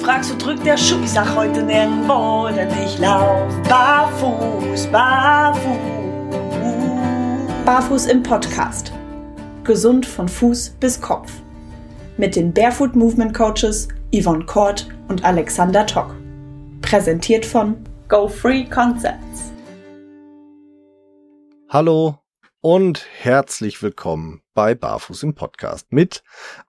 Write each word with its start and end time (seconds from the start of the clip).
fragst, 0.00 0.32
wo 0.32 0.36
drückt 0.38 0.64
der 0.64 0.78
Schuh? 0.78 1.02
Ich 1.04 1.10
sag 1.10 1.34
heute 1.36 1.62
nirgendwo, 1.62 2.48
denn 2.48 2.70
ich 2.82 2.98
lauf 2.98 3.52
barfuß, 3.68 4.86
barfuß. 4.86 5.78
Barfuß 7.66 8.06
im 8.06 8.22
Podcast. 8.22 8.92
Gesund 9.62 10.06
von 10.06 10.26
Fuß 10.26 10.70
bis 10.80 11.00
Kopf. 11.00 11.30
Mit 12.16 12.34
den 12.34 12.52
Barefoot 12.52 12.96
Movement 12.96 13.34
Coaches 13.34 13.88
Yvonne 14.14 14.46
Kort 14.46 14.88
und 15.08 15.22
Alexander 15.22 15.86
Tock. 15.86 16.16
Präsentiert 16.80 17.44
von 17.44 17.76
Go 18.08 18.26
Free 18.26 18.64
Concepts. 18.64 19.52
Hallo 21.68 22.18
und 22.62 23.06
herzlich 23.18 23.82
willkommen 23.82 24.42
bei 24.54 24.74
Barfuß 24.74 25.22
im 25.22 25.34
Podcast 25.34 25.92
mit 25.92 26.22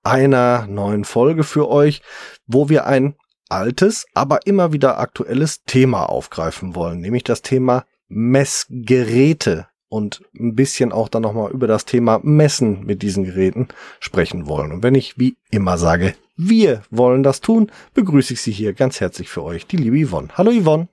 einer 0.03 0.67
neuen 0.67 1.05
Folge 1.05 1.43
für 1.43 1.69
euch, 1.69 2.01
wo 2.45 2.69
wir 2.69 2.85
ein 2.85 3.15
altes, 3.51 4.05
aber 4.13 4.45
immer 4.45 4.73
wieder 4.73 4.99
aktuelles 4.99 5.63
Thema 5.65 6.05
aufgreifen 6.05 6.75
wollen, 6.75 7.01
nämlich 7.01 7.23
das 7.23 7.41
Thema 7.41 7.85
Messgeräte 8.07 9.67
und 9.89 10.21
ein 10.39 10.55
bisschen 10.55 10.91
auch 10.91 11.09
dann 11.09 11.21
nochmal 11.21 11.51
über 11.51 11.67
das 11.67 11.85
Thema 11.85 12.19
Messen 12.23 12.85
mit 12.85 13.01
diesen 13.01 13.25
Geräten 13.25 13.67
sprechen 13.99 14.47
wollen. 14.47 14.71
Und 14.71 14.83
wenn 14.83 14.95
ich 14.95 15.19
wie 15.19 15.35
immer 15.51 15.77
sage, 15.77 16.15
wir 16.37 16.81
wollen 16.89 17.23
das 17.23 17.41
tun, 17.41 17.71
begrüße 17.93 18.33
ich 18.33 18.41
Sie 18.41 18.51
hier 18.51 18.73
ganz 18.73 19.01
herzlich 19.01 19.29
für 19.29 19.43
euch, 19.43 19.67
die 19.67 19.77
liebe 19.77 20.07
Yvonne. 20.07 20.29
Hallo 20.37 20.51
Yvonne. 20.51 20.87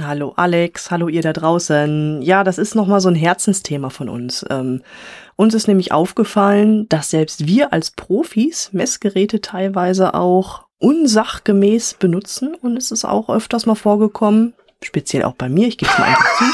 Hallo 0.00 0.32
Alex, 0.36 0.90
hallo 0.90 1.08
ihr 1.08 1.22
da 1.22 1.32
draußen. 1.32 2.20
Ja, 2.20 2.42
das 2.42 2.58
ist 2.58 2.74
nochmal 2.74 3.00
so 3.00 3.08
ein 3.08 3.14
Herzensthema 3.14 3.90
von 3.90 4.08
uns. 4.08 4.44
Ähm, 4.50 4.82
uns 5.36 5.54
ist 5.54 5.68
nämlich 5.68 5.92
aufgefallen, 5.92 6.88
dass 6.88 7.10
selbst 7.10 7.46
wir 7.46 7.72
als 7.72 7.92
Profis 7.92 8.72
Messgeräte 8.72 9.40
teilweise 9.40 10.14
auch 10.14 10.64
unsachgemäß 10.84 11.94
benutzen 11.94 12.54
und 12.54 12.76
es 12.76 12.90
ist 12.90 13.06
auch 13.06 13.30
öfters 13.30 13.64
mal 13.64 13.74
vorgekommen, 13.74 14.52
speziell 14.82 15.24
auch 15.24 15.34
bei 15.34 15.48
mir, 15.48 15.66
ich 15.66 15.78
gebe 15.78 15.90
es 15.90 15.98
mal 15.98 16.04
einfach 16.04 16.36
zu. 16.36 16.44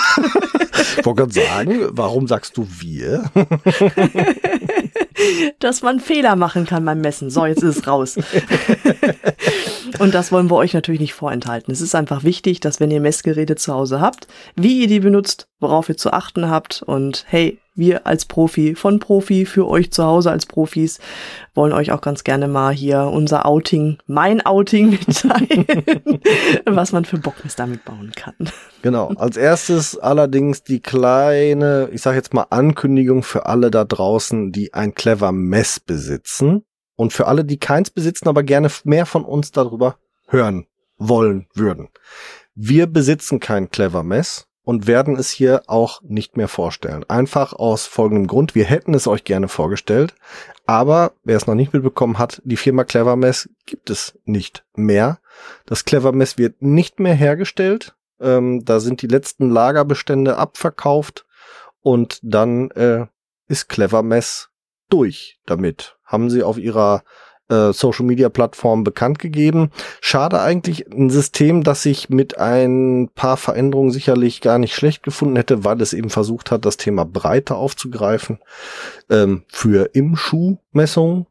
Ich 0.99 1.05
wollte 1.05 1.23
gerade 1.23 1.33
sagen, 1.33 1.89
warum 1.91 2.29
sagst 2.29 2.57
du 2.57 2.65
wir? 2.79 3.29
dass 5.59 5.83
man 5.83 6.01
Fehler 6.01 6.37
machen 6.37 6.67
kann 6.67 6.85
beim 6.85 7.01
Messen. 7.01 7.31
So, 7.31 7.47
jetzt 7.47 7.63
ist 7.63 7.79
es 7.79 7.87
raus. 7.87 8.17
Und 9.99 10.15
das 10.15 10.33
wollen 10.33 10.51
wir 10.51 10.57
euch 10.57 10.73
natürlich 10.73 11.01
nicht 11.01 11.15
vorenthalten. 11.15 11.73
Es 11.73 11.81
ist 11.81 11.95
einfach 11.95 12.25
wichtig, 12.25 12.61
dass 12.61 12.81
wenn 12.81 12.91
ihr 12.91 13.01
Messgeräte 13.01 13.57
zu 13.57 13.75
Hause 13.75 14.01
habt, 14.01 14.29
wie 14.57 14.83
ihr 14.83 14.87
die 14.87 15.01
benutzt, 15.01 15.49
worauf 15.59 15.89
ihr 15.89 15.97
zu 15.97 16.13
achten 16.13 16.49
habt 16.49 16.83
und 16.83 17.25
hey, 17.29 17.59
wir 17.75 18.07
als 18.07 18.27
Profi 18.27 18.75
von 18.75 18.99
Profi 18.99 19.47
für 19.47 19.67
euch 19.69 19.91
zu 19.91 20.05
Hause 20.05 20.31
als 20.31 20.47
Profis 20.47 20.99
wollen 21.55 21.73
euch 21.73 21.93
auch 21.93 22.01
ganz 22.01 22.25
gerne 22.25 22.47
mal 22.49 22.73
hier 22.73 23.03
unser 23.03 23.47
Outing, 23.47 23.99
mein 24.07 24.45
Outing 24.45 24.91
mitteilen, 25.07 25.67
was 26.67 26.93
man 26.93 27.05
für 27.05 27.19
Bockmist 27.19 27.59
damit 27.59 27.85
bauen 27.85 28.13
kann. 28.15 28.35
Genau. 28.83 29.09
Als 29.17 29.37
erstes 29.37 29.99
allerdings 29.99 30.63
die 30.63 30.81
kleine, 30.81 31.89
ich 31.93 32.03
sage 32.03 32.17
jetzt 32.17 32.35
mal 32.35 32.47
Ankündigung 32.51 33.23
für 33.23 33.47
alle 33.47 33.71
da 33.71 33.85
draußen, 33.85 34.53
die 34.53 34.75
ein 34.75 34.95
clever 35.11 35.33
Mess 35.33 35.81
besitzen 35.81 36.65
und 36.95 37.13
für 37.13 37.27
alle, 37.27 37.45
die 37.45 37.59
keins 37.59 37.91
besitzen, 37.91 38.29
aber 38.29 38.45
gerne 38.45 38.71
mehr 38.85 39.07
von 39.07 39.25
uns 39.25 39.51
darüber 39.51 39.97
hören 40.29 40.67
wollen 40.99 41.49
würden. 41.53 41.89
Wir 42.55 42.87
besitzen 42.87 43.41
kein 43.41 43.71
clever 43.71 44.05
Mess 44.05 44.47
und 44.63 44.87
werden 44.87 45.17
es 45.17 45.29
hier 45.31 45.63
auch 45.67 46.01
nicht 46.03 46.37
mehr 46.37 46.47
vorstellen. 46.47 47.03
Einfach 47.09 47.55
aus 47.55 47.87
folgendem 47.87 48.29
Grund. 48.29 48.55
Wir 48.55 48.67
hätten 48.67 48.95
es 48.95 49.09
euch 49.09 49.25
gerne 49.25 49.49
vorgestellt, 49.49 50.15
aber 50.65 51.13
wer 51.25 51.37
es 51.37 51.49
noch 51.49 51.57
nicht 51.57 51.73
mitbekommen 51.73 52.19
hat, 52.19 52.41
die 52.45 52.57
Firma 52.57 52.85
Clevermess 52.85 53.49
gibt 53.67 53.91
es 53.91 54.17
nicht 54.25 54.65
mehr. 54.77 55.19
Das 55.67 55.85
Clevermess 55.85 56.39
wird 56.39 56.63
nicht 56.63 57.01
mehr 57.01 57.15
hergestellt. 57.15 57.97
Ähm, 58.21 58.65
da 58.65 58.79
sind 58.79 59.03
die 59.03 59.09
letzten 59.09 59.51
Lagerbestände 59.51 60.37
abverkauft 60.37 61.27
und 61.81 62.21
dann 62.23 62.71
äh, 62.73 63.07
ist 63.49 63.69
Clevermess 63.69 64.50
durch 64.91 65.39
damit. 65.47 65.97
Haben 66.05 66.31
sie 66.31 66.43
auf 66.43 66.59
ihrer 66.59 67.03
äh, 67.51 67.73
Social 67.73 68.07
Media 68.07 68.29
Plattform 68.29 68.85
bekannt 68.85 69.19
gegeben. 69.19 69.71
Schade 70.01 70.41
eigentlich 70.41 70.87
ein 70.91 71.11
System, 71.11 71.63
das 71.63 71.85
ich 71.85 72.09
mit 72.09 72.39
ein 72.39 73.11
paar 73.15 73.37
Veränderungen 73.37 73.91
sicherlich 73.91 74.41
gar 74.41 74.59
nicht 74.59 74.75
schlecht 74.75 75.03
gefunden 75.03 75.37
hätte, 75.37 75.65
weil 75.65 75.81
es 75.81 75.93
eben 75.93 76.11
versucht 76.11 76.51
hat, 76.51 76.65
das 76.65 76.77
Thema 76.77 77.05
Breite 77.05 77.57
aufzugreifen 77.57 78.39
ähm, 79.11 79.45
für 79.49 79.91
im 79.95 80.17
Schuhmessung. 80.17 81.27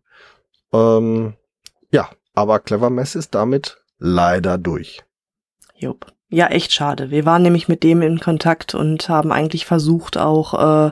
Ähm, 0.73 1.33
ja, 1.91 2.09
aber 2.33 2.59
Clever 2.59 2.89
Mess 2.89 3.15
ist 3.15 3.33
damit 3.33 3.81
leider 3.97 4.57
durch. 4.57 5.03
Jupp. 5.75 6.13
Ja, 6.31 6.45
echt 6.47 6.73
schade. 6.73 7.09
Wir 7.09 7.25
waren 7.25 7.41
nämlich 7.41 7.67
mit 7.67 7.81
dem 7.81 8.03
in 8.03 8.19
Kontakt 8.19 8.75
und 8.75 9.09
haben 9.09 9.31
eigentlich 9.31 9.65
versucht 9.65 10.15
auch 10.15 10.87
äh, 10.87 10.91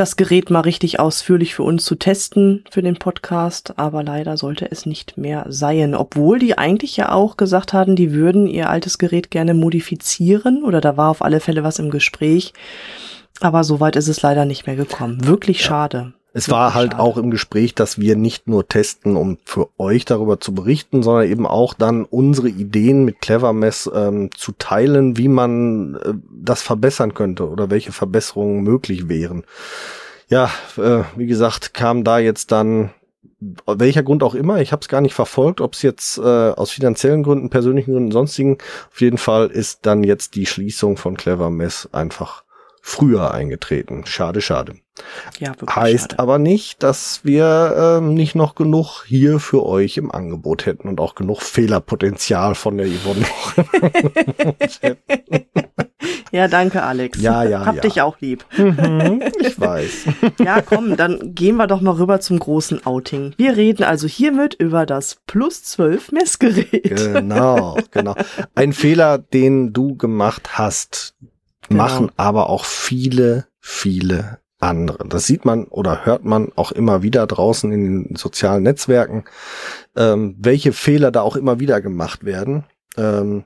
das 0.00 0.16
Gerät 0.16 0.48
mal 0.48 0.60
richtig 0.60 0.98
ausführlich 0.98 1.54
für 1.54 1.62
uns 1.62 1.84
zu 1.84 1.94
testen 1.94 2.64
für 2.70 2.80
den 2.80 2.96
Podcast, 2.96 3.74
aber 3.78 4.02
leider 4.02 4.38
sollte 4.38 4.70
es 4.70 4.86
nicht 4.86 5.18
mehr 5.18 5.44
sein, 5.50 5.94
obwohl 5.94 6.38
die 6.38 6.56
eigentlich 6.56 6.96
ja 6.96 7.12
auch 7.12 7.36
gesagt 7.36 7.74
hatten, 7.74 7.96
die 7.96 8.14
würden 8.14 8.46
ihr 8.46 8.70
altes 8.70 8.96
Gerät 8.96 9.30
gerne 9.30 9.52
modifizieren 9.52 10.64
oder 10.64 10.80
da 10.80 10.96
war 10.96 11.10
auf 11.10 11.20
alle 11.20 11.38
Fälle 11.38 11.64
was 11.64 11.78
im 11.78 11.90
Gespräch. 11.90 12.54
Aber 13.40 13.62
soweit 13.62 13.94
ist 13.94 14.08
es 14.08 14.22
leider 14.22 14.46
nicht 14.46 14.66
mehr 14.66 14.76
gekommen. 14.76 15.26
Wirklich 15.26 15.60
ja. 15.60 15.66
schade. 15.66 16.14
Es 16.32 16.48
war 16.48 16.74
halt 16.74 16.92
schade. 16.92 17.02
auch 17.02 17.16
im 17.16 17.30
Gespräch, 17.30 17.74
dass 17.74 17.98
wir 17.98 18.14
nicht 18.14 18.46
nur 18.46 18.68
testen, 18.68 19.16
um 19.16 19.38
für 19.44 19.68
euch 19.78 20.04
darüber 20.04 20.38
zu 20.38 20.54
berichten, 20.54 21.02
sondern 21.02 21.28
eben 21.28 21.46
auch 21.46 21.74
dann 21.74 22.04
unsere 22.04 22.48
Ideen 22.48 23.04
mit 23.04 23.20
Clevermess 23.20 23.90
ähm, 23.92 24.30
zu 24.36 24.52
teilen, 24.52 25.16
wie 25.16 25.28
man 25.28 25.96
äh, 25.96 26.14
das 26.30 26.62
verbessern 26.62 27.14
könnte 27.14 27.48
oder 27.48 27.70
welche 27.70 27.92
Verbesserungen 27.92 28.62
möglich 28.62 29.08
wären. 29.08 29.44
Ja, 30.28 30.50
äh, 30.76 31.02
wie 31.16 31.26
gesagt, 31.26 31.74
kam 31.74 32.04
da 32.04 32.18
jetzt 32.18 32.52
dann 32.52 32.90
welcher 33.66 34.02
Grund 34.02 34.22
auch 34.22 34.34
immer, 34.34 34.60
ich 34.60 34.70
habe 34.70 34.80
es 34.80 34.88
gar 34.88 35.00
nicht 35.00 35.14
verfolgt, 35.14 35.60
ob 35.60 35.72
es 35.72 35.82
jetzt 35.82 36.18
äh, 36.18 36.22
aus 36.22 36.70
finanziellen 36.70 37.22
Gründen, 37.22 37.48
persönlichen 37.48 37.92
Gründen, 37.92 38.12
sonstigen. 38.12 38.58
Auf 38.92 39.00
jeden 39.00 39.18
Fall 39.18 39.48
ist 39.48 39.86
dann 39.86 40.04
jetzt 40.04 40.34
die 40.34 40.46
Schließung 40.46 40.96
von 40.96 41.16
Clevermess 41.16 41.88
einfach 41.92 42.44
früher 42.82 43.32
eingetreten. 43.32 44.04
Schade, 44.06 44.40
schade. 44.40 44.74
Ja, 45.38 45.52
heißt 45.68 46.12
schade. 46.12 46.18
aber 46.18 46.38
nicht, 46.38 46.82
dass 46.82 47.24
wir 47.24 47.98
ähm, 47.98 48.14
nicht 48.14 48.34
noch 48.34 48.54
genug 48.54 49.04
hier 49.06 49.40
für 49.40 49.64
euch 49.64 49.96
im 49.96 50.10
Angebot 50.10 50.66
hätten 50.66 50.88
und 50.88 51.00
auch 51.00 51.14
genug 51.14 51.42
Fehlerpotenzial 51.42 52.54
von 52.54 52.78
der 52.78 52.86
Yvonne. 52.86 53.24
ja, 56.32 56.48
danke, 56.48 56.82
Alex. 56.82 57.20
Ja, 57.20 57.42
ja. 57.44 57.64
Hab 57.64 57.76
ja. 57.76 57.80
dich 57.82 58.00
auch 58.02 58.20
lieb. 58.20 58.44
Mhm, 58.56 59.22
ich 59.40 59.58
weiß. 59.60 60.06
ja, 60.38 60.62
komm, 60.62 60.96
dann 60.96 61.34
gehen 61.34 61.56
wir 61.56 61.66
doch 61.66 61.80
mal 61.80 61.94
rüber 61.94 62.20
zum 62.20 62.38
großen 62.38 62.84
Outing. 62.86 63.34
Wir 63.36 63.56
reden 63.56 63.84
also 63.84 64.06
hiermit 64.06 64.54
über 64.54 64.86
das 64.86 65.18
Plus 65.26 65.62
12 65.64 66.12
Messgerät. 66.12 66.96
Genau, 66.96 67.78
genau. 67.90 68.14
Ein 68.54 68.72
Fehler, 68.72 69.18
den 69.18 69.72
du 69.72 69.96
gemacht 69.96 70.58
hast, 70.58 71.14
genau. 71.68 71.82
machen 71.84 72.12
aber 72.16 72.48
auch 72.48 72.64
viele, 72.64 73.46
viele 73.60 74.39
andere. 74.60 75.08
Das 75.08 75.26
sieht 75.26 75.44
man 75.44 75.64
oder 75.64 76.04
hört 76.04 76.24
man 76.24 76.52
auch 76.54 76.72
immer 76.72 77.02
wieder 77.02 77.26
draußen 77.26 77.72
in 77.72 77.84
den 77.84 78.16
sozialen 78.16 78.62
Netzwerken, 78.62 79.24
ähm, 79.96 80.36
welche 80.38 80.72
Fehler 80.72 81.10
da 81.10 81.22
auch 81.22 81.36
immer 81.36 81.60
wieder 81.60 81.80
gemacht 81.80 82.24
werden. 82.24 82.64
Ähm, 82.96 83.44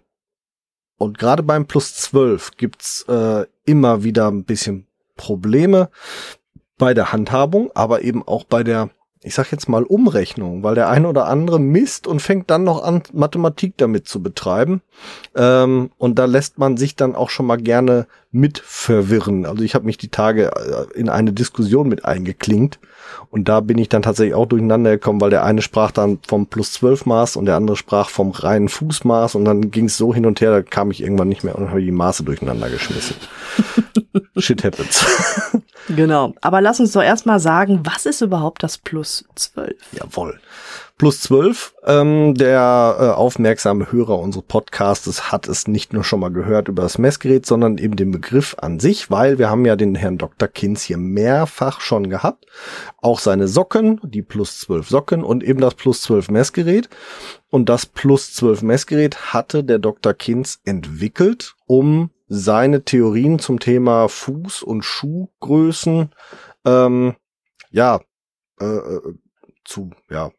und 0.98 1.18
gerade 1.18 1.42
beim 1.42 1.66
Plus 1.66 1.94
12 1.94 2.52
gibt's 2.56 3.04
äh, 3.08 3.46
immer 3.64 4.04
wieder 4.04 4.28
ein 4.30 4.44
bisschen 4.44 4.86
Probleme 5.16 5.88
bei 6.78 6.94
der 6.94 7.12
Handhabung, 7.12 7.70
aber 7.74 8.02
eben 8.02 8.26
auch 8.26 8.44
bei 8.44 8.62
der 8.64 8.90
ich 9.24 9.34
sag 9.34 9.50
jetzt 9.50 9.68
mal 9.70 9.84
Umrechnung, 9.84 10.62
weil 10.62 10.74
der 10.74 10.90
eine 10.90 11.08
oder 11.08 11.26
andere 11.26 11.58
misst 11.58 12.06
und 12.06 12.20
fängt 12.20 12.50
dann 12.50 12.62
noch 12.62 12.84
an, 12.84 13.02
Mathematik 13.14 13.74
damit 13.78 14.06
zu 14.06 14.22
betreiben. 14.22 14.82
Ähm, 15.34 15.90
und 15.96 16.18
da 16.18 16.26
lässt 16.26 16.58
man 16.58 16.76
sich 16.76 16.94
dann 16.94 17.14
auch 17.14 17.30
schon 17.30 17.46
mal 17.46 17.56
gerne 17.56 18.06
mit 18.30 18.58
verwirren. 18.58 19.46
Also 19.46 19.62
ich 19.64 19.74
habe 19.74 19.86
mich 19.86 19.96
die 19.96 20.10
Tage 20.10 20.50
äh, 20.54 20.98
in 20.98 21.08
eine 21.08 21.32
Diskussion 21.32 21.88
mit 21.88 22.04
eingeklinkt 22.04 22.78
und 23.30 23.48
da 23.48 23.60
bin 23.60 23.78
ich 23.78 23.88
dann 23.88 24.02
tatsächlich 24.02 24.34
auch 24.34 24.46
durcheinander 24.46 24.92
gekommen, 24.92 25.20
weil 25.20 25.30
der 25.30 25.44
eine 25.44 25.62
sprach 25.62 25.90
dann 25.90 26.18
vom 26.26 26.46
plus 26.46 26.72
12 26.72 27.06
Maß 27.06 27.36
und 27.36 27.46
der 27.46 27.56
andere 27.56 27.76
sprach 27.76 28.08
vom 28.08 28.30
reinen 28.30 28.68
Fußmaß 28.68 29.34
und 29.34 29.44
dann 29.44 29.70
ging 29.70 29.86
es 29.86 29.96
so 29.96 30.14
hin 30.14 30.26
und 30.26 30.40
her, 30.40 30.50
da 30.50 30.62
kam 30.62 30.90
ich 30.90 31.02
irgendwann 31.02 31.28
nicht 31.28 31.44
mehr 31.44 31.56
und 31.56 31.70
habe 31.70 31.82
die 31.82 31.90
Maße 31.90 32.24
durcheinander 32.24 32.70
geschmissen. 32.70 33.16
Shit 34.36 34.64
happens. 34.64 35.04
genau. 35.88 36.34
Aber 36.40 36.60
lass 36.60 36.80
uns 36.80 36.92
doch 36.92 37.02
erstmal 37.02 37.40
sagen, 37.40 37.80
was 37.84 38.06
ist 38.06 38.20
überhaupt 38.20 38.62
das 38.62 38.78
plus 38.78 39.24
12? 39.34 39.74
Jawohl. 39.92 40.40
Plus 40.96 41.22
12, 41.22 41.74
ähm, 41.86 42.34
der 42.36 42.96
äh, 43.00 43.04
aufmerksame 43.08 43.90
Hörer 43.90 44.16
unseres 44.20 44.44
Podcasts 44.46 45.32
hat 45.32 45.48
es 45.48 45.66
nicht 45.66 45.92
nur 45.92 46.04
schon 46.04 46.20
mal 46.20 46.30
gehört 46.30 46.68
über 46.68 46.84
das 46.84 46.98
Messgerät, 46.98 47.46
sondern 47.46 47.78
eben 47.78 47.96
den 47.96 48.12
Begriff 48.12 48.54
an 48.60 48.78
sich, 48.78 49.10
weil 49.10 49.38
wir 49.38 49.50
haben 49.50 49.64
ja 49.64 49.74
den 49.74 49.96
Herrn 49.96 50.18
Dr. 50.18 50.46
Kinz 50.46 50.82
hier 50.82 50.96
mehrfach 50.96 51.80
schon 51.80 52.10
gehabt. 52.10 52.46
Auch 53.02 53.18
seine 53.18 53.48
Socken, 53.48 54.00
die 54.04 54.22
Plus 54.22 54.60
12 54.60 54.88
Socken 54.88 55.24
und 55.24 55.42
eben 55.42 55.60
das 55.60 55.74
Plus 55.74 56.02
12 56.02 56.30
Messgerät. 56.30 56.88
Und 57.50 57.68
das 57.68 57.86
Plus 57.86 58.32
12 58.34 58.62
Messgerät 58.62 59.32
hatte 59.34 59.64
der 59.64 59.80
Dr. 59.80 60.14
Kinz 60.14 60.60
entwickelt, 60.64 61.56
um 61.66 62.10
seine 62.28 62.84
Theorien 62.84 63.40
zum 63.40 63.58
Thema 63.58 64.06
Fuß- 64.06 64.62
und 64.62 64.84
Schuhgrößen 64.84 66.12
ähm, 66.64 67.16
ja 67.72 68.00
äh, 68.60 68.64
äh 68.64 69.00
zu 69.64 69.90
ja 70.08 70.30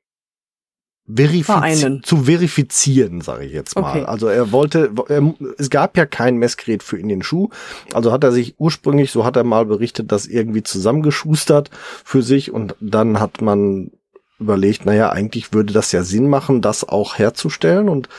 verifizieren, 1.07 2.01
zu 2.03 2.23
verifizieren, 2.23 3.21
sage 3.21 3.45
ich 3.45 3.53
jetzt 3.53 3.75
mal. 3.75 3.91
Okay. 3.91 4.05
Also 4.05 4.27
er 4.27 4.51
wollte, 4.51 4.91
er, 5.07 5.33
es 5.57 5.69
gab 5.69 5.97
ja 5.97 6.05
kein 6.05 6.37
Messgerät 6.37 6.81
für 6.81 6.97
in 6.97 7.09
den 7.09 7.21
Schuh, 7.21 7.49
also 7.93 8.11
hat 8.11 8.23
er 8.23 8.31
sich 8.31 8.55
ursprünglich, 8.57 9.11
so 9.11 9.23
hat 9.23 9.35
er 9.35 9.43
mal 9.43 9.65
berichtet, 9.65 10.11
das 10.11 10.25
irgendwie 10.25 10.63
zusammengeschustert 10.63 11.69
für 12.03 12.23
sich 12.23 12.51
und 12.51 12.75
dann 12.79 13.19
hat 13.19 13.41
man 13.41 13.91
überlegt, 14.39 14.85
naja, 14.85 15.09
eigentlich 15.11 15.53
würde 15.53 15.73
das 15.73 15.91
ja 15.91 16.03
Sinn 16.03 16.27
machen, 16.27 16.61
das 16.61 16.87
auch 16.87 17.17
herzustellen 17.17 17.87
und 17.87 18.09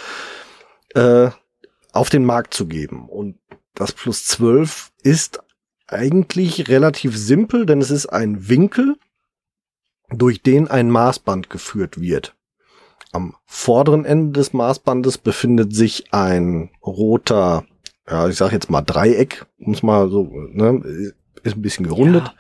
äh, 0.95 1.31
auf 1.93 2.09
den 2.09 2.25
Markt 2.25 2.55
zu 2.55 2.67
geben. 2.67 3.09
Und 3.09 3.37
das 3.75 3.93
Plus 3.93 4.25
12 4.27 4.93
ist 5.03 5.41
eigentlich 5.89 6.69
relativ 6.69 7.17
simpel, 7.17 7.67
denn 7.67 7.81
es 7.81 7.91
ist 7.91 8.07
ein 8.07 8.49
Winkel, 8.49 8.97
durch 10.11 10.41
den 10.41 10.69
ein 10.69 10.91
Maßband 10.91 11.51
geführt 11.51 12.01
wird. 12.01 12.36
Am 13.17 13.35
vorderen 13.47 14.05
Ende 14.05 14.33
des 14.33 14.53
Maßbandes 14.53 15.17
befindet 15.17 15.75
sich 15.75 16.13
ein 16.13 16.69
roter, 16.85 17.65
ja, 18.07 18.29
ich 18.29 18.37
sag 18.37 18.53
jetzt 18.53 18.69
mal 18.69 18.83
Dreieck, 18.83 19.47
muss 19.57 19.83
mal 19.83 20.11
so, 20.11 20.31
ne, 20.53 21.15
ist 21.43 21.57
ein 21.57 21.63
bisschen 21.63 21.87
gerundet, 21.89 22.25
ja. 22.27 22.35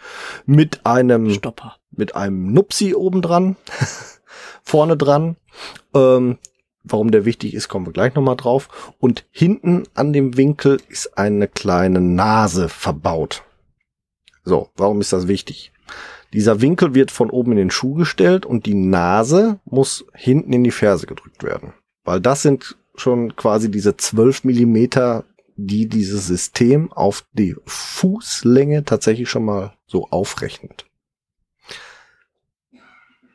mit 0.44 0.84
einem 0.84 1.30
Stopper. 1.30 1.76
mit 1.92 2.14
einem 2.14 2.52
Nupsi 2.52 2.94
oben 2.94 3.22
dran, 3.22 3.56
vorne 4.62 4.98
dran. 4.98 5.36
Ähm, 5.94 6.36
warum 6.84 7.10
der 7.10 7.24
wichtig 7.24 7.54
ist, 7.54 7.68
kommen 7.68 7.86
wir 7.86 7.94
gleich 7.94 8.14
nochmal 8.14 8.36
drauf. 8.36 8.92
Und 8.98 9.24
hinten 9.30 9.84
an 9.94 10.12
dem 10.12 10.36
Winkel 10.36 10.78
ist 10.90 11.16
eine 11.16 11.48
kleine 11.48 12.02
Nase 12.02 12.68
verbaut. 12.68 13.44
So, 14.44 14.68
warum 14.76 15.00
ist 15.00 15.14
das 15.14 15.26
wichtig? 15.26 15.72
Dieser 16.36 16.60
Winkel 16.60 16.94
wird 16.94 17.10
von 17.10 17.30
oben 17.30 17.52
in 17.52 17.56
den 17.56 17.70
Schuh 17.70 17.94
gestellt 17.94 18.44
und 18.44 18.66
die 18.66 18.74
Nase 18.74 19.58
muss 19.64 20.04
hinten 20.12 20.52
in 20.52 20.64
die 20.64 20.70
Ferse 20.70 21.06
gedrückt 21.06 21.42
werden. 21.42 21.72
Weil 22.04 22.20
das 22.20 22.42
sind 22.42 22.76
schon 22.94 23.36
quasi 23.36 23.70
diese 23.70 23.96
zwölf 23.96 24.44
Millimeter, 24.44 25.24
die 25.56 25.88
dieses 25.88 26.26
System 26.26 26.92
auf 26.92 27.24
die 27.32 27.56
Fußlänge 27.64 28.84
tatsächlich 28.84 29.30
schon 29.30 29.46
mal 29.46 29.78
so 29.86 30.08
aufrechnet. 30.10 30.84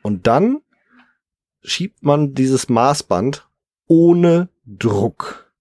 Und 0.02 0.28
dann 0.28 0.60
schiebt 1.60 2.04
man 2.04 2.34
dieses 2.34 2.68
Maßband 2.68 3.48
ohne 3.88 4.48
Druck 4.64 5.52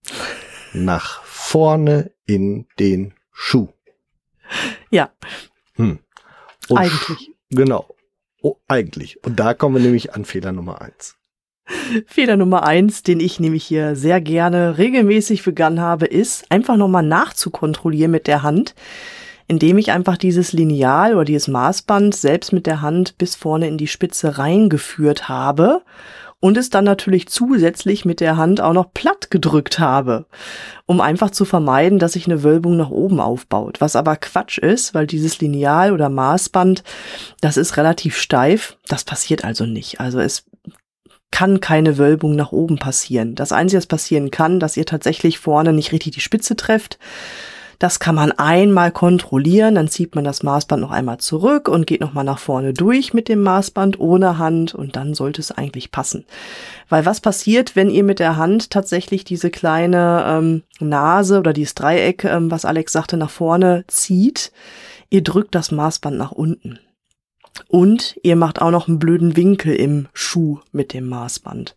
nach 0.74 1.24
vorne 1.24 2.12
in 2.28 2.68
den 2.78 3.16
Schuh. 3.32 3.70
Ja. 4.92 5.10
Hm. 5.74 5.98
Und 6.70 6.78
eigentlich. 6.78 7.31
Genau. 7.52 7.86
Oh, 8.42 8.56
eigentlich. 8.68 9.24
Und 9.24 9.40
da 9.40 9.54
kommen 9.54 9.76
wir 9.76 9.82
nämlich 9.82 10.14
an 10.14 10.26
Fehler 10.26 10.52
Nummer 10.52 10.82
eins. 10.82 11.16
Fehler 12.08 12.38
Nummer 12.38 12.64
eins, 12.64 13.04
den 13.04 13.20
ich 13.20 13.40
nämlich 13.40 13.64
hier 13.64 13.96
sehr 13.96 14.20
gerne 14.20 14.78
regelmäßig 14.78 15.44
begangen 15.44 15.80
habe, 15.80 16.06
ist 16.06 16.50
einfach 16.50 16.76
nochmal 16.76 17.04
nachzukontrollieren 17.04 18.12
mit 18.12 18.28
der 18.28 18.44
Hand, 18.44 18.74
indem 19.48 19.78
ich 19.78 19.92
einfach 19.92 20.18
dieses 20.18 20.54
Lineal 20.54 21.14
oder 21.14 21.26
dieses 21.26 21.48
Maßband 21.48 22.16
selbst 22.16 22.52
mit 22.52 22.66
der 22.66 22.82
Hand 22.82 23.18
bis 23.18 23.36
vorne 23.36 23.68
in 23.68 23.78
die 23.78 23.88
Spitze 23.88 24.38
reingeführt 24.38 25.30
habe 25.30 25.84
und 26.42 26.58
es 26.58 26.70
dann 26.70 26.84
natürlich 26.84 27.30
zusätzlich 27.30 28.04
mit 28.04 28.20
der 28.20 28.36
Hand 28.36 28.60
auch 28.60 28.74
noch 28.74 28.92
platt 28.94 29.32
gedrückt 29.32 29.80
habe, 29.80 30.26
um 30.86 31.00
einfach 31.00 31.30
zu 31.30 31.46
vermeiden, 31.46 32.00
dass 32.00 32.14
sich 32.14 32.26
eine 32.26 32.44
Wölbung 32.44 32.76
nach 32.76 32.90
oben 32.90 33.22
aufbaut. 33.22 33.80
Was 33.80 33.96
aber 33.96 34.18
Quatsch 34.18 34.58
ist, 34.58 34.94
weil 34.94 35.08
dieses 35.08 35.40
Lineal 35.40 35.94
oder 35.94 36.10
Maßband, 36.10 36.84
das 37.40 37.56
ist 37.56 37.78
relativ 37.78 38.18
steif, 38.18 38.76
das 38.88 39.06
passiert 39.06 39.46
also 39.46 39.66
nicht. 39.66 40.02
Also 40.02 40.20
es 40.20 40.44
kann 41.30 41.62
keine 41.62 41.98
Wölbung 41.98 42.36
nach 42.36 42.52
oben 42.52 42.78
passieren. 42.78 43.36
Das 43.36 43.52
Einzige, 43.52 43.78
was 43.78 43.88
passieren 43.88 44.32
kann, 44.32 44.60
dass 44.60 44.76
ihr 44.76 44.86
tatsächlich 44.86 45.40
vorne 45.40 45.72
nicht 45.72 45.94
richtig 45.94 46.14
die 46.14 46.22
Spitze 46.22 46.56
trefft 46.56 46.98
das 47.82 48.00
kann 48.00 48.14
man 48.14 48.32
einmal 48.32 48.92
kontrollieren, 48.92 49.74
dann 49.74 49.88
zieht 49.88 50.14
man 50.14 50.24
das 50.24 50.44
Maßband 50.44 50.80
noch 50.80 50.92
einmal 50.92 51.18
zurück 51.18 51.68
und 51.68 51.88
geht 51.88 52.00
nochmal 52.00 52.24
nach 52.24 52.38
vorne 52.38 52.74
durch 52.74 53.12
mit 53.16 53.28
dem 53.28 53.42
Maßband 53.42 54.00
ohne 54.00 54.38
Hand 54.38 54.76
und 54.76 54.96
dann 54.96 55.16
sollte 55.16 55.42
es 55.42 55.52
eigentlich 55.52 55.90
passen. 55.90 56.26
Weil 56.90 57.08
was 57.08 57.22
passiert, 57.22 57.76
wenn 57.76 57.90
ihr 57.90 58.04
mit 58.04 58.20
der 58.20 58.38
Hand 58.38 58.70
tatsächlich 58.70 59.24
diese 59.24 59.50
kleine 59.50 60.24
ähm, 60.28 60.62
Nase 60.80 61.40
oder 61.40 61.54
dieses 61.54 61.74
Dreieck, 61.74 62.24
ähm, 62.24 62.52
was 62.52 62.66
Alex 62.66 62.92
sagte, 62.92 63.18
nach 63.18 63.32
vorne 63.32 63.84
zieht? 63.88 64.52
Ihr 65.10 65.24
drückt 65.24 65.56
das 65.56 65.72
Maßband 65.72 66.16
nach 66.16 66.32
unten. 66.32 66.78
Und 67.68 68.16
ihr 68.22 68.36
macht 68.36 68.62
auch 68.62 68.72
noch 68.72 68.88
einen 68.88 69.00
blöden 69.00 69.36
Winkel 69.36 69.74
im 69.74 70.08
Schuh 70.14 70.60
mit 70.72 70.94
dem 70.94 71.10
Maßband. 71.10 71.76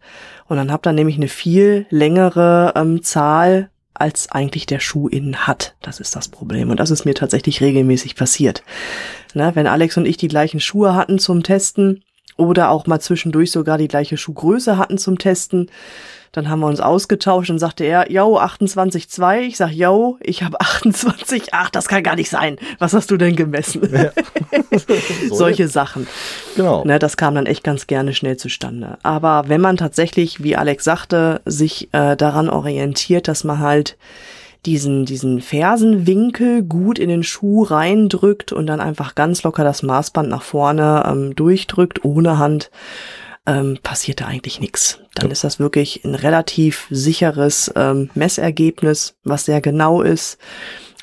Und 0.48 0.58
dann 0.58 0.70
habt 0.70 0.86
ihr 0.86 0.92
nämlich 0.92 1.16
eine 1.16 1.28
viel 1.28 1.86
längere 1.88 2.74
ähm, 2.76 3.02
Zahl 3.02 3.70
als 3.94 4.30
eigentlich 4.30 4.66
der 4.66 4.80
Schuh 4.80 5.08
innen 5.08 5.46
hat. 5.46 5.74
Das 5.80 6.00
ist 6.00 6.16
das 6.16 6.28
Problem. 6.28 6.70
Und 6.70 6.80
das 6.80 6.90
ist 6.90 7.04
mir 7.04 7.14
tatsächlich 7.14 7.60
regelmäßig 7.60 8.16
passiert. 8.16 8.62
Na, 9.32 9.54
wenn 9.54 9.66
Alex 9.66 9.96
und 9.96 10.06
ich 10.06 10.16
die 10.16 10.28
gleichen 10.28 10.60
Schuhe 10.60 10.94
hatten 10.94 11.18
zum 11.18 11.42
Testen 11.42 12.02
oder 12.36 12.70
auch 12.70 12.86
mal 12.86 13.00
zwischendurch 13.00 13.52
sogar 13.52 13.78
die 13.78 13.88
gleiche 13.88 14.16
Schuhgröße 14.16 14.76
hatten 14.76 14.98
zum 14.98 15.18
Testen, 15.18 15.70
dann 16.34 16.48
haben 16.48 16.60
wir 16.60 16.66
uns 16.66 16.80
ausgetauscht 16.80 17.48
und 17.50 17.60
sagte 17.60 17.84
er, 17.84 18.10
yo, 18.10 18.38
28,2. 18.38 19.42
Ich 19.42 19.56
sag, 19.56 19.70
yo, 19.70 20.18
ich 20.20 20.42
habe 20.42 20.60
28. 20.60 21.48
Ach, 21.52 21.70
das 21.70 21.86
kann 21.86 22.02
gar 22.02 22.16
nicht 22.16 22.28
sein. 22.28 22.56
Was 22.80 22.92
hast 22.92 23.10
du 23.12 23.16
denn 23.16 23.36
gemessen? 23.36 23.88
Ja. 23.92 24.10
Solche 25.30 25.68
Sachen. 25.68 26.08
Genau. 26.56 26.84
Ne, 26.84 26.98
das 26.98 27.16
kam 27.16 27.36
dann 27.36 27.46
echt 27.46 27.62
ganz 27.62 27.86
gerne 27.86 28.14
schnell 28.14 28.36
zustande. 28.36 28.98
Aber 29.04 29.44
wenn 29.46 29.60
man 29.60 29.76
tatsächlich, 29.76 30.42
wie 30.42 30.56
Alex 30.56 30.82
sagte, 30.82 31.40
sich 31.44 31.88
äh, 31.92 32.16
daran 32.16 32.50
orientiert, 32.50 33.28
dass 33.28 33.44
man 33.44 33.60
halt 33.60 33.96
diesen, 34.66 35.04
diesen 35.04 35.40
Fersenwinkel 35.40 36.62
gut 36.62 36.98
in 36.98 37.10
den 37.10 37.22
Schuh 37.22 37.62
reindrückt 37.62 38.50
und 38.50 38.66
dann 38.66 38.80
einfach 38.80 39.14
ganz 39.14 39.44
locker 39.44 39.62
das 39.62 39.84
Maßband 39.84 40.28
nach 40.28 40.42
vorne 40.42 41.04
ähm, 41.06 41.36
durchdrückt, 41.36 42.04
ohne 42.04 42.38
Hand, 42.38 42.70
ähm, 43.46 43.78
passiert 43.82 44.20
da 44.20 44.26
eigentlich 44.26 44.60
nichts. 44.60 45.00
Dann 45.14 45.26
ja. 45.26 45.32
ist 45.32 45.44
das 45.44 45.58
wirklich 45.58 46.04
ein 46.04 46.14
relativ 46.14 46.86
sicheres 46.90 47.72
ähm, 47.76 48.10
Messergebnis, 48.14 49.16
was 49.24 49.44
sehr 49.44 49.60
genau 49.60 50.02
ist. 50.02 50.38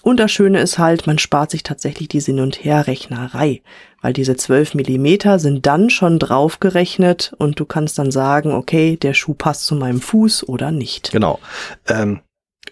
Und 0.01 0.19
das 0.19 0.31
Schöne 0.31 0.59
ist 0.59 0.79
halt, 0.79 1.05
man 1.05 1.19
spart 1.19 1.51
sich 1.51 1.61
tatsächlich 1.61 2.07
die 2.07 2.19
Hin- 2.19 2.39
und 2.39 2.63
Herrechnerei, 2.63 3.61
weil 4.01 4.13
diese 4.13 4.35
12 4.35 4.73
Millimeter 4.73 5.37
sind 5.37 5.67
dann 5.67 5.91
schon 5.91 6.17
draufgerechnet 6.17 7.33
und 7.37 7.59
du 7.59 7.65
kannst 7.65 7.99
dann 7.99 8.11
sagen, 8.11 8.51
okay, 8.51 8.97
der 8.97 9.13
Schuh 9.13 9.35
passt 9.35 9.67
zu 9.67 9.75
meinem 9.75 10.01
Fuß 10.01 10.47
oder 10.47 10.71
nicht. 10.71 11.11
Genau. 11.11 11.39
Ähm, 11.87 12.21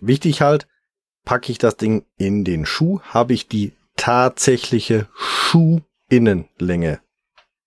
wichtig 0.02 0.42
halt, 0.42 0.68
packe 1.24 1.52
ich 1.52 1.60
das 1.60 1.78
Ding 1.78 2.04
in 2.18 2.44
den 2.44 2.66
Schuh, 2.66 3.00
habe 3.02 3.34
ich 3.34 3.48
die 3.48 3.74
tatsächliche 3.96 5.08
Schuhinnenlänge 5.16 7.00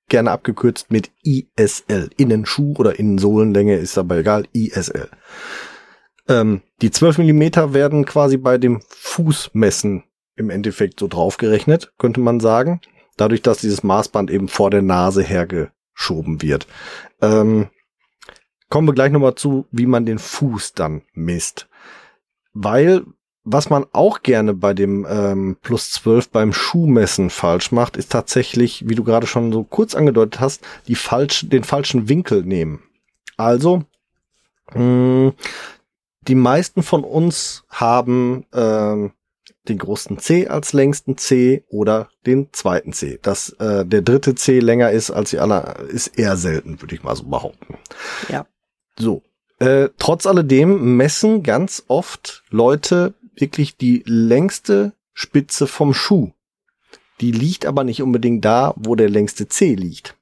gerne 0.08 0.30
abgekürzt 0.30 0.90
mit 0.90 1.10
ISL. 1.22 2.10
Innenschuh 2.16 2.74
oder 2.78 2.98
Innensohlenlänge 2.98 3.76
ist 3.76 3.96
aber 3.98 4.18
egal, 4.18 4.46
ISL. 4.52 5.08
Ähm, 6.28 6.62
die 6.80 6.90
12 6.90 7.18
Millimeter 7.18 7.74
werden 7.74 8.04
quasi 8.04 8.36
bei 8.36 8.58
dem 8.58 8.82
Fußmessen 8.88 10.04
im 10.36 10.50
Endeffekt 10.50 11.00
so 11.00 11.08
draufgerechnet, 11.08 11.92
könnte 11.98 12.20
man 12.20 12.40
sagen. 12.40 12.80
Dadurch, 13.16 13.42
dass 13.42 13.58
dieses 13.58 13.82
Maßband 13.82 14.30
eben 14.30 14.48
vor 14.48 14.70
der 14.70 14.82
Nase 14.82 15.22
hergeschoben 15.22 16.42
wird. 16.42 16.66
Ähm, 17.20 17.68
kommen 18.68 18.88
wir 18.88 18.94
gleich 18.94 19.12
nochmal 19.12 19.34
zu, 19.34 19.66
wie 19.70 19.86
man 19.86 20.06
den 20.06 20.18
Fuß 20.18 20.72
dann 20.72 21.02
misst. 21.12 21.68
Weil 22.54 23.04
was 23.44 23.70
man 23.70 23.86
auch 23.92 24.22
gerne 24.22 24.54
bei 24.54 24.72
dem 24.72 25.06
ähm, 25.08 25.56
Plus 25.62 25.90
12 25.92 26.30
beim 26.30 26.52
Schuhmessen 26.52 27.30
falsch 27.30 27.72
macht, 27.72 27.96
ist 27.96 28.12
tatsächlich, 28.12 28.88
wie 28.88 28.94
du 28.94 29.02
gerade 29.02 29.26
schon 29.26 29.52
so 29.52 29.64
kurz 29.64 29.94
angedeutet 29.94 30.40
hast, 30.40 30.62
die 30.86 30.94
falsch, 30.94 31.48
den 31.48 31.64
falschen 31.64 32.08
Winkel 32.08 32.44
nehmen. 32.44 32.82
Also, 33.36 33.84
mh, 34.74 35.32
die 36.28 36.34
meisten 36.36 36.84
von 36.84 37.02
uns 37.02 37.64
haben 37.68 38.46
ähm, 38.54 39.12
den 39.68 39.78
großen 39.78 40.18
C 40.18 40.46
als 40.48 40.72
längsten 40.72 41.16
C 41.16 41.64
oder 41.68 42.08
den 42.26 42.52
zweiten 42.52 42.92
C. 42.92 43.18
Dass 43.22 43.50
äh, 43.58 43.84
der 43.84 44.02
dritte 44.02 44.34
C 44.36 44.60
länger 44.60 44.90
ist 44.90 45.10
als 45.10 45.30
die 45.30 45.38
aller, 45.38 45.80
ist 45.88 46.18
eher 46.18 46.36
selten, 46.36 46.80
würde 46.80 46.94
ich 46.94 47.02
mal 47.02 47.16
so 47.16 47.24
behaupten. 47.24 47.76
Ja. 48.28 48.46
So. 48.96 49.22
Äh, 49.58 49.90
trotz 49.98 50.26
alledem 50.26 50.96
messen 50.96 51.42
ganz 51.42 51.84
oft 51.86 52.42
Leute 52.50 53.14
wirklich 53.34 53.76
die 53.76 54.02
längste 54.06 54.92
Spitze 55.12 55.66
vom 55.66 55.94
Schuh. 55.94 56.32
Die 57.20 57.32
liegt 57.32 57.66
aber 57.66 57.84
nicht 57.84 58.02
unbedingt 58.02 58.44
da, 58.44 58.74
wo 58.76 58.96
der 58.96 59.08
längste 59.08 59.48
C 59.48 59.74
liegt. 59.74 60.16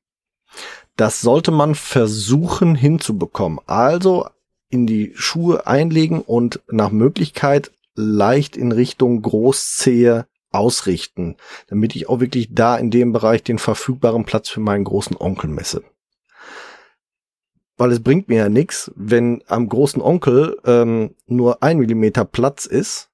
Das 0.97 1.21
sollte 1.21 1.50
man 1.50 1.75
versuchen 1.75 2.75
hinzubekommen. 2.75 3.61
Also 3.67 4.29
in 4.69 4.87
die 4.87 5.12
Schuhe 5.14 5.67
einlegen 5.67 6.21
und 6.21 6.61
nach 6.71 6.90
Möglichkeit 6.90 7.73
leicht 7.95 8.57
in 8.57 8.73
Richtung 8.73 9.23
Großzehe 9.23 10.26
ausrichten, 10.50 11.37
damit 11.69 11.97
ich 11.97 12.09
auch 12.09 12.21
wirklich 12.21 12.49
da 12.52 12.76
in 12.76 12.90
dem 12.90 13.12
Bereich 13.12 13.43
den 13.43 13.59
verfügbaren 13.59 14.25
Platz 14.25 14.49
für 14.49 14.61
meinen 14.61 14.85
großen 14.85 15.17
Onkel 15.17 15.49
messe. 15.49 15.83
Weil 17.80 17.92
es 17.92 18.02
bringt 18.02 18.28
mir 18.28 18.37
ja 18.37 18.49
nichts, 18.49 18.92
wenn 18.94 19.42
am 19.46 19.68
großen 19.68 20.02
Onkel 20.02 20.58
ähm, 20.66 21.14
nur 21.26 21.62
ein 21.62 21.78
Millimeter 21.78 22.25
Platz 22.25 22.66
ist 22.66 23.08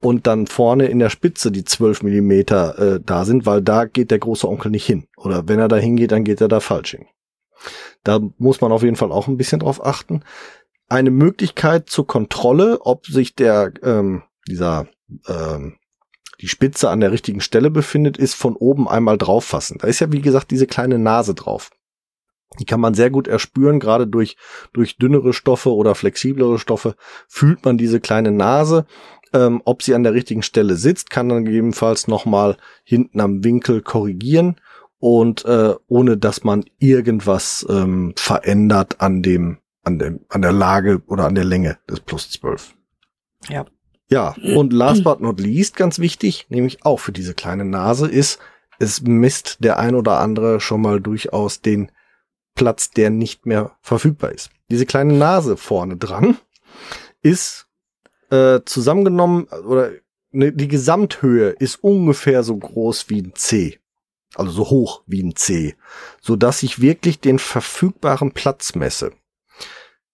und 0.00 0.26
dann 0.26 0.46
vorne 0.46 0.86
in 0.86 0.98
der 0.98 1.10
Spitze 1.10 1.50
die 1.50 1.64
zwölf 1.64 2.02
Millimeter 2.02 2.78
äh, 2.78 3.00
da 3.04 3.24
sind, 3.24 3.46
weil 3.46 3.62
da 3.62 3.86
geht 3.86 4.10
der 4.10 4.18
große 4.18 4.46
Onkel 4.46 4.70
nicht 4.70 4.84
hin. 4.84 5.08
Oder 5.16 5.48
wenn 5.48 5.58
er 5.58 5.68
da 5.68 5.76
hingeht, 5.76 6.12
dann 6.12 6.24
geht 6.24 6.40
er 6.40 6.48
da 6.48 6.60
falsch 6.60 6.90
hin. 6.90 7.06
Da 8.04 8.20
muss 8.36 8.60
man 8.60 8.72
auf 8.72 8.82
jeden 8.82 8.96
Fall 8.96 9.10
auch 9.10 9.26
ein 9.26 9.38
bisschen 9.38 9.60
drauf 9.60 9.84
achten 9.84 10.22
eine 10.88 11.10
Möglichkeit 11.10 11.88
zur 11.88 12.06
Kontrolle, 12.06 12.80
ob 12.82 13.06
sich 13.06 13.34
der 13.34 13.72
ähm, 13.82 14.22
dieser 14.46 14.88
ähm, 15.26 15.76
die 16.40 16.48
Spitze 16.48 16.88
an 16.88 17.00
der 17.00 17.10
richtigen 17.10 17.40
Stelle 17.40 17.70
befindet, 17.70 18.16
ist 18.16 18.34
von 18.34 18.54
oben 18.54 18.88
einmal 18.88 19.18
drauf 19.18 19.44
fassen. 19.44 19.78
Da 19.80 19.88
ist 19.88 20.00
ja 20.00 20.12
wie 20.12 20.20
gesagt 20.20 20.50
diese 20.50 20.66
kleine 20.66 20.98
Nase 20.98 21.34
drauf. 21.34 21.70
Die 22.58 22.64
kann 22.64 22.80
man 22.80 22.94
sehr 22.94 23.10
gut 23.10 23.28
erspüren, 23.28 23.78
gerade 23.78 24.06
durch 24.06 24.36
durch 24.72 24.96
dünnere 24.96 25.32
Stoffe 25.32 25.72
oder 25.72 25.94
flexiblere 25.94 26.58
Stoffe 26.58 26.96
fühlt 27.28 27.64
man 27.64 27.78
diese 27.78 28.00
kleine 28.00 28.30
Nase. 28.30 28.86
Ähm, 29.34 29.60
ob 29.66 29.82
sie 29.82 29.94
an 29.94 30.04
der 30.04 30.14
richtigen 30.14 30.42
Stelle 30.42 30.76
sitzt, 30.76 31.10
kann 31.10 31.28
dann 31.28 31.44
gegebenenfalls 31.44 32.08
nochmal 32.08 32.56
hinten 32.84 33.20
am 33.20 33.44
Winkel 33.44 33.82
korrigieren 33.82 34.56
und 34.98 35.44
äh, 35.44 35.74
ohne 35.86 36.16
dass 36.16 36.44
man 36.44 36.64
irgendwas 36.78 37.66
ähm, 37.68 38.14
verändert 38.16 39.00
an 39.00 39.22
dem 39.22 39.58
an, 39.88 39.98
dem, 39.98 40.20
an 40.28 40.42
der 40.42 40.52
Lage 40.52 41.02
oder 41.06 41.26
an 41.26 41.34
der 41.34 41.44
Länge 41.44 41.78
des 41.88 42.00
Plus 42.00 42.30
12. 42.30 42.74
Ja. 43.48 43.66
Ja, 44.10 44.34
und 44.54 44.72
last 44.72 45.04
but 45.04 45.20
not 45.20 45.38
least, 45.38 45.76
ganz 45.76 45.98
wichtig, 45.98 46.46
nämlich 46.48 46.82
auch 46.82 46.98
für 46.98 47.12
diese 47.12 47.34
kleine 47.34 47.66
Nase, 47.66 48.08
ist, 48.08 48.38
es 48.78 49.02
misst 49.02 49.58
der 49.62 49.78
ein 49.78 49.94
oder 49.94 50.18
andere 50.20 50.60
schon 50.60 50.80
mal 50.80 50.98
durchaus 50.98 51.60
den 51.60 51.92
Platz, 52.58 52.90
der 52.90 53.10
nicht 53.10 53.46
mehr 53.46 53.76
verfügbar 53.80 54.32
ist. 54.32 54.50
Diese 54.68 54.84
kleine 54.84 55.14
Nase 55.14 55.56
vorne 55.56 55.96
dran 55.96 56.36
ist 57.22 57.68
äh, 58.30 58.60
zusammengenommen 58.64 59.44
oder 59.44 59.92
ne, 60.32 60.52
die 60.52 60.66
Gesamthöhe 60.66 61.50
ist 61.50 61.76
ungefähr 61.84 62.42
so 62.42 62.56
groß 62.56 63.08
wie 63.10 63.22
ein 63.22 63.32
C. 63.34 63.78
Also 64.34 64.50
so 64.50 64.70
hoch 64.70 65.02
wie 65.06 65.22
ein 65.22 65.36
C, 65.36 65.76
so 66.20 66.36
dass 66.36 66.62
ich 66.62 66.80
wirklich 66.80 67.20
den 67.20 67.38
verfügbaren 67.38 68.32
Platz 68.32 68.74
messe. 68.74 69.12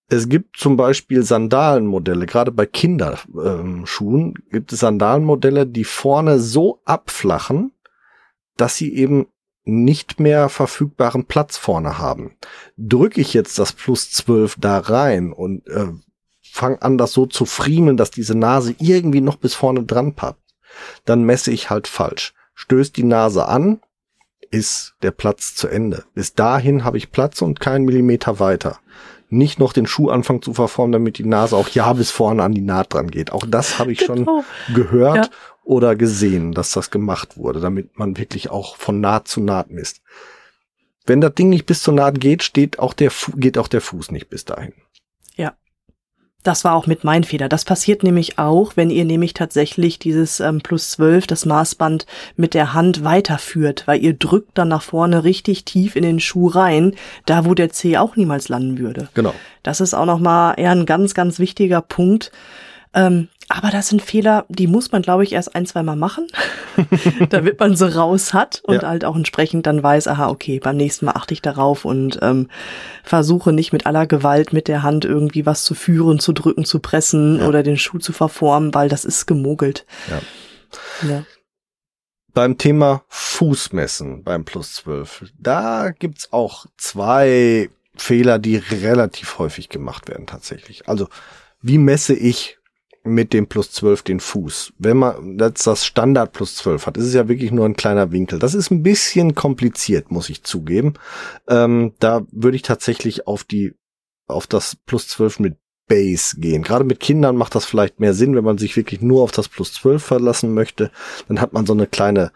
Es 0.08 0.28
gibt 0.28 0.58
zum 0.58 0.76
Beispiel 0.76 1.22
Sandalenmodelle, 1.22 2.26
gerade 2.26 2.52
bei 2.52 2.66
Kinderschuhen 2.66 4.34
gibt 4.50 4.72
es 4.72 4.80
Sandalenmodelle, 4.80 5.66
die 5.66 5.84
vorne 5.84 6.38
so 6.38 6.82
abflachen, 6.84 7.72
dass 8.56 8.76
sie 8.76 8.94
eben 8.94 9.26
nicht 9.64 10.20
mehr 10.20 10.48
verfügbaren 10.48 11.24
Platz 11.24 11.56
vorne 11.56 11.98
haben. 11.98 12.36
Drücke 12.76 13.20
ich 13.20 13.34
jetzt 13.34 13.58
das 13.58 13.72
Plus 13.72 14.10
12 14.12 14.56
da 14.58 14.78
rein 14.78 15.32
und 15.32 15.66
äh, 15.68 15.88
fange 16.42 16.82
an, 16.82 16.98
das 16.98 17.12
so 17.12 17.26
zu 17.26 17.46
friemeln, 17.46 17.96
dass 17.96 18.10
diese 18.10 18.36
Nase 18.36 18.74
irgendwie 18.78 19.20
noch 19.20 19.36
bis 19.36 19.54
vorne 19.54 19.84
dran 19.84 20.14
pappt, 20.14 20.42
dann 21.04 21.24
messe 21.24 21.50
ich 21.50 21.70
halt 21.70 21.88
falsch. 21.88 22.34
Stößt 22.54 22.96
die 22.96 23.04
Nase 23.04 23.48
an, 23.48 23.80
ist 24.50 24.94
der 25.02 25.10
Platz 25.10 25.56
zu 25.56 25.66
Ende. 25.66 26.04
Bis 26.14 26.34
dahin 26.34 26.84
habe 26.84 26.98
ich 26.98 27.10
Platz 27.10 27.42
und 27.42 27.58
keinen 27.58 27.84
Millimeter 27.84 28.38
weiter 28.38 28.78
nicht 29.36 29.58
noch 29.58 29.72
den 29.72 29.86
Schuh 29.86 30.10
anfangen 30.10 30.42
zu 30.42 30.54
verformen, 30.54 30.92
damit 30.92 31.18
die 31.18 31.24
Nase 31.24 31.56
auch 31.56 31.68
ja 31.68 31.92
bis 31.92 32.10
vorne 32.10 32.42
an 32.42 32.52
die 32.52 32.60
Naht 32.60 32.94
dran 32.94 33.10
geht. 33.10 33.32
Auch 33.32 33.44
das 33.46 33.78
habe 33.78 33.92
ich 33.92 34.00
schon 34.00 34.24
genau. 34.24 34.44
gehört 34.74 35.16
ja. 35.16 35.30
oder 35.62 35.96
gesehen, 35.96 36.52
dass 36.52 36.72
das 36.72 36.90
gemacht 36.90 37.36
wurde, 37.36 37.60
damit 37.60 37.98
man 37.98 38.16
wirklich 38.16 38.50
auch 38.50 38.76
von 38.76 39.00
Naht 39.00 39.28
zu 39.28 39.40
Naht 39.40 39.70
misst. 39.70 40.00
Wenn 41.06 41.20
das 41.20 41.34
Ding 41.34 41.50
nicht 41.50 41.66
bis 41.66 41.82
zur 41.82 41.94
Naht 41.94 42.20
geht, 42.20 42.42
steht 42.42 42.78
auch 42.78 42.94
der 42.94 43.12
geht 43.36 43.58
auch 43.58 43.68
der 43.68 43.80
Fuß 43.80 44.10
nicht 44.10 44.30
bis 44.30 44.44
dahin. 44.44 44.72
Das 46.44 46.62
war 46.62 46.74
auch 46.74 46.86
mit 46.86 47.04
mein 47.04 47.24
Fehler. 47.24 47.48
Das 47.48 47.64
passiert 47.64 48.02
nämlich 48.02 48.38
auch, 48.38 48.76
wenn 48.76 48.90
ihr 48.90 49.06
nämlich 49.06 49.32
tatsächlich 49.32 49.98
dieses 49.98 50.40
ähm, 50.40 50.60
plus 50.60 50.90
12, 50.92 51.26
das 51.26 51.46
Maßband 51.46 52.06
mit 52.36 52.52
der 52.52 52.74
Hand 52.74 53.02
weiterführt, 53.02 53.84
weil 53.86 54.00
ihr 54.04 54.12
drückt 54.12 54.56
dann 54.58 54.68
nach 54.68 54.82
vorne 54.82 55.24
richtig 55.24 55.64
tief 55.64 55.96
in 55.96 56.02
den 56.02 56.20
Schuh 56.20 56.48
rein, 56.48 56.94
da 57.24 57.46
wo 57.46 57.54
der 57.54 57.70
Zeh 57.70 57.96
auch 57.96 58.16
niemals 58.16 58.50
landen 58.50 58.78
würde. 58.78 59.08
Genau. 59.14 59.34
Das 59.62 59.80
ist 59.80 59.94
auch 59.94 60.04
nochmal 60.04 60.54
eher 60.58 60.70
ein 60.70 60.86
ganz, 60.86 61.14
ganz 61.14 61.38
wichtiger 61.38 61.80
Punkt. 61.80 62.30
Ähm, 62.92 63.28
aber 63.48 63.70
das 63.70 63.88
sind 63.88 64.02
Fehler, 64.02 64.46
die 64.48 64.66
muss 64.66 64.92
man, 64.92 65.02
glaube 65.02 65.24
ich, 65.24 65.32
erst 65.32 65.54
ein, 65.54 65.66
zwei 65.66 65.82
Mal 65.82 65.96
machen, 65.96 66.26
damit 67.30 67.60
man 67.60 67.76
sie 67.76 67.94
raus 67.94 68.32
hat 68.32 68.60
und 68.64 68.82
ja. 68.82 68.88
halt 68.88 69.04
auch 69.04 69.16
entsprechend 69.16 69.66
dann 69.66 69.82
weiß, 69.82 70.08
aha, 70.08 70.28
okay, 70.28 70.60
beim 70.60 70.76
nächsten 70.76 71.06
Mal 71.06 71.12
achte 71.12 71.34
ich 71.34 71.42
darauf 71.42 71.84
und 71.84 72.18
ähm, 72.22 72.48
versuche 73.02 73.52
nicht 73.52 73.72
mit 73.72 73.86
aller 73.86 74.06
Gewalt 74.06 74.52
mit 74.52 74.68
der 74.68 74.82
Hand 74.82 75.04
irgendwie 75.04 75.46
was 75.46 75.64
zu 75.64 75.74
führen, 75.74 76.18
zu 76.18 76.32
drücken, 76.32 76.64
zu 76.64 76.80
pressen 76.80 77.40
ja. 77.40 77.46
oder 77.46 77.62
den 77.62 77.76
Schuh 77.76 77.98
zu 77.98 78.12
verformen, 78.12 78.74
weil 78.74 78.88
das 78.88 79.04
ist 79.04 79.26
gemogelt. 79.26 79.84
Ja. 80.08 81.08
ja. 81.08 81.24
Beim 82.32 82.58
Thema 82.58 83.04
Fußmessen 83.08 84.24
beim 84.24 84.44
Plus 84.44 84.74
12, 84.74 85.26
da 85.38 85.90
gibt's 85.90 86.32
auch 86.32 86.66
zwei 86.76 87.70
Fehler, 87.94 88.38
die 88.40 88.56
relativ 88.56 89.38
häufig 89.38 89.68
gemacht 89.68 90.08
werden 90.08 90.26
tatsächlich. 90.26 90.88
Also, 90.88 91.08
wie 91.62 91.78
messe 91.78 92.14
ich 92.14 92.58
mit 93.04 93.32
dem 93.32 93.46
plus 93.46 93.70
12 93.70 94.02
den 94.02 94.20
Fuß. 94.20 94.72
Wenn 94.78 94.96
man 94.96 95.38
jetzt 95.38 95.66
das 95.66 95.84
Standard 95.84 96.32
plus 96.32 96.56
12 96.56 96.86
hat, 96.86 96.96
ist 96.96 97.04
es 97.04 97.14
ja 97.14 97.28
wirklich 97.28 97.52
nur 97.52 97.66
ein 97.66 97.76
kleiner 97.76 98.10
Winkel. 98.10 98.38
Das 98.38 98.54
ist 98.54 98.70
ein 98.70 98.82
bisschen 98.82 99.34
kompliziert, 99.34 100.10
muss 100.10 100.30
ich 100.30 100.42
zugeben. 100.42 100.94
Ähm, 101.46 101.92
da 102.00 102.22
würde 102.32 102.56
ich 102.56 102.62
tatsächlich 102.62 103.26
auf 103.26 103.44
die, 103.44 103.74
auf 104.26 104.46
das 104.46 104.76
plus 104.86 105.08
12 105.08 105.40
mit 105.40 105.56
Base 105.86 106.40
gehen. 106.40 106.62
Gerade 106.62 106.84
mit 106.84 106.98
Kindern 106.98 107.36
macht 107.36 107.54
das 107.54 107.66
vielleicht 107.66 108.00
mehr 108.00 108.14
Sinn, 108.14 108.34
wenn 108.34 108.44
man 108.44 108.56
sich 108.56 108.74
wirklich 108.76 109.02
nur 109.02 109.22
auf 109.22 109.32
das 109.32 109.48
plus 109.48 109.74
12 109.74 110.02
verlassen 110.02 110.54
möchte. 110.54 110.90
Dann 111.28 111.42
hat 111.42 111.52
man 111.52 111.66
so 111.66 111.74
eine 111.74 111.86
kleine 111.86 112.32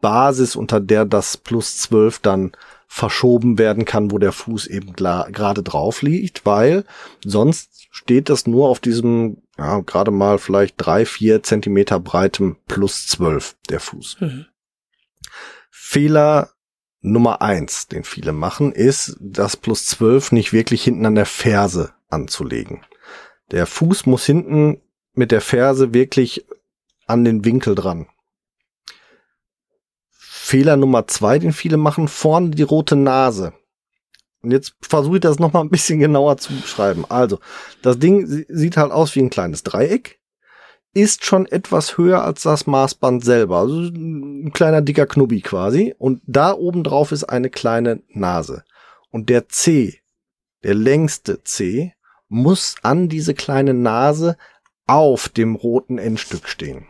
Basis, 0.00 0.56
unter 0.56 0.80
der 0.80 1.04
das 1.04 1.36
plus 1.36 1.76
12 1.78 2.20
dann 2.20 2.52
verschoben 2.86 3.58
werden 3.58 3.84
kann, 3.84 4.10
wo 4.10 4.18
der 4.18 4.32
Fuß 4.32 4.66
eben 4.68 4.94
gerade 4.94 5.62
drauf 5.62 6.00
liegt, 6.00 6.46
weil 6.46 6.84
sonst 7.22 7.77
steht 7.90 8.28
das 8.28 8.46
nur 8.46 8.68
auf 8.68 8.80
diesem 8.80 9.42
ja, 9.58 9.80
gerade 9.80 10.12
mal 10.12 10.38
vielleicht 10.38 10.74
drei, 10.78 11.04
vier 11.04 11.42
Zentimeter 11.42 11.98
breitem 11.98 12.56
plus 12.68 13.06
zwölf 13.08 13.56
der 13.68 13.80
Fuß. 13.80 14.18
Mhm. 14.20 14.46
Fehler 15.70 16.50
Nummer 17.00 17.42
eins, 17.42 17.88
den 17.88 18.04
viele 18.04 18.32
machen, 18.32 18.72
ist, 18.72 19.16
das 19.20 19.56
plus 19.56 19.86
zwölf 19.86 20.32
nicht 20.32 20.52
wirklich 20.52 20.84
hinten 20.84 21.06
an 21.06 21.14
der 21.14 21.26
Ferse 21.26 21.92
anzulegen. 22.08 22.84
Der 23.50 23.66
Fuß 23.66 24.06
muss 24.06 24.26
hinten 24.26 24.80
mit 25.12 25.32
der 25.32 25.40
Ferse 25.40 25.92
wirklich 25.92 26.46
an 27.06 27.24
den 27.24 27.44
Winkel 27.44 27.74
dran. 27.74 28.06
Fehler 30.10 30.76
Nummer 30.76 31.06
zwei, 31.06 31.38
den 31.38 31.52
viele 31.52 31.76
machen, 31.76 32.08
vorne 32.08 32.50
die 32.50 32.62
rote 32.62 32.96
Nase. 32.96 33.54
Und 34.42 34.52
jetzt 34.52 34.74
versuche 34.80 35.16
ich 35.16 35.20
das 35.20 35.38
nochmal 35.38 35.62
ein 35.62 35.70
bisschen 35.70 35.98
genauer 36.00 36.36
zu 36.38 36.54
beschreiben. 36.54 37.04
Also, 37.08 37.38
das 37.82 37.98
Ding 37.98 38.26
sieht 38.48 38.76
halt 38.76 38.92
aus 38.92 39.14
wie 39.14 39.20
ein 39.20 39.30
kleines 39.30 39.62
Dreieck, 39.62 40.18
ist 40.94 41.24
schon 41.24 41.46
etwas 41.46 41.98
höher 41.98 42.24
als 42.24 42.42
das 42.42 42.66
Maßband 42.66 43.24
selber. 43.24 43.58
Also 43.58 43.76
ein 43.76 44.52
kleiner 44.52 44.80
dicker 44.80 45.06
Knubbi 45.06 45.40
quasi. 45.42 45.94
Und 45.98 46.22
da 46.26 46.52
oben 46.52 46.82
drauf 46.82 47.12
ist 47.12 47.24
eine 47.24 47.50
kleine 47.50 48.02
Nase. 48.08 48.64
Und 49.10 49.28
der 49.28 49.48
C, 49.48 50.00
der 50.64 50.74
längste 50.74 51.42
C, 51.44 51.94
muss 52.28 52.76
an 52.82 53.08
diese 53.08 53.34
kleine 53.34 53.74
Nase 53.74 54.36
auf 54.86 55.28
dem 55.28 55.54
roten 55.54 55.98
Endstück 55.98 56.48
stehen. 56.48 56.86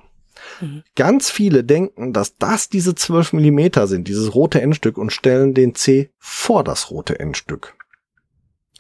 Mhm. 0.61 0.83
Ganz 0.95 1.31
viele 1.31 1.65
denken, 1.65 2.13
dass 2.13 2.37
das 2.37 2.69
diese 2.69 2.95
12 2.95 3.33
Millimeter 3.33 3.87
sind, 3.87 4.09
dieses 4.09 4.35
rote 4.35 4.61
Endstück 4.61 4.99
und 4.99 5.13
stellen 5.13 5.55
den 5.55 5.75
C 5.75 6.11
vor 6.19 6.65
das 6.65 6.91
rote 6.91 7.19
Endstück. 7.19 7.77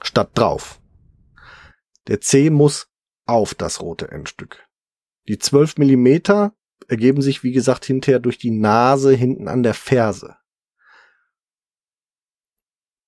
Statt 0.02 0.30
drauf. 0.34 0.80
Der 2.06 2.20
C 2.20 2.50
muss 2.50 2.88
auf 3.26 3.54
das 3.54 3.80
rote 3.80 4.10
Endstück. 4.10 4.66
Die 5.28 5.38
12 5.38 5.76
Millimeter 5.76 6.54
ergeben 6.88 7.20
sich, 7.20 7.42
wie 7.42 7.52
gesagt, 7.52 7.84
hinterher 7.84 8.20
durch 8.20 8.38
die 8.38 8.50
Nase 8.50 9.12
hinten 9.12 9.48
an 9.48 9.62
der 9.62 9.75
Ferse. 9.75 10.37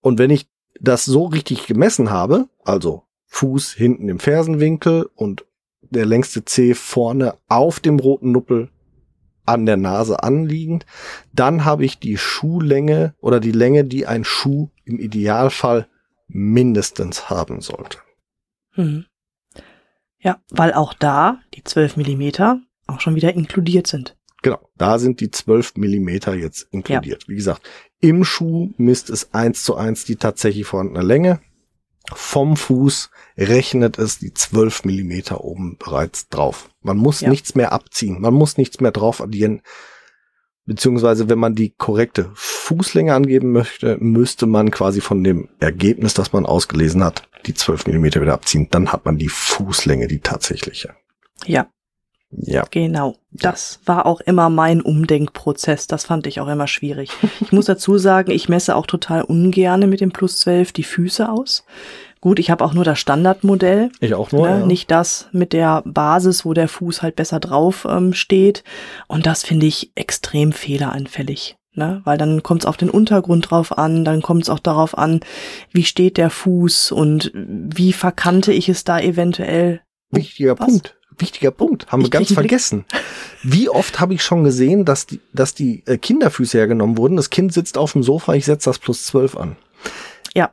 Und 0.01 0.19
wenn 0.19 0.31
ich 0.31 0.49
das 0.81 1.05
so 1.05 1.27
richtig 1.27 1.67
gemessen 1.67 2.11
habe, 2.11 2.49
also 2.65 3.05
Fuß 3.27 3.73
hinten 3.73 4.09
im 4.09 4.19
Fersenwinkel 4.19 5.09
und 5.15 5.47
der 5.91 6.07
längste 6.07 6.45
Zeh 6.45 6.75
vorne 6.75 7.35
auf 7.49 7.81
dem 7.81 7.99
roten 7.99 8.33
Nuppel 8.33 8.71
an 9.47 9.67
der 9.67 9.77
Nase 9.77 10.23
anliegend, 10.23 10.87
dann 11.33 11.65
habe 11.65 11.85
ich 11.85 11.99
die 11.99 12.17
Schuhlänge 12.17 13.15
oder 13.21 13.41
die 13.41 13.53
Länge, 13.53 13.85
die 13.85 14.07
ein 14.07 14.25
Schuh 14.25 14.69
im 14.85 14.99
Idealfall 14.99 15.89
mindestens 16.29 17.29
haben 17.31 17.61
sollte. 17.61 17.99
Mhm. 18.77 19.07
Ja, 20.19 20.41
weil 20.51 20.73
auch 20.75 20.95
da 20.95 21.41
die 21.55 21.65
12 21.65 21.97
Millimeter 21.97 22.61
auch 22.87 23.01
schon 23.01 23.15
wieder 23.15 23.35
inkludiert 23.35 23.87
sind. 23.87 24.17
Genau, 24.43 24.59
da 24.77 24.99
sind 24.99 25.21
die 25.21 25.31
12 25.31 25.77
Millimeter 25.77 26.35
jetzt 26.35 26.69
inkludiert. 26.71 27.25
Ja. 27.25 27.29
Wie 27.29 27.37
gesagt, 27.37 27.69
im 28.01 28.25
Schuh 28.25 28.73
misst 28.77 29.11
es 29.11 29.35
eins 29.35 29.65
zu 29.65 29.77
eins 29.77 30.05
die 30.05 30.17
tatsächlich 30.17 30.67
vorhandene 30.67 31.05
Länge. 31.05 31.41
Vom 32.15 32.57
Fuß 32.57 33.11
rechnet 33.37 33.99
es 33.99 34.19
die 34.19 34.33
12 34.33 34.85
Millimeter 34.85 35.43
oben 35.43 35.77
bereits 35.79 36.29
drauf. 36.29 36.71
Man 36.83 36.97
muss 36.97 37.21
ja. 37.21 37.31
nichts 37.31 37.55
mehr 37.55 37.73
abziehen, 37.73 38.21
man 38.21 38.35
muss 38.35 38.57
nichts 38.57 38.81
mehr 38.81 38.93
drauf 38.93 39.21
addieren. 39.21 39.63
Beziehungsweise, 40.67 41.29
wenn 41.29 41.39
man 41.39 41.55
die 41.55 41.71
korrekte 41.71 42.31
Fußlänge 42.35 43.15
angeben 43.15 43.51
möchte, 43.51 43.97
müsste 43.99 44.47
man 44.47 44.71
quasi 44.71 45.01
von 45.01 45.25
dem 45.25 45.49
Ergebnis, 45.59 46.15
das 46.15 46.33
man 46.33 46.47
ausgelesen 46.47 47.03
hat, 47.03 47.29
die 47.47 47.55
12 47.55 47.87
Millimeter 47.87 48.21
wieder 48.21 48.35
abziehen. 48.35 48.69
Dann 48.71 48.93
hat 48.93 49.05
man 49.05 49.17
die 49.17 49.29
Fußlänge, 49.29 50.07
die 50.07 50.21
tatsächliche. 50.21 50.95
Ja, 51.45 51.69
ja. 52.33 52.65
Genau. 52.71 53.17
Das 53.33 53.81
war 53.85 54.07
auch 54.07 54.21
immer 54.21 54.51
mein 54.51 54.81
Umdenkprozess. 54.81 55.87
Das 55.87 56.05
fand 56.05 56.27
ich 56.27 56.41
auch 56.41 56.49
immer 56.49 56.67
schwierig. 56.67 57.11
Ich 57.41 57.53
muss 57.53 57.67
dazu 57.67 57.99
sagen, 57.99 58.31
ich 58.31 58.49
messe 58.49 58.77
auch 58.77 58.87
total 58.87 59.23
ungerne 59.23 59.87
mit 59.87 60.01
dem 60.01 60.13
Plus 60.13 60.39
12 60.39 60.73
die 60.73 60.85
Füße 60.85 61.29
aus. 61.29 61.65
Gut, 62.21 62.39
ich 62.39 62.51
habe 62.51 62.65
auch 62.65 62.75
nur 62.75 62.85
das 62.85 62.99
Standardmodell. 62.99 63.91
Ich 64.01 64.15
auch 64.15 64.31
nur. 64.31 64.49
Ne? 64.49 64.61
Ja. 64.61 64.67
Nicht 64.67 64.91
das 64.91 65.29
mit 65.33 65.53
der 65.53 65.83
Basis, 65.87 66.45
wo 66.45 66.53
der 66.53 66.69
Fuß 66.69 67.03
halt 67.03 67.17
besser 67.17 67.41
drauf 67.41 67.87
ähm, 67.89 68.13
steht. 68.13 68.63
Und 69.09 69.27
das 69.27 69.43
finde 69.43 69.67
ich 69.67 69.91
extrem 69.95 70.53
fehleranfällig. 70.53 71.57
Ne? 71.73 72.03
Weil 72.05 72.19
dann 72.19 72.43
kommt 72.43 72.63
es 72.63 72.67
auf 72.67 72.77
den 72.77 72.91
Untergrund 72.91 73.51
drauf 73.51 73.79
an, 73.79 74.05
dann 74.05 74.23
kommt 74.23 74.43
es 74.43 74.51
auch 74.51 74.59
darauf 74.59 74.99
an, 74.99 75.21
wie 75.71 75.85
steht 75.85 76.17
der 76.17 76.31
Fuß 76.31 76.93
und 76.93 77.31
wie 77.35 77.93
verkannte 77.93 78.53
ich 78.53 78.69
es 78.69 78.85
da 78.85 79.01
eventuell. 79.01 79.81
Wichtiger 80.11 80.59
Was? 80.59 80.67
Punkt 80.67 81.00
wichtiger 81.21 81.51
Punkt, 81.51 81.91
haben 81.91 82.01
ich 82.01 82.07
wir 82.07 82.11
ganz 82.11 82.33
vergessen. 82.33 82.85
Wie 83.43 83.69
oft 83.69 84.01
habe 84.01 84.15
ich 84.15 84.23
schon 84.23 84.45
gesehen, 84.45 84.85
dass 84.85 85.07
die, 85.07 85.21
dass 85.33 85.55
die 85.55 85.83
äh, 85.87 85.99
Kinderfüße 85.99 86.59
hergenommen 86.59 86.97
wurden? 86.97 87.17
Das 87.17 87.31
Kind 87.31 87.53
sitzt 87.53 87.79
auf 87.79 87.93
dem 87.93 88.03
Sofa, 88.03 88.35
ich 88.35 88.45
setze 88.45 88.71
das 88.71 88.79
plus 88.79 89.07
zwölf 89.07 89.37
an. 89.37 89.57
Ja. 90.35 90.51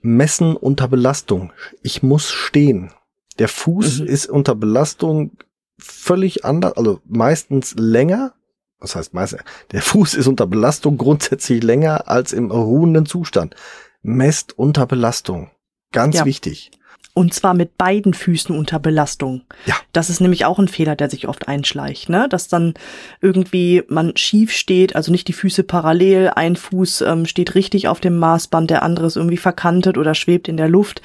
Messen 0.00 0.56
unter 0.56 0.88
Belastung. 0.88 1.52
Ich 1.82 2.02
muss 2.02 2.30
stehen. 2.30 2.92
Der 3.38 3.48
Fuß 3.48 4.00
mhm. 4.00 4.06
ist 4.06 4.26
unter 4.26 4.54
Belastung 4.54 5.32
völlig 5.78 6.44
anders, 6.44 6.76
also 6.76 7.00
meistens 7.06 7.74
länger. 7.76 8.34
Das 8.80 8.96
heißt 8.96 9.14
meistens, 9.14 9.42
der 9.72 9.80
Fuß 9.80 10.14
ist 10.14 10.26
unter 10.26 10.46
Belastung 10.46 10.98
grundsätzlich 10.98 11.62
länger 11.62 12.08
als 12.08 12.32
im 12.32 12.50
ruhenden 12.50 13.06
Zustand. 13.06 13.54
Messt 14.02 14.58
unter 14.58 14.86
Belastung. 14.86 15.50
Ganz 15.90 16.16
ja. 16.16 16.24
wichtig. 16.24 16.70
Und 17.14 17.32
zwar 17.32 17.54
mit 17.54 17.78
beiden 17.78 18.12
Füßen 18.12 18.56
unter 18.56 18.80
Belastung. 18.80 19.42
Ja. 19.66 19.76
Das 19.92 20.10
ist 20.10 20.20
nämlich 20.20 20.44
auch 20.44 20.58
ein 20.58 20.66
Fehler, 20.66 20.96
der 20.96 21.08
sich 21.08 21.28
oft 21.28 21.46
einschleicht, 21.46 22.08
ne? 22.08 22.26
Dass 22.28 22.48
dann 22.48 22.74
irgendwie 23.20 23.84
man 23.88 24.16
schief 24.16 24.50
steht, 24.50 24.96
also 24.96 25.12
nicht 25.12 25.28
die 25.28 25.32
Füße 25.32 25.62
parallel, 25.62 26.32
ein 26.34 26.56
Fuß 26.56 27.02
ähm, 27.02 27.26
steht 27.26 27.54
richtig 27.54 27.86
auf 27.86 28.00
dem 28.00 28.18
Maßband, 28.18 28.68
der 28.68 28.82
andere 28.82 29.06
ist 29.06 29.16
irgendwie 29.16 29.36
verkantet 29.36 29.96
oder 29.96 30.14
schwebt 30.16 30.48
in 30.48 30.56
der 30.56 30.68
Luft. 30.68 31.02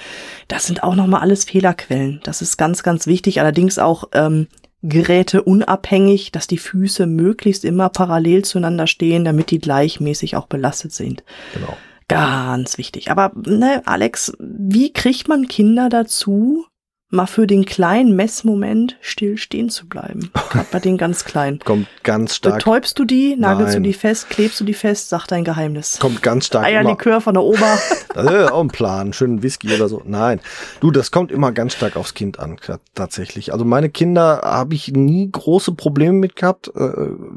Das 0.48 0.66
sind 0.66 0.82
auch 0.82 0.96
nochmal 0.96 1.22
alles 1.22 1.46
Fehlerquellen. 1.46 2.22
Das 2.24 2.42
ist 2.42 2.58
ganz, 2.58 2.82
ganz 2.82 3.06
wichtig. 3.06 3.40
Allerdings 3.40 3.78
auch 3.78 4.06
ähm, 4.14 4.48
Geräte 4.82 5.44
unabhängig, 5.44 6.32
dass 6.32 6.48
die 6.48 6.58
Füße 6.58 7.06
möglichst 7.06 7.66
immer 7.66 7.90
parallel 7.90 8.46
zueinander 8.46 8.88
stehen, 8.88 9.26
damit 9.26 9.52
die 9.52 9.60
gleichmäßig 9.60 10.38
auch 10.38 10.48
belastet 10.48 10.94
sind. 10.94 11.24
Genau. 11.54 11.78
Ganz 12.10 12.80
wichtig. 12.80 13.12
Aber 13.12 13.32
ne, 13.46 13.84
Alex, 13.86 14.34
wie 14.40 14.92
kriegt 14.92 15.28
man 15.28 15.48
Kinder 15.48 15.90
dazu, 15.90 16.66
mal 17.12 17.26
für 17.26 17.48
den 17.48 17.66
kleinen 17.66 18.16
Messmoment 18.16 18.98
still 19.02 19.38
stehen 19.38 19.70
zu 19.70 19.88
bleiben. 19.88 20.32
Gerade 20.52 20.68
bei 20.72 20.80
den 20.80 20.98
ganz 20.98 21.26
kleinen. 21.26 21.60
Kommt 21.66 21.88
ganz 22.04 22.36
stark. 22.36 22.60
Betäubst 22.60 23.00
du 23.00 23.06
die, 23.06 23.36
nagelst 23.36 23.74
Nein. 23.74 23.84
du 23.84 23.90
die 23.90 23.94
fest, 23.94 24.30
klebst 24.30 24.60
du 24.60 24.64
die 24.64 24.76
fest, 24.76 25.10
sag 25.10 25.26
dein 25.28 25.44
Geheimnis. 25.44 25.98
Kommt 26.00 26.22
ganz 26.22 26.46
stark. 26.46 26.66
Eierlikör 26.66 27.20
von 27.20 27.34
der 27.34 27.44
Oma. 27.44 27.78
das 28.14 28.26
ist 28.26 28.52
auch 28.52 28.62
ein 28.62 28.68
Plan, 28.68 29.14
schönen 29.14 29.42
Whisky 29.42 29.74
oder 29.74 29.90
so. 29.90 30.04
Nein. 30.06 30.40
Du, 30.82 30.92
das 30.92 31.10
kommt 31.10 31.32
immer 31.32 31.52
ganz 31.52 31.74
stark 31.74 31.96
aufs 31.96 32.14
Kind 32.14 32.40
an, 32.40 32.58
tatsächlich. 32.94 33.54
Also 33.54 33.66
meine 33.66 33.90
Kinder 33.90 34.42
habe 34.44 34.76
ich 34.76 34.92
nie 34.92 35.32
große 35.32 35.72
Probleme 35.74 36.14
mit 36.14 36.36
gehabt. 36.36 36.68
Äh, 36.76 36.92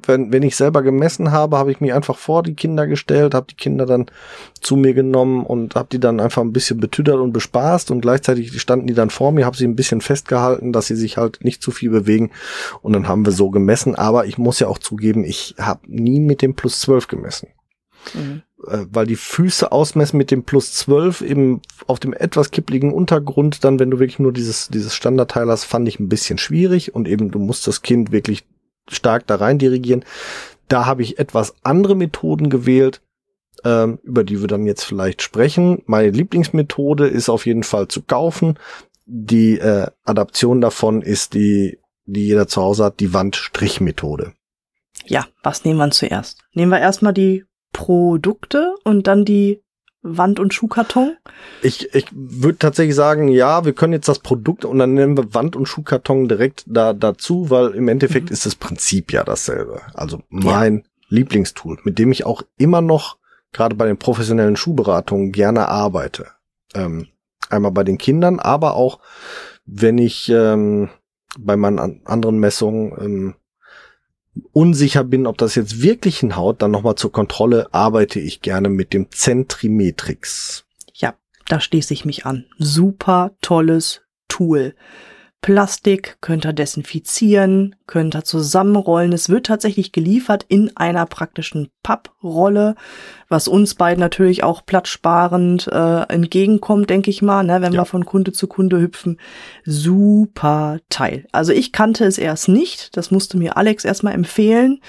wenn, 0.07 0.33
wenn 0.33 0.43
ich 0.43 0.57
selber 0.57 0.83
gemessen 0.83 1.33
habe, 1.33 1.57
habe 1.57 1.73
ich 1.73 1.81
mich 1.81 1.95
einfach 1.95 2.19
vor 2.19 2.43
die 2.43 2.55
Kinder 2.55 2.87
gestellt, 2.87 3.35
habe 3.35 3.47
die 3.49 3.57
Kinder 3.57 3.87
dann 3.87 4.07
zu 4.61 4.77
mir 4.77 4.93
genommen 4.93 5.45
und 5.45 5.75
habe 5.75 5.89
die 5.91 5.99
dann 5.99 6.21
einfach 6.21 6.43
ein 6.43 6.53
bisschen 6.53 6.79
betüdert 6.79 7.17
und 7.17 7.33
bespaßt 7.33 7.91
und 7.91 8.03
gleichzeitig 8.03 8.61
standen 8.61 8.87
die 8.87 8.95
dann 8.95 9.11
vor 9.11 9.33
mir, 9.33 9.47
habe 9.47 9.57
sie 9.57 9.62
ein 9.67 9.77
bisschen 9.77 10.01
festgehalten, 10.01 10.73
dass 10.73 10.87
sie 10.87 10.97
sich 10.97 11.17
halt 11.17 11.45
nicht 11.45 11.63
zu 11.63 11.71
viel 11.71 11.91
bewegen 11.91 12.31
und 12.83 12.93
dann 12.93 13.09
haben 13.09 13.25
wir 13.25 13.33
so 13.33 13.51
gemessen. 13.51 13.95
Aber 13.95 14.27
ich 14.27 14.39
muss 14.39 14.61
ja 14.61 14.69
auch 14.69 14.79
zugeben, 14.79 15.25
ich 15.25 15.55
habe 15.59 15.81
nie 15.87 16.21
mit 16.21 16.43
dem 16.43 16.55
Plus 16.55 16.81
12 16.81 17.09
gemessen. 17.09 17.49
Mhm. 18.15 18.43
Äh, 18.67 18.87
weil 18.91 19.07
die 19.07 19.17
Füße 19.17 19.73
ausmessen 19.73 20.17
mit 20.19 20.31
dem 20.31 20.45
Plus 20.45 20.73
12 20.75 21.23
eben 21.23 21.61
auf 21.87 22.01
dem 22.01 22.13
etwas 22.13 22.51
kippligen 22.51 22.93
Untergrund, 22.93 23.65
dann 23.65 23.79
wenn 23.79 23.91
du 23.91 23.99
wirklich 23.99 24.19
nur 24.19 24.33
dieses, 24.33 24.69
dieses 24.69 24.95
Standardteil 24.95 25.49
hast, 25.49 25.65
fand 25.65 25.89
ich 25.89 26.01
ein 26.01 26.09
bisschen 26.09 26.39
schwierig 26.39 26.95
und 26.95 27.09
eben 27.09 27.31
du 27.31 27.39
musst 27.39 27.67
das 27.67 27.83
Kind 27.83 28.13
wirklich 28.13 28.45
stark 28.89 29.27
da 29.27 29.37
rein 29.37 29.59
dirigieren. 29.59 30.05
Da 30.69 30.87
habe 30.87 31.03
ich 31.03 31.19
etwas 31.19 31.55
andere 31.63 31.95
Methoden 31.95 32.51
gewählt, 32.51 33.03
ähm, 33.65 33.99
über 34.03 34.25
die 34.25 34.41
wir 34.41 34.49
dann 34.49 34.67
jetzt 34.67 34.85
vielleicht 34.85 35.23
sprechen. 35.23 35.83
Meine 35.87 36.11
Lieblingsmethode 36.11 37.07
ist 37.07 37.29
auf 37.29 37.47
jeden 37.47 37.63
Fall 37.63 37.89
zu 37.89 38.03
kaufen. 38.03 38.59
Die 39.07 39.59
äh, 39.59 39.89
Adaption 40.05 40.61
davon 40.61 41.03
ist 41.03 41.35
die, 41.35 41.79
die 42.05 42.27
jeder 42.27 42.49
zu 42.49 42.63
Hause 42.63 42.85
hat, 42.85 43.01
die 43.01 43.13
Wandstrichmethode. 43.13 44.33
Ja, 45.07 45.27
was 45.43 45.65
nehmen 45.65 45.79
wir 45.79 45.91
zuerst? 45.91 46.41
Nehmen 46.53 46.71
wir 46.71 46.81
erstmal 46.81 47.13
die 47.13 47.45
Produkte 47.73 48.75
und 48.85 49.07
dann 49.07 49.25
die 49.25 49.63
Wand- 50.03 50.41
und 50.41 50.53
Schuhkarton? 50.53 51.17
Ich, 51.63 51.95
ich 51.95 52.07
würde 52.13 52.59
tatsächlich 52.59 52.97
sagen, 52.97 53.29
ja, 53.29 53.65
wir 53.65 53.73
können 53.73 53.93
jetzt 53.93 54.09
das 54.09 54.19
Produkt 54.19 54.65
und 54.65 54.79
dann 54.79 54.95
nehmen 54.95 55.17
wir 55.17 55.33
Wand- 55.35 55.57
und 55.57 55.67
Schuhkarton 55.67 56.29
direkt 56.29 56.65
da 56.67 56.93
dazu, 56.93 57.51
weil 57.51 57.71
im 57.71 57.89
Endeffekt 57.89 58.31
mhm. 58.31 58.33
ist 58.33 58.47
das 58.47 58.57
Prinzip 58.57 59.13
ja 59.13 59.23
dasselbe. 59.25 59.81
Also 59.95 60.23
mein 60.29 60.79
ja. 60.79 60.83
Lieblingstool, 61.09 61.79
mit 61.85 61.99
dem 61.99 62.11
ich 62.11 62.27
auch 62.27 62.43
immer 62.57 62.81
noch 62.81 63.19
gerade 63.53 63.77
bei 63.77 63.87
den 63.87 63.99
professionellen 63.99 64.57
Schuhberatungen 64.57 65.31
gerne 65.31 65.69
arbeite. 65.69 66.29
Ähm, 66.75 67.09
einmal 67.51 67.73
bei 67.73 67.85
den 67.85 67.99
Kindern, 67.99 68.41
aber 68.41 68.75
auch 68.75 69.01
wenn 69.65 69.99
ich 69.99 70.29
ähm, 70.29 70.89
bei 71.39 71.57
meinen 71.57 72.05
anderen 72.05 72.39
Messungen 72.39 72.93
ähm, 73.01 73.35
unsicher 74.53 75.05
bin, 75.05 75.27
ob 75.27 75.39
das 75.39 75.55
jetzt 75.55 75.83
wirklich 75.83 76.21
hinhaut, 76.21 76.63
dann 76.63 76.71
nochmal 76.71 76.95
zur 76.95 77.13
Kontrolle 77.13 77.73
arbeite 77.73 78.21
ich 78.21 78.41
gerne 78.41 78.69
mit 78.69 78.93
dem 78.93 79.11
Zentrimetrix. 79.11 80.65
Ja, 80.95 81.15
da 81.49 81.61
schließe 81.61 81.93
ich 81.93 82.05
mich 82.05 82.27
an. 82.27 82.47
Super 82.59 83.33
tolles 83.41 84.03
Tool. 84.29 84.75
Plastik, 85.43 86.19
könnt 86.21 86.47
ihr 86.47 86.53
desinfizieren, 86.53 87.75
könnt 87.89 88.15
ihr 88.15 88.23
zusammenrollen. 88.23 89.13
Es 89.13 89.29
wird 89.29 89.47
tatsächlich 89.47 89.91
geliefert 89.91 90.47
in 90.47 90.77
einer 90.77 91.05
praktischen 91.05 91.69
Papprolle, 91.83 92.77
was 93.29 93.49
uns 93.49 93.75
beiden 93.75 93.99
natürlich 93.99 94.45
auch 94.45 94.65
platzsparend 94.65 95.67
äh, 95.67 96.03
entgegenkommt, 96.03 96.89
denke 96.89 97.11
ich 97.11 97.23
mal, 97.23 97.43
ne, 97.43 97.61
wenn 97.61 97.73
ja. 97.73 97.81
wir 97.81 97.87
von 97.87 98.07
Kunde 98.07 98.31
zu 98.31 98.47
Kunde 98.47 98.81
hüpfen. 98.81 99.19
Super 99.65 100.79
Teil. 100.89 101.27
Also 101.33 101.51
ich 101.51 101.73
kannte 101.73 102.05
es 102.05 102.19
erst 102.19 102.49
nicht, 102.49 102.97
das 102.97 103.11
musste 103.11 103.37
mir 103.37 103.57
Alex 103.57 103.85
erstmal 103.85 104.15
empfehlen. 104.15 104.81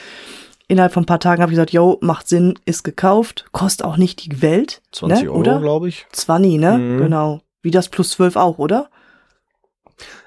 Innerhalb 0.67 0.93
von 0.93 1.03
ein 1.03 1.07
paar 1.07 1.19
Tagen 1.19 1.41
habe 1.41 1.51
ich 1.51 1.55
gesagt, 1.55 1.73
yo, 1.73 1.97
macht 2.01 2.29
Sinn, 2.29 2.59
ist 2.65 2.83
gekauft, 2.83 3.45
kostet 3.53 3.87
auch 3.87 3.97
nicht 3.97 4.23
die 4.23 4.43
Welt. 4.43 4.83
20 4.91 5.23
ne, 5.23 5.31
Euro, 5.31 5.59
glaube 5.59 5.89
ich. 5.89 6.05
20, 6.11 6.59
ne? 6.59 6.77
Mhm. 6.77 6.97
Genau. 6.99 7.41
Wie 7.63 7.71
das 7.71 7.89
plus 7.89 8.11
12 8.11 8.35
auch, 8.35 8.59
oder? 8.59 8.89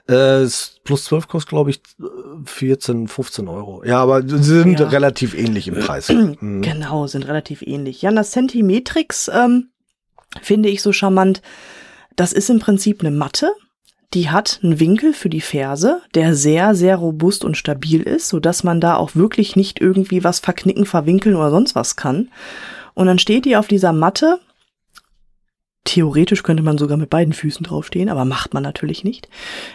Äh, 0.08 0.46
plus 0.84 1.04
12 1.04 1.26
kostet, 1.26 1.48
glaube 1.48 1.70
ich, 1.70 1.80
14, 2.44 3.08
15 3.08 3.48
Euro. 3.48 3.82
Ja, 3.84 4.00
aber 4.02 4.22
sie 4.22 4.38
sind 4.38 4.78
ja. 4.78 4.88
relativ 4.88 5.34
ähnlich 5.34 5.68
im 5.68 5.80
Preis. 5.80 6.08
Mhm. 6.40 6.62
Genau, 6.62 7.06
sind 7.06 7.26
relativ 7.26 7.62
ähnlich. 7.62 8.02
Ja, 8.02 8.10
das 8.10 8.30
Centimetrix 8.30 9.30
ähm, 9.32 9.70
finde 10.42 10.68
ich 10.68 10.82
so 10.82 10.92
charmant. 10.92 11.40
Das 12.14 12.32
ist 12.32 12.50
im 12.50 12.58
Prinzip 12.58 13.00
eine 13.00 13.10
Matte, 13.10 13.52
die 14.14 14.30
hat 14.30 14.60
einen 14.62 14.80
Winkel 14.80 15.12
für 15.12 15.28
die 15.28 15.40
Ferse, 15.40 16.00
der 16.14 16.34
sehr, 16.34 16.74
sehr 16.74 16.96
robust 16.96 17.44
und 17.44 17.56
stabil 17.56 18.02
ist, 18.02 18.28
so 18.28 18.40
dass 18.40 18.64
man 18.64 18.80
da 18.80 18.96
auch 18.96 19.14
wirklich 19.14 19.56
nicht 19.56 19.80
irgendwie 19.80 20.24
was 20.24 20.40
verknicken, 20.40 20.86
verwinkeln 20.86 21.36
oder 21.36 21.50
sonst 21.50 21.74
was 21.74 21.96
kann. 21.96 22.30
Und 22.94 23.06
dann 23.06 23.18
steht 23.18 23.44
die 23.44 23.56
auf 23.56 23.66
dieser 23.66 23.92
Matte 23.92 24.38
Theoretisch 25.86 26.42
könnte 26.42 26.64
man 26.64 26.78
sogar 26.78 26.96
mit 26.96 27.10
beiden 27.10 27.32
Füßen 27.32 27.64
draufstehen, 27.64 28.08
aber 28.08 28.24
macht 28.24 28.52
man 28.52 28.64
natürlich 28.64 29.04
nicht. 29.04 29.28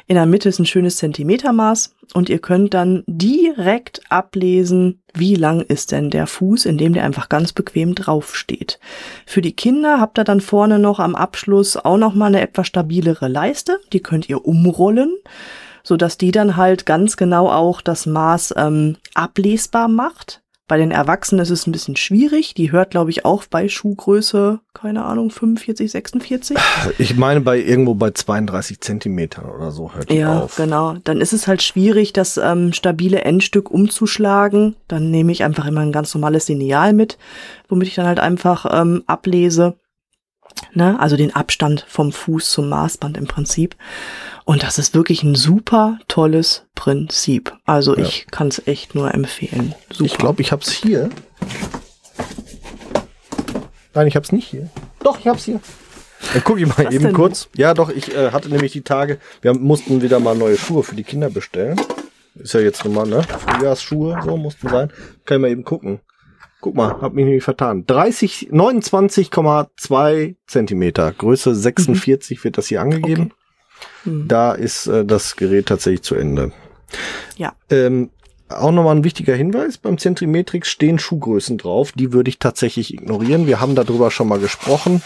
In 0.07 0.15
der 0.15 0.25
Mitte 0.25 0.49
ist 0.49 0.59
ein 0.59 0.65
schönes 0.65 0.97
Zentimetermaß 0.97 1.95
und 2.13 2.29
ihr 2.29 2.39
könnt 2.39 2.73
dann 2.73 3.05
direkt 3.07 4.01
ablesen, 4.09 5.01
wie 5.13 5.35
lang 5.35 5.61
ist 5.61 5.93
denn 5.93 6.09
der 6.09 6.27
Fuß, 6.27 6.65
in 6.65 6.77
dem 6.77 6.91
der 6.91 7.05
einfach 7.05 7.29
ganz 7.29 7.53
bequem 7.53 7.95
draufsteht. 7.95 8.77
Für 9.25 9.41
die 9.41 9.55
Kinder 9.55 10.01
habt 10.01 10.19
ihr 10.19 10.25
dann 10.25 10.41
vorne 10.41 10.79
noch 10.79 10.99
am 10.99 11.15
Abschluss 11.15 11.77
auch 11.77 11.97
noch 11.97 12.13
mal 12.13 12.25
eine 12.25 12.41
etwas 12.41 12.67
stabilere 12.67 13.29
Leiste, 13.29 13.79
die 13.93 14.01
könnt 14.01 14.27
ihr 14.27 14.45
umrollen, 14.45 15.15
so 15.81 15.95
dass 15.95 16.17
die 16.17 16.33
dann 16.33 16.57
halt 16.57 16.85
ganz 16.85 17.15
genau 17.15 17.49
auch 17.49 17.79
das 17.79 18.05
Maß 18.05 18.53
ähm, 18.57 18.97
ablesbar 19.13 19.87
macht. 19.87 20.41
Bei 20.71 20.77
den 20.77 20.91
Erwachsenen 20.91 21.41
ist 21.41 21.49
es 21.49 21.67
ein 21.67 21.73
bisschen 21.73 21.97
schwierig. 21.97 22.53
Die 22.53 22.71
hört, 22.71 22.91
glaube 22.91 23.09
ich, 23.09 23.25
auch 23.25 23.43
bei 23.43 23.67
Schuhgröße, 23.67 24.61
keine 24.73 25.03
Ahnung, 25.03 25.29
45, 25.29 25.91
46. 25.91 26.57
Ich 26.97 27.17
meine, 27.17 27.41
bei 27.41 27.59
irgendwo 27.59 27.93
bei 27.93 28.11
32 28.11 28.79
Zentimetern 28.79 29.49
oder 29.49 29.71
so 29.71 29.93
hört 29.93 30.09
die 30.09 30.19
ja, 30.19 30.39
auf. 30.39 30.57
Ja, 30.57 30.63
genau. 30.63 30.95
Dann 31.03 31.19
ist 31.19 31.33
es 31.33 31.45
halt 31.45 31.61
schwierig, 31.61 32.13
das 32.13 32.37
ähm, 32.37 32.71
stabile 32.71 33.19
Endstück 33.19 33.69
umzuschlagen. 33.69 34.77
Dann 34.87 35.11
nehme 35.11 35.33
ich 35.33 35.43
einfach 35.43 35.65
immer 35.65 35.81
ein 35.81 35.91
ganz 35.91 36.15
normales 36.15 36.47
Lineal 36.47 36.93
mit, 36.93 37.17
womit 37.67 37.89
ich 37.89 37.95
dann 37.95 38.07
halt 38.07 38.21
einfach 38.21 38.65
ähm, 38.71 39.03
ablese. 39.07 39.75
Ne? 40.73 40.99
Also 40.99 41.17
den 41.17 41.35
Abstand 41.35 41.85
vom 41.87 42.11
Fuß 42.11 42.51
zum 42.51 42.69
Maßband 42.69 43.17
im 43.17 43.27
Prinzip. 43.27 43.75
Und 44.45 44.63
das 44.63 44.77
ist 44.77 44.93
wirklich 44.93 45.23
ein 45.23 45.35
super 45.35 45.99
tolles 46.07 46.65
Prinzip. 46.75 47.53
Also 47.65 47.95
ja. 47.97 48.03
ich 48.03 48.27
kann 48.31 48.47
es 48.47 48.65
echt 48.67 48.95
nur 48.95 49.13
empfehlen. 49.13 49.75
Super. 49.91 50.05
Ich 50.05 50.17
glaube, 50.17 50.41
ich 50.41 50.51
habe 50.51 50.61
es 50.61 50.71
hier. 50.71 51.09
Nein, 53.93 54.07
ich 54.07 54.15
habe 54.15 54.23
es 54.23 54.31
nicht 54.31 54.47
hier. 54.47 54.69
Doch, 55.03 55.19
ich 55.19 55.27
habe 55.27 55.37
es 55.37 55.45
hier. 55.45 55.59
Dann 56.33 56.43
gucke 56.43 56.61
ich 56.61 56.67
mal 56.67 56.85
Was 56.85 56.93
eben 56.93 57.05
denn? 57.05 57.13
kurz. 57.13 57.49
Ja, 57.55 57.73
doch, 57.73 57.89
ich 57.89 58.15
äh, 58.15 58.31
hatte 58.31 58.49
nämlich 58.49 58.71
die 58.71 58.81
Tage, 58.81 59.19
wir 59.41 59.53
mussten 59.53 60.01
wieder 60.01 60.19
mal 60.19 60.35
neue 60.35 60.57
Schuhe 60.57 60.83
für 60.83 60.95
die 60.95 61.03
Kinder 61.03 61.29
bestellen. 61.29 61.79
Ist 62.35 62.53
ja 62.53 62.61
jetzt 62.61 62.85
nochmal, 62.85 63.07
ne? 63.07 63.23
Frühjahrsschuhe, 63.23 64.21
so 64.23 64.37
mussten 64.37 64.69
sein. 64.69 64.91
Kann 65.25 65.37
ich 65.37 65.41
mal 65.41 65.51
eben 65.51 65.65
gucken. 65.65 65.99
Guck 66.61 66.75
mal, 66.75 67.01
hab 67.01 67.13
mich 67.13 67.25
nämlich 67.25 67.43
vertan. 67.43 67.85
30, 67.87 68.49
29,2 68.51 70.35
Zentimeter. 70.45 71.11
Größe 71.11 71.55
46 71.55 72.37
mhm. 72.37 72.43
wird 72.43 72.57
das 72.57 72.67
hier 72.67 72.81
angegeben. 72.81 73.31
Okay. 73.31 74.09
Mhm. 74.09 74.27
Da 74.27 74.53
ist 74.53 74.87
äh, 74.87 75.03
das 75.03 75.35
Gerät 75.35 75.65
tatsächlich 75.65 76.03
zu 76.03 76.15
Ende. 76.15 76.51
Ja. 77.35 77.53
Ähm, 77.69 78.11
auch 78.49 78.71
nochmal 78.71 78.95
ein 78.95 79.03
wichtiger 79.03 79.33
Hinweis, 79.33 79.77
beim 79.77 79.97
Zentrimetrix 79.97 80.69
stehen 80.69 80.99
Schuhgrößen 80.99 81.57
drauf, 81.57 81.93
die 81.93 82.13
würde 82.13 82.29
ich 82.29 82.37
tatsächlich 82.37 82.93
ignorieren. 82.93 83.47
Wir 83.47 83.61
haben 83.61 83.75
darüber 83.75 84.11
schon 84.11 84.27
mal 84.27 84.39
gesprochen. 84.39 85.01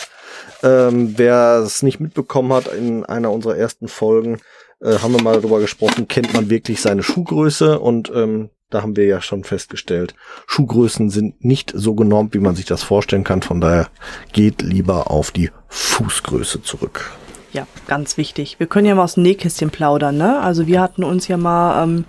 Ähm, 0.64 1.14
wer 1.18 1.62
es 1.64 1.84
nicht 1.84 2.00
mitbekommen 2.00 2.52
hat, 2.54 2.68
in 2.68 3.06
einer 3.06 3.32
unserer 3.32 3.56
ersten 3.56 3.88
Folgen 3.88 4.40
äh, 4.82 4.98
haben 5.00 5.14
wir 5.14 5.22
mal 5.22 5.36
darüber 5.36 5.60
gesprochen, 5.60 6.08
kennt 6.08 6.34
man 6.34 6.50
wirklich 6.50 6.82
seine 6.82 7.04
Schuhgröße 7.04 7.80
und 7.80 8.12
ähm, 8.14 8.50
da 8.76 8.82
haben 8.82 8.96
wir 8.96 9.06
ja 9.06 9.22
schon 9.22 9.44
festgestellt, 9.44 10.16
Schuhgrößen 10.48 11.10
sind 11.10 11.44
nicht 11.44 11.72
so 11.74 11.96
genormt, 11.96 12.34
wie 12.34 12.40
man 12.40 12.56
sich 12.56 12.66
das 12.66 12.84
vorstellen 12.84 13.24
kann. 13.24 13.42
Von 13.42 13.62
daher 13.62 13.88
geht 14.34 14.62
lieber 14.62 15.10
auf 15.10 15.32
die 15.32 15.50
Fußgröße 15.70 16.62
zurück. 16.62 17.12
Ja, 17.54 17.68
ganz 17.88 18.18
wichtig. 18.18 18.60
Wir 18.60 18.68
können 18.68 18.86
ja 18.86 18.96
mal 18.96 19.06
aus 19.06 19.14
dem 19.14 19.24
Nähkästchen 19.24 19.70
plaudern, 19.70 20.18
ne? 20.18 20.42
Also 20.42 20.68
wir 20.68 20.82
hatten 20.82 21.06
uns 21.06 21.30
ja 21.30 21.38
mal 21.38 21.84
ähm, 21.84 22.04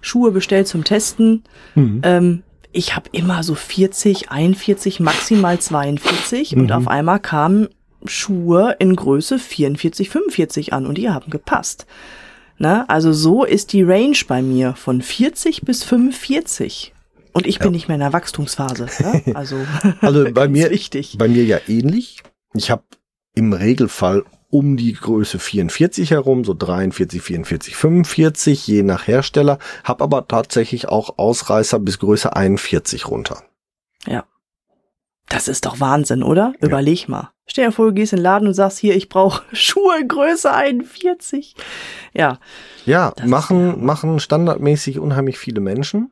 Schuhe 0.00 0.30
bestellt 0.30 0.68
zum 0.68 0.84
Testen. 0.84 1.42
Mhm. 1.74 2.00
Ähm, 2.04 2.42
ich 2.70 2.94
habe 2.94 3.08
immer 3.10 3.42
so 3.42 3.56
40, 3.56 4.30
41, 4.30 5.00
maximal 5.00 5.58
42 5.58 6.54
mhm. 6.54 6.62
und 6.62 6.72
auf 6.72 6.86
einmal 6.86 7.18
kamen 7.18 7.68
Schuhe 8.04 8.76
in 8.78 8.94
Größe 8.94 9.40
44, 9.40 10.08
45 10.08 10.72
an 10.72 10.86
und 10.86 10.98
die 10.98 11.10
haben 11.10 11.30
gepasst. 11.30 11.86
Ne? 12.58 12.88
Also 12.88 13.12
so 13.12 13.44
ist 13.44 13.72
die 13.72 13.82
Range 13.82 14.16
bei 14.26 14.42
mir 14.42 14.74
von 14.74 15.02
40 15.02 15.62
bis 15.62 15.84
45. 15.84 16.94
Und 17.32 17.46
ich 17.46 17.58
bin 17.58 17.72
nicht 17.72 17.88
mehr 17.88 17.96
in 17.96 18.00
der 18.00 18.14
Wachstumsphase. 18.14 18.86
Ne? 19.00 19.22
Also, 19.34 19.56
also 20.00 20.26
bei 20.32 20.48
mir, 20.48 20.70
wichtig. 20.70 21.16
bei 21.18 21.28
mir 21.28 21.44
ja 21.44 21.58
ähnlich. 21.68 22.22
Ich 22.54 22.70
habe 22.70 22.84
im 23.34 23.52
Regelfall 23.52 24.24
um 24.48 24.78
die 24.78 24.94
Größe 24.94 25.38
44 25.38 26.12
herum, 26.12 26.44
so 26.44 26.54
43, 26.54 27.20
44, 27.20 27.76
45, 27.76 28.66
je 28.66 28.82
nach 28.82 29.06
Hersteller, 29.06 29.58
habe 29.84 30.04
aber 30.04 30.26
tatsächlich 30.28 30.88
auch 30.88 31.18
Ausreißer 31.18 31.78
bis 31.78 31.98
Größe 31.98 32.34
41 32.34 33.06
runter. 33.06 33.42
Ja. 34.06 34.24
Das 35.28 35.48
ist 35.48 35.66
doch 35.66 35.80
Wahnsinn, 35.80 36.22
oder? 36.22 36.54
Ja. 36.60 36.68
Überleg 36.68 37.08
mal. 37.08 37.32
Stell 37.46 37.66
dir 37.66 37.72
vor, 37.72 37.86
du 37.86 37.94
gehst 37.94 38.12
in 38.12 38.18
den 38.18 38.24
Laden 38.24 38.48
und 38.48 38.54
sagst 38.54 38.78
hier, 38.78 38.96
ich 38.96 39.08
brauche 39.08 39.42
Schuhe 39.54 40.06
Größe 40.06 40.52
41. 40.52 41.54
Ja. 42.12 42.38
Ja, 42.84 43.12
machen, 43.24 43.68
ja. 43.68 43.76
machen 43.76 44.18
standardmäßig 44.20 44.98
unheimlich 44.98 45.38
viele 45.38 45.60
Menschen. 45.60 46.10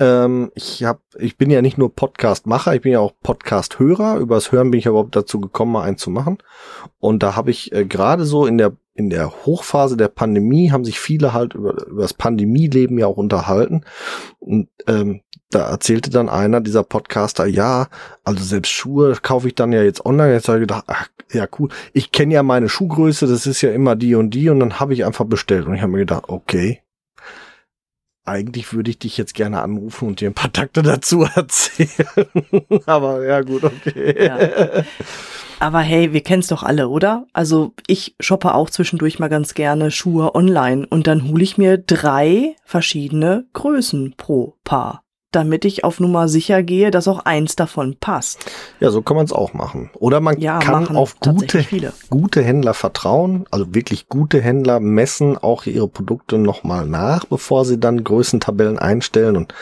Ähm, 0.00 0.50
ich 0.54 0.84
hab, 0.84 1.02
ich 1.16 1.36
bin 1.36 1.50
ja 1.50 1.62
nicht 1.62 1.78
nur 1.78 1.94
Podcast-Macher, 1.94 2.74
ich 2.74 2.82
bin 2.82 2.92
ja 2.92 3.00
auch 3.00 3.12
Podcast-Hörer. 3.22 4.16
Übers 4.16 4.50
Hören 4.50 4.70
bin 4.70 4.78
ich 4.78 4.86
überhaupt 4.86 5.14
dazu 5.14 5.40
gekommen, 5.40 5.72
mal 5.72 5.82
einen 5.82 5.98
zu 5.98 6.10
machen. 6.10 6.38
Und 6.98 7.22
da 7.22 7.36
habe 7.36 7.50
ich 7.50 7.72
äh, 7.72 7.84
gerade 7.84 8.24
so 8.24 8.46
in 8.46 8.58
der 8.58 8.72
in 8.96 9.10
der 9.10 9.44
Hochphase 9.44 9.96
der 9.96 10.06
Pandemie 10.06 10.70
haben 10.70 10.84
sich 10.84 11.00
viele 11.00 11.32
halt 11.32 11.54
über, 11.54 11.84
über 11.86 12.02
das 12.02 12.14
Pandemieleben 12.14 12.96
ja 12.96 13.08
auch 13.08 13.16
unterhalten. 13.16 13.84
Und 14.38 14.68
ähm, 14.86 15.20
da 15.50 15.68
erzählte 15.68 16.10
dann 16.10 16.28
einer 16.28 16.60
dieser 16.60 16.84
Podcaster, 16.84 17.46
ja, 17.46 17.88
also 18.22 18.42
selbst 18.44 18.70
Schuhe 18.70 19.16
kaufe 19.20 19.48
ich 19.48 19.56
dann 19.56 19.72
ja 19.72 19.82
jetzt 19.82 20.06
online. 20.06 20.32
Jetzt 20.32 20.48
habe 20.48 20.58
ich 20.58 20.62
gedacht, 20.62 20.84
ach, 20.86 21.08
ja 21.32 21.46
cool, 21.58 21.70
ich 21.92 22.12
kenne 22.12 22.34
ja 22.34 22.44
meine 22.44 22.68
Schuhgröße, 22.68 23.26
das 23.26 23.46
ist 23.46 23.62
ja 23.62 23.72
immer 23.72 23.96
die 23.96 24.14
und 24.14 24.30
die 24.30 24.48
und 24.48 24.60
dann 24.60 24.78
habe 24.78 24.94
ich 24.94 25.04
einfach 25.04 25.24
bestellt 25.24 25.66
und 25.66 25.74
ich 25.74 25.82
habe 25.82 25.92
mir 25.92 25.98
gedacht, 25.98 26.24
okay, 26.28 26.80
eigentlich 28.24 28.72
würde 28.72 28.90
ich 28.90 28.98
dich 28.98 29.16
jetzt 29.16 29.34
gerne 29.34 29.62
anrufen 29.62 30.08
und 30.08 30.20
dir 30.20 30.30
ein 30.30 30.34
paar 30.34 30.52
Takte 30.52 30.82
dazu 30.82 31.22
erzählen. 31.34 32.08
Aber 32.86 33.24
ja, 33.24 33.40
gut, 33.42 33.64
okay. 33.64 34.26
Ja. 34.26 34.84
Aber 35.60 35.80
hey, 35.80 36.12
wir 36.12 36.22
kennen's 36.22 36.48
doch 36.48 36.62
alle, 36.62 36.88
oder? 36.88 37.26
Also 37.32 37.74
ich 37.86 38.16
shoppe 38.20 38.54
auch 38.54 38.70
zwischendurch 38.70 39.18
mal 39.18 39.28
ganz 39.28 39.54
gerne 39.54 39.90
Schuhe 39.90 40.34
online 40.34 40.86
und 40.86 41.06
dann 41.06 41.28
hole 41.28 41.42
ich 41.42 41.58
mir 41.58 41.78
drei 41.78 42.56
verschiedene 42.64 43.46
Größen 43.52 44.14
pro 44.16 44.56
Paar 44.64 45.03
damit 45.34 45.64
ich 45.64 45.84
auf 45.84 46.00
Nummer 46.00 46.28
sicher 46.28 46.62
gehe, 46.62 46.90
dass 46.90 47.08
auch 47.08 47.24
eins 47.24 47.56
davon 47.56 47.96
passt. 47.98 48.44
Ja, 48.80 48.90
so 48.90 49.02
kann 49.02 49.16
man 49.16 49.26
es 49.26 49.32
auch 49.32 49.52
machen. 49.54 49.90
Oder 49.94 50.20
man 50.20 50.40
ja, 50.40 50.58
kann 50.58 50.96
auf 50.96 51.18
gute, 51.20 51.64
gute 52.10 52.42
Händler 52.42 52.74
vertrauen, 52.74 53.44
also 53.50 53.74
wirklich 53.74 54.08
gute 54.08 54.40
Händler 54.40 54.80
messen 54.80 55.38
auch 55.38 55.66
ihre 55.66 55.88
Produkte 55.88 56.38
nochmal 56.38 56.86
nach, 56.86 57.24
bevor 57.24 57.64
sie 57.64 57.78
dann 57.78 58.04
Größentabellen 58.04 58.78
einstellen 58.78 59.36
und 59.36 59.54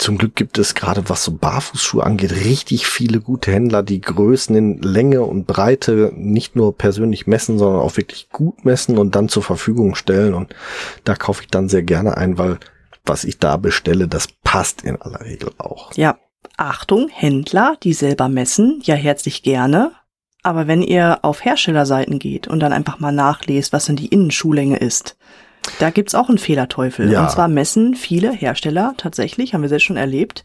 zum 0.00 0.16
Glück 0.16 0.34
gibt 0.34 0.56
es 0.56 0.74
gerade, 0.74 1.10
was 1.10 1.24
so 1.24 1.32
Barfußschuhe 1.32 2.02
angeht, 2.02 2.32
richtig 2.32 2.86
viele 2.86 3.20
gute 3.20 3.52
Händler, 3.52 3.82
die 3.82 4.00
Größen 4.00 4.56
in 4.56 4.78
Länge 4.80 5.20
und 5.20 5.46
Breite 5.46 6.10
nicht 6.16 6.56
nur 6.56 6.74
persönlich 6.74 7.26
messen, 7.26 7.58
sondern 7.58 7.82
auch 7.82 7.98
wirklich 7.98 8.30
gut 8.30 8.64
messen 8.64 8.96
und 8.96 9.14
dann 9.14 9.28
zur 9.28 9.42
Verfügung 9.42 9.94
stellen. 9.94 10.32
Und 10.32 10.54
da 11.04 11.14
kaufe 11.14 11.42
ich 11.42 11.48
dann 11.48 11.68
sehr 11.68 11.82
gerne 11.82 12.16
ein, 12.16 12.38
weil 12.38 12.58
was 13.10 13.24
ich 13.24 13.38
da 13.38 13.56
bestelle, 13.56 14.08
das 14.08 14.28
passt 14.44 14.82
in 14.82 14.96
aller 15.02 15.20
Regel 15.20 15.50
auch. 15.58 15.92
Ja, 15.94 16.16
Achtung, 16.56 17.08
Händler, 17.08 17.76
die 17.82 17.92
selber 17.92 18.28
messen, 18.28 18.80
ja 18.84 18.94
herzlich 18.94 19.42
gerne. 19.42 19.92
Aber 20.42 20.66
wenn 20.66 20.80
ihr 20.80 21.18
auf 21.22 21.44
Herstellerseiten 21.44 22.18
geht 22.18 22.48
und 22.48 22.60
dann 22.60 22.72
einfach 22.72 22.98
mal 23.00 23.12
nachlest, 23.12 23.72
was 23.72 23.86
denn 23.86 23.96
die 23.96 24.06
Innenschuhlänge 24.06 24.78
ist, 24.78 25.16
da 25.80 25.90
gibt's 25.90 26.14
auch 26.14 26.28
einen 26.28 26.38
Fehlerteufel. 26.38 27.12
Ja. 27.12 27.24
Und 27.24 27.30
zwar 27.30 27.48
messen 27.48 27.94
viele 27.94 28.32
Hersteller 28.32 28.94
tatsächlich, 28.96 29.52
haben 29.52 29.62
wir 29.62 29.68
selbst 29.68 29.84
schon 29.84 29.98
erlebt, 29.98 30.44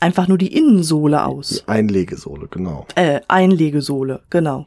einfach 0.00 0.28
nur 0.28 0.38
die 0.38 0.56
Innensohle 0.56 1.26
aus. 1.26 1.64
Die 1.66 1.68
Einlegesohle, 1.68 2.46
genau. 2.48 2.86
Äh, 2.94 3.20
Einlegesohle, 3.28 4.20
genau. 4.30 4.64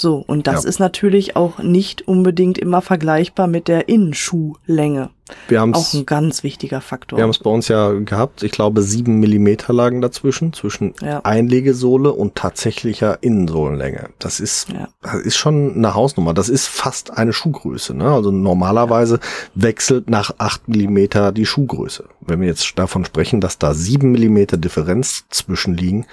So, 0.00 0.24
und 0.26 0.46
das 0.46 0.64
ja. 0.64 0.68
ist 0.68 0.78
natürlich 0.78 1.36
auch 1.36 1.58
nicht 1.58 2.06
unbedingt 2.06 2.58
immer 2.58 2.82
vergleichbar 2.82 3.46
mit 3.46 3.68
der 3.68 3.88
Innenschuhlänge. 3.88 5.10
Wir 5.48 5.60
haben's, 5.60 5.76
auch 5.76 5.94
ein 5.94 6.06
ganz 6.06 6.42
wichtiger 6.42 6.80
Faktor. 6.80 7.18
Wir 7.18 7.22
haben 7.22 7.30
es 7.30 7.38
bei 7.38 7.50
uns 7.50 7.68
ja 7.68 7.92
gehabt, 7.92 8.42
ich 8.42 8.52
glaube 8.52 8.82
sieben 8.82 9.20
Millimeter 9.20 9.72
lagen 9.72 10.00
dazwischen, 10.00 10.52
zwischen 10.52 10.94
ja. 11.02 11.20
Einlegesohle 11.20 12.12
und 12.12 12.34
tatsächlicher 12.34 13.22
Innensohlenlänge. 13.22 14.10
Das 14.18 14.40
ist, 14.40 14.70
ja. 14.70 14.88
das 15.02 15.16
ist 15.16 15.36
schon 15.36 15.74
eine 15.74 15.94
Hausnummer. 15.94 16.32
Das 16.32 16.48
ist 16.48 16.66
fast 16.66 17.16
eine 17.16 17.32
Schuhgröße. 17.32 17.94
Ne? 17.94 18.10
Also 18.10 18.30
normalerweise 18.30 19.20
wechselt 19.54 20.08
nach 20.08 20.34
acht 20.38 20.68
Millimeter 20.68 21.32
die 21.32 21.46
Schuhgröße. 21.46 22.04
Wenn 22.20 22.40
wir 22.40 22.48
jetzt 22.48 22.78
davon 22.78 23.04
sprechen, 23.04 23.40
dass 23.40 23.58
da 23.58 23.74
sieben 23.74 24.12
Millimeter 24.12 24.56
Differenz 24.56 25.24
zwischen 25.30 25.76
liegen, 25.76 26.06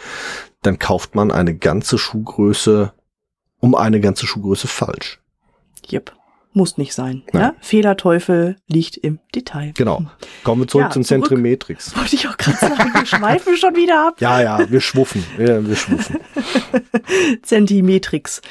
dann 0.62 0.80
kauft 0.80 1.16
man 1.16 1.32
eine 1.32 1.56
ganze 1.56 1.98
Schuhgröße 1.98 2.92
um 3.66 3.74
eine 3.74 4.00
ganze 4.00 4.28
Schuhgröße 4.28 4.68
falsch. 4.68 5.20
Yep. 5.92 6.14
muss 6.54 6.78
nicht 6.78 6.94
sein. 6.94 7.24
Ja? 7.34 7.56
Fehlerteufel 7.62 8.58
liegt 8.68 8.96
im 8.96 9.20
Detail. 9.34 9.74
Genau. 9.76 10.06
Kommen 10.44 10.62
wir 10.62 10.68
zurück 10.68 10.86
Ja, 10.86 10.92
zum 10.92 11.04
zurück. 11.04 11.26
Zentrimetrix. 11.26 11.98
Wollte 11.98 12.16
ich 12.16 12.28
auch 12.28 12.38
gerade 12.38 12.58
sagen, 12.58 12.94
wir 12.94 13.06
schweifen 13.06 13.58
schon 13.58 13.76
wieder 13.76 14.08
ab. 14.08 14.22
Ja, 14.22 14.40
ja, 14.42 14.72
wir 14.72 14.80
schwuffen. 14.82 15.26
Wir, 15.38 15.68
wir 15.68 15.76
schwuffen. 15.76 16.20
Zentimetrix. 17.42 18.42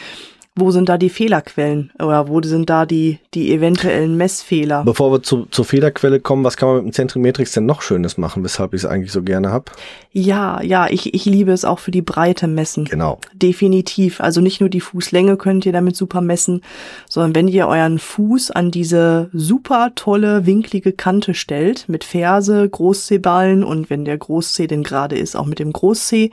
Wo 0.56 0.70
sind 0.70 0.88
da 0.88 0.98
die 0.98 1.10
Fehlerquellen? 1.10 1.90
Oder 1.98 2.28
wo 2.28 2.40
sind 2.40 2.70
da 2.70 2.86
die, 2.86 3.18
die 3.34 3.52
eventuellen 3.52 4.16
Messfehler? 4.16 4.84
Bevor 4.84 5.10
wir 5.10 5.20
zu, 5.20 5.46
zur 5.50 5.64
Fehlerquelle 5.64 6.20
kommen, 6.20 6.44
was 6.44 6.56
kann 6.56 6.68
man 6.68 6.76
mit 6.76 6.84
dem 6.84 6.92
Zentrimetrix 6.92 7.50
denn 7.50 7.66
noch 7.66 7.82
Schönes 7.82 8.18
machen, 8.18 8.44
weshalb 8.44 8.72
ich 8.72 8.82
es 8.82 8.86
eigentlich 8.86 9.10
so 9.10 9.24
gerne 9.24 9.50
hab? 9.50 9.72
Ja, 10.12 10.62
ja, 10.62 10.86
ich, 10.88 11.12
ich 11.12 11.24
liebe 11.24 11.50
es 11.50 11.64
auch 11.64 11.80
für 11.80 11.90
die 11.90 12.02
Breite 12.02 12.46
messen. 12.46 12.84
Genau. 12.84 13.18
Definitiv. 13.32 14.20
Also 14.20 14.40
nicht 14.40 14.60
nur 14.60 14.70
die 14.70 14.80
Fußlänge 14.80 15.36
könnt 15.38 15.66
ihr 15.66 15.72
damit 15.72 15.96
super 15.96 16.20
messen, 16.20 16.60
sondern 17.08 17.34
wenn 17.34 17.48
ihr 17.48 17.66
euren 17.66 17.98
Fuß 17.98 18.52
an 18.52 18.70
diese 18.70 19.30
super 19.32 19.90
tolle, 19.96 20.46
winklige 20.46 20.92
Kante 20.92 21.34
stellt, 21.34 21.88
mit 21.88 22.04
Ferse, 22.04 22.68
Großzehballen 22.68 23.64
und 23.64 23.90
wenn 23.90 24.04
der 24.04 24.18
Großzeh 24.18 24.68
denn 24.68 24.84
gerade 24.84 25.18
ist, 25.18 25.34
auch 25.34 25.46
mit 25.46 25.58
dem 25.58 25.72
Großzeh, 25.72 26.30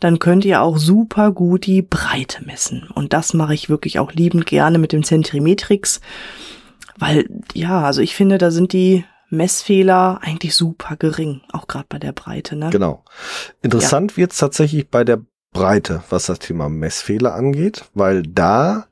dann 0.00 0.18
könnt 0.18 0.44
ihr 0.44 0.62
auch 0.62 0.78
super 0.78 1.32
gut 1.32 1.66
die 1.66 1.82
Breite 1.82 2.44
messen. 2.44 2.88
Und 2.94 3.12
das 3.12 3.34
mache 3.34 3.54
ich 3.54 3.68
wirklich 3.68 3.98
auch 3.98 4.12
liebend 4.12 4.46
gerne 4.46 4.78
mit 4.78 4.92
dem 4.92 5.04
Zentimetrix, 5.04 6.00
weil, 6.98 7.28
ja, 7.54 7.82
also 7.82 8.00
ich 8.00 8.14
finde, 8.14 8.38
da 8.38 8.50
sind 8.50 8.72
die 8.72 9.04
Messfehler 9.28 10.20
eigentlich 10.22 10.54
super 10.54 10.96
gering, 10.96 11.40
auch 11.52 11.66
gerade 11.66 11.86
bei 11.88 11.98
der 11.98 12.12
Breite. 12.12 12.56
Ne? 12.56 12.70
Genau. 12.70 13.04
Interessant 13.62 14.16
wird's 14.16 14.38
tatsächlich 14.38 14.88
bei 14.88 15.04
der 15.04 15.20
Breite, 15.52 16.02
was 16.10 16.26
das 16.26 16.38
Thema 16.38 16.68
Messfehler 16.68 17.34
angeht, 17.34 17.84
weil 17.94 18.22
da 18.22 18.86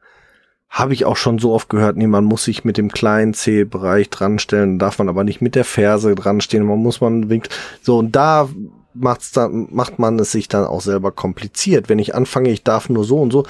habe 0.68 0.92
ich 0.92 1.04
auch 1.04 1.16
schon 1.16 1.38
so 1.38 1.52
oft 1.52 1.68
gehört, 1.68 1.96
nee, 1.96 2.08
man 2.08 2.24
muss 2.24 2.44
sich 2.44 2.64
mit 2.64 2.78
dem 2.78 2.90
kleinen 2.90 3.32
C-Bereich 3.32 4.10
dranstellen, 4.10 4.80
darf 4.80 4.98
man 4.98 5.08
aber 5.08 5.22
nicht 5.22 5.40
mit 5.40 5.54
der 5.54 5.64
Ferse 5.64 6.16
dranstehen, 6.16 6.64
man 6.64 6.80
muss 6.80 7.00
man 7.00 7.28
winkt. 7.30 7.56
So, 7.80 7.98
und 7.98 8.16
da 8.16 8.48
macht's 8.94 9.32
dann, 9.32 9.68
macht 9.70 9.98
man 9.98 10.18
es 10.18 10.32
sich 10.32 10.48
dann 10.48 10.64
auch 10.64 10.80
selber 10.80 11.12
kompliziert. 11.12 11.88
Wenn 11.88 11.98
ich 11.98 12.14
anfange, 12.14 12.50
ich 12.50 12.62
darf 12.62 12.88
nur 12.88 13.04
so 13.04 13.20
und 13.20 13.32
so, 13.32 13.44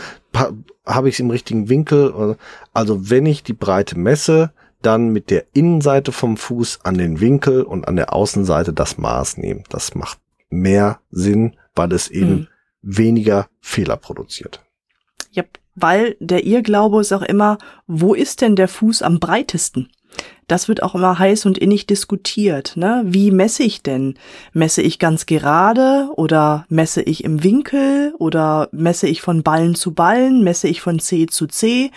habe 0.87 1.09
ich 1.09 1.14
es 1.14 1.20
im 1.20 1.30
richtigen 1.30 1.68
Winkel. 1.68 2.37
Also 2.72 3.11
wenn 3.11 3.26
ich 3.26 3.42
die 3.42 3.52
Breite 3.52 3.98
messe, 3.98 4.52
dann 4.83 5.09
mit 5.09 5.30
der 5.30 5.44
Innenseite 5.54 6.12
vom 6.12 6.37
Fuß 6.37 6.80
an 6.83 6.98
den 6.98 7.20
Winkel 7.20 7.62
und 7.62 7.88
an 7.88 7.96
der 7.96 8.12
Außenseite 8.12 8.72
das 8.72 8.98
Maß 8.98 9.38
nehmen. 9.38 9.64
Das 9.70 9.94
macht 9.94 10.18
mehr 10.50 11.00
Sinn, 11.11 11.57
weil 11.74 11.92
es 11.92 12.09
eben 12.11 12.30
Mhm. 12.30 12.46
weniger 12.83 13.48
Fehler 13.61 13.96
produziert. 13.96 14.62
Ja, 15.30 15.42
weil 15.74 16.16
der 16.20 16.44
Irrglaube 16.44 17.00
ist 17.00 17.12
auch 17.12 17.22
immer, 17.22 17.59
wo 17.87 18.14
ist 18.14 18.40
denn 18.42 18.57
der 18.57 18.68
Fuß 18.68 19.02
am 19.02 19.18
breitesten? 19.20 19.90
Das 20.46 20.68
wird 20.68 20.83
auch 20.83 20.94
immer 20.94 21.18
heiß 21.18 21.46
und 21.46 21.57
innig 21.59 21.87
diskutiert. 21.87 22.77
Ne? 22.77 23.03
Wie 23.07 23.31
messe 23.31 23.62
ich 23.62 23.83
denn? 23.83 24.14
Messe 24.53 24.83
ich 24.83 24.98
ganz 24.98 25.27
gerade 25.27 26.09
oder 26.16 26.66
messe 26.68 27.03
ich 27.03 27.24
im 27.24 27.42
Winkel 27.42 28.14
oder 28.18 28.68
messe 28.72 29.07
ich 29.07 29.22
von 29.22 29.42
Ballen 29.42 29.74
zu 29.74 29.94
Ballen? 29.94 30.44
Messe 30.44 30.68
ich 30.68 30.81
von 30.81 30.98
C 30.98 31.27
zu 31.27 31.46
C? 31.46 31.90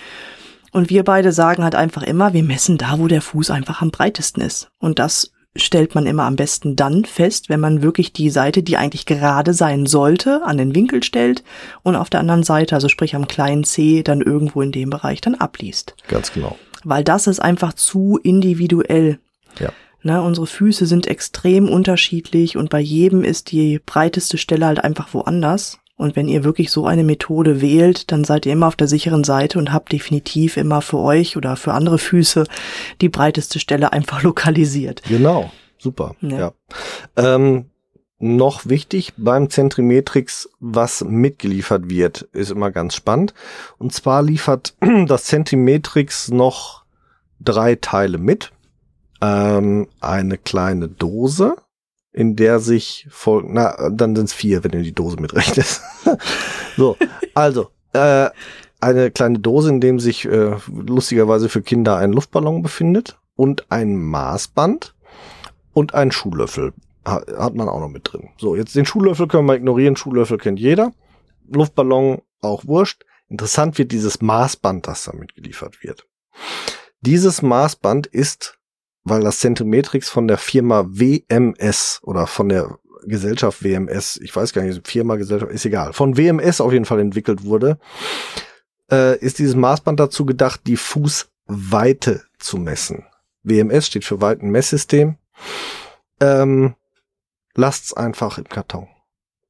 Und 0.72 0.90
wir 0.90 1.04
beide 1.04 1.32
sagen 1.32 1.64
halt 1.64 1.76
einfach 1.76 2.04
immer, 2.04 2.34
wir 2.34 2.44
messen 2.44 2.78
da, 2.78 3.00
wo 3.00 3.08
der 3.08 3.22
Fuß 3.22 3.52
einfach 3.52 3.82
am 3.82 3.92
breitesten 3.92 4.42
ist. 4.42 4.70
Und 4.80 5.00
das 5.00 5.32
stellt 5.56 5.96
man 5.96 6.06
immer 6.06 6.24
am 6.24 6.36
besten 6.36 6.76
dann 6.76 7.04
fest, 7.06 7.50
wenn 7.50 7.60
man 7.60 7.82
wirklich 7.82 8.14
die 8.14 8.30
Seite, 8.30 8.64
die 8.64 8.78
eigentlich 8.78 9.06
gerade 9.06 9.54
sein 9.54 9.86
sollte, 9.86 10.44
an 10.44 10.58
den 10.58 10.76
Winkel 10.76 11.04
stellt 11.04 11.44
und 11.84 11.96
auf 11.96 12.10
der 12.10 12.20
anderen 12.20 12.44
Seite, 12.44 12.76
also 12.76 12.90
sprich 12.90 13.16
am 13.16 13.28
kleinen 13.28 13.64
C, 13.64 14.04
dann 14.04 14.22
irgendwo 14.22 14.62
in 14.62 14.72
dem 14.72 14.90
Bereich 14.90 15.22
dann 15.22 15.36
abliest. 15.36 15.96
Ganz 16.08 16.32
genau. 16.32 16.58
Weil 16.84 17.04
das 17.04 17.28
ist 17.28 17.40
einfach 17.40 17.74
zu 17.74 18.20
individuell. 18.22 19.20
Ja. 19.60 19.70
Ne, 20.04 20.22
unsere 20.22 20.48
Füße 20.48 20.86
sind 20.86 21.08
extrem 21.08 21.70
unterschiedlich 21.70 22.56
und 22.56 22.70
bei 22.70 22.80
jedem 22.80 23.24
ist 23.24 23.52
die 23.52 23.80
breiteste 23.86 24.38
Stelle 24.38 24.66
halt 24.66 24.84
einfach 24.84 25.14
woanders. 25.14 25.80
Und 25.98 26.16
wenn 26.16 26.28
ihr 26.28 26.44
wirklich 26.44 26.72
so 26.72 26.86
eine 26.86 27.04
Methode 27.04 27.60
wählt, 27.60 28.12
dann 28.12 28.24
seid 28.24 28.46
ihr 28.46 28.54
immer 28.54 28.68
auf 28.68 28.76
der 28.76 28.88
sicheren 28.88 29.24
Seite 29.24 29.58
und 29.58 29.74
habt 29.74 29.92
definitiv 29.92 30.56
immer 30.56 30.82
für 30.82 31.00
euch 31.00 31.36
oder 31.36 31.56
für 31.56 31.74
andere 31.74 31.98
Füße 31.98 32.46
die 33.02 33.10
breiteste 33.10 33.60
Stelle 33.60 33.92
einfach 33.94 34.22
lokalisiert. 34.24 35.02
Genau. 35.08 35.52
Super. 35.80 36.16
Ja. 36.22 36.38
Ja. 36.38 36.54
Ähm, 37.36 37.66
noch 38.20 38.66
wichtig 38.66 39.14
beim 39.18 39.50
Zentrimetrix, 39.50 40.50
was 40.60 41.04
mitgeliefert 41.04 41.90
wird, 41.90 42.22
ist 42.34 42.52
immer 42.52 42.72
ganz 42.72 42.96
spannend. 42.96 43.34
Und 43.78 43.94
zwar 43.94 44.24
liefert 44.24 44.76
das 45.08 45.26
Zentrimetrix 45.26 46.30
noch 46.30 46.84
drei 47.40 47.76
Teile 47.76 48.18
mit. 48.18 48.52
Ähm, 49.22 49.88
eine 50.00 50.38
kleine 50.38 50.88
Dose, 50.88 51.56
in 52.12 52.36
der 52.36 52.60
sich 52.60 53.08
voll, 53.10 53.46
na, 53.48 53.90
dann 53.90 54.16
sind 54.16 54.26
es 54.26 54.34
vier, 54.34 54.64
wenn 54.64 54.74
ihr 54.74 54.84
die 54.84 54.94
Dose 54.94 55.18
mitrechnest. 55.20 55.82
so, 56.78 56.98
also, 57.34 57.70
äh, 57.94 58.30
eine 58.80 59.10
kleine 59.10 59.40
Dose, 59.40 59.70
in 59.70 59.82
dem 59.82 60.00
sich 60.00 60.26
äh, 60.26 60.56
lustigerweise 60.68 61.50
für 61.50 61.64
Kinder 61.64 61.98
ein 61.98 62.14
Luftballon 62.14 62.62
befindet 62.62 63.18
und 63.36 63.72
ein 63.72 63.96
Maßband 63.96 64.94
und 65.74 65.96
ein 65.96 66.12
Schuhlöffel 66.12 66.74
hat 67.08 67.56
man 67.56 67.70
auch 67.70 67.80
noch 67.80 67.90
mit 67.90 68.12
drin. 68.12 68.30
So, 68.38 68.56
jetzt 68.56 68.76
den 68.76 68.86
Schuhlöffel 68.86 69.28
können 69.28 69.48
wir 69.48 69.56
ignorieren. 69.56 69.96
Schuhlöffel 69.96 70.38
kennt 70.38 70.60
jeder. 70.60 70.92
Luftballon 71.48 72.22
auch 72.42 72.66
wurscht. 72.66 73.06
Interessant 73.30 73.78
wird 73.78 73.92
dieses 73.92 74.22
Maßband, 74.22 74.88
das 74.88 75.06
damit 75.06 75.36
geliefert 75.36 75.84
wird. 75.84 76.06
Dieses 77.02 77.42
Maßband 77.42 78.08
ist, 78.08 78.58
weil 79.04 79.22
das 79.22 79.40
Zentrimetrix 79.40 80.10
von 80.10 80.28
der 80.28 80.38
Firma 80.38 80.86
WMS 80.88 82.00
oder 82.04 82.28
von 82.28 82.50
der 82.50 82.78
Gesellschaft 83.06 83.64
WMS, 83.64 84.20
ich 84.22 84.36
weiß 84.36 84.54
gar 84.54 84.64
nicht, 84.64 84.88
Firma, 84.88 85.16
Gesellschaft, 85.16 85.52
ist 85.52 85.66
egal, 85.66 85.94
von 85.94 86.18
WMS 86.18 86.62
auf 86.62 86.74
jeden 86.74 86.86
Fall 86.86 87.00
entwickelt 87.00 87.44
wurde, 87.44 87.80
äh, 88.92 89.18
ist 89.20 89.40
dieses 89.40 89.56
Maßband 89.56 90.00
dazu 90.00 90.26
gedacht, 90.26 90.62
die 90.66 90.78
Fußweite 90.78 92.24
zu 92.40 92.58
messen. 92.58 93.06
WMS 93.44 93.88
steht 93.88 94.06
für 94.06 94.22
Weitenmesssystem. 94.22 95.16
Ähm, 96.20 96.76
lasst's 97.58 97.94
einfach 97.94 98.38
im 98.38 98.46
Karton. 98.46 98.88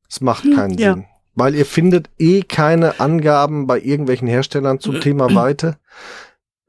Es 0.10 0.22
macht 0.22 0.46
Hm, 0.46 0.56
keinen 0.56 0.78
ja. 0.80 0.94
Sinn. 0.94 1.06
Weil 1.36 1.54
ihr 1.54 1.68
findet 1.68 2.10
eh 2.18 2.42
keine 2.42 3.00
Angaben 3.00 3.68
bei 3.68 3.80
irgendwelchen 3.80 4.28
Herstellern 4.28 4.80
zum 4.80 5.00
Thema 5.00 5.36
Weite. 5.36 5.78